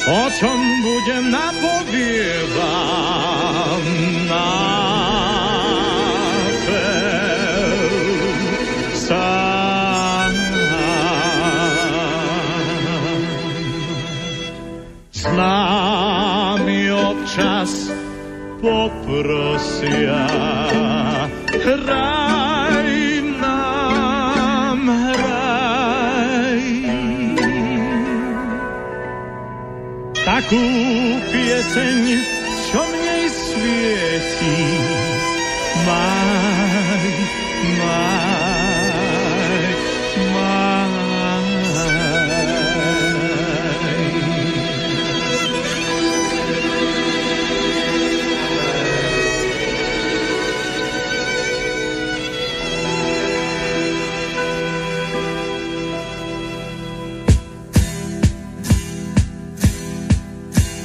o 0.05 0.29
čom 0.37 0.61
budem 0.85 1.33
napoviedam 1.33 2.85
na 4.29 4.75
Známi 15.25 16.93
občas 16.93 17.89
poprosia 18.61 20.29
hrať 21.49 22.34
Takú 30.35 30.67
pieseň, 31.31 32.01
čo 32.67 32.83
v 32.83 32.93
nej 33.07 33.25
svieti. 33.31 34.59
Maj, 35.87 36.14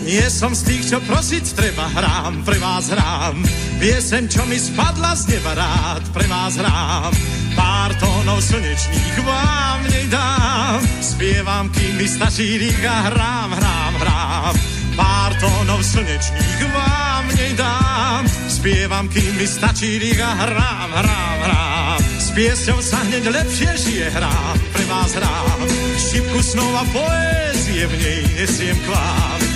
Nie 0.10 0.26
som 0.26 0.58
z 0.58 0.66
tých, 0.66 0.84
čo 0.90 0.98
prosiť 1.06 1.54
treba 1.54 1.86
hrám, 1.86 2.42
pre 2.42 2.58
vás 2.58 2.90
hrám. 2.90 3.46
Piesem, 3.78 4.26
čo 4.26 4.42
mi 4.50 4.58
spadla 4.58 5.14
z 5.14 5.38
neba 5.38 5.54
rád, 5.54 6.02
pre 6.10 6.26
vás 6.26 6.58
hrám. 6.58 7.14
Pár 7.54 7.94
tónov 8.02 8.42
slnečných 8.42 9.22
vám 9.22 9.86
nedám. 9.86 10.82
Spievam, 10.98 11.70
kým 11.70 11.94
mi 12.02 12.10
stačí 12.10 12.58
rýk 12.58 12.82
a 12.90 12.98
hrám, 13.06 13.50
hrám, 13.54 13.94
hrám. 14.02 14.56
Pár 14.98 15.32
tónov 15.38 15.86
slnečných 15.86 16.62
vám 16.74 17.26
nedám. 17.38 18.26
Spievam, 18.50 19.06
kým 19.14 19.30
mi 19.38 19.46
stačí 19.46 20.02
rýk 20.02 20.26
hrám, 20.26 20.90
hrám, 20.90 21.38
hrám. 21.46 22.02
S 22.18 22.34
piesťou 22.34 22.82
sa 22.82 22.98
hneď 23.06 23.30
lepšie 23.30 23.72
žije 23.78 24.08
hrám, 24.10 24.58
pre 24.74 24.86
vás 24.90 25.14
hrám. 25.14 25.70
Šipku 26.02 26.42
snov 26.42 26.74
a 26.82 26.84
poézie 26.98 27.86
v 27.86 27.94
nej 28.02 28.22
nesiem 28.42 28.74
k 28.74 28.90
vám. 28.90 29.49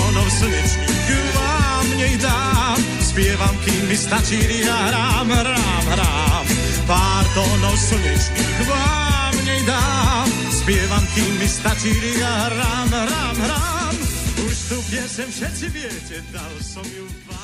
Pár 0.00 0.16
tónov 0.16 0.32
slnečných 0.32 1.28
vám 1.36 1.86
nej 2.00 2.16
dám. 2.16 2.78
Spievam, 3.04 3.52
kým 3.68 3.84
mi 3.84 3.96
stačí 4.00 4.40
rýk 4.40 4.64
a 4.64 4.78
hrám, 4.88 5.28
hrám, 5.28 5.84
hrám. 5.92 6.44
Pár 6.88 7.24
tónov 7.36 7.76
slnečných 7.76 8.60
vám 8.64 9.34
nej 9.44 9.60
dám. 9.68 10.24
Spievam, 10.56 11.04
kým 11.12 11.32
mi 11.36 11.44
stačí 11.44 11.92
rýk 11.92 12.24
a 12.24 12.32
hrám, 12.48 12.88
hrám, 12.88 13.36
hrám. 13.44 13.94
Už 14.40 14.56
tu 14.72 14.80
piesem 14.88 15.28
všetci 15.28 15.68
viete, 15.68 16.16
dal 16.32 16.54
som 16.64 16.86
ju 16.88 17.04
vám. 17.28 17.39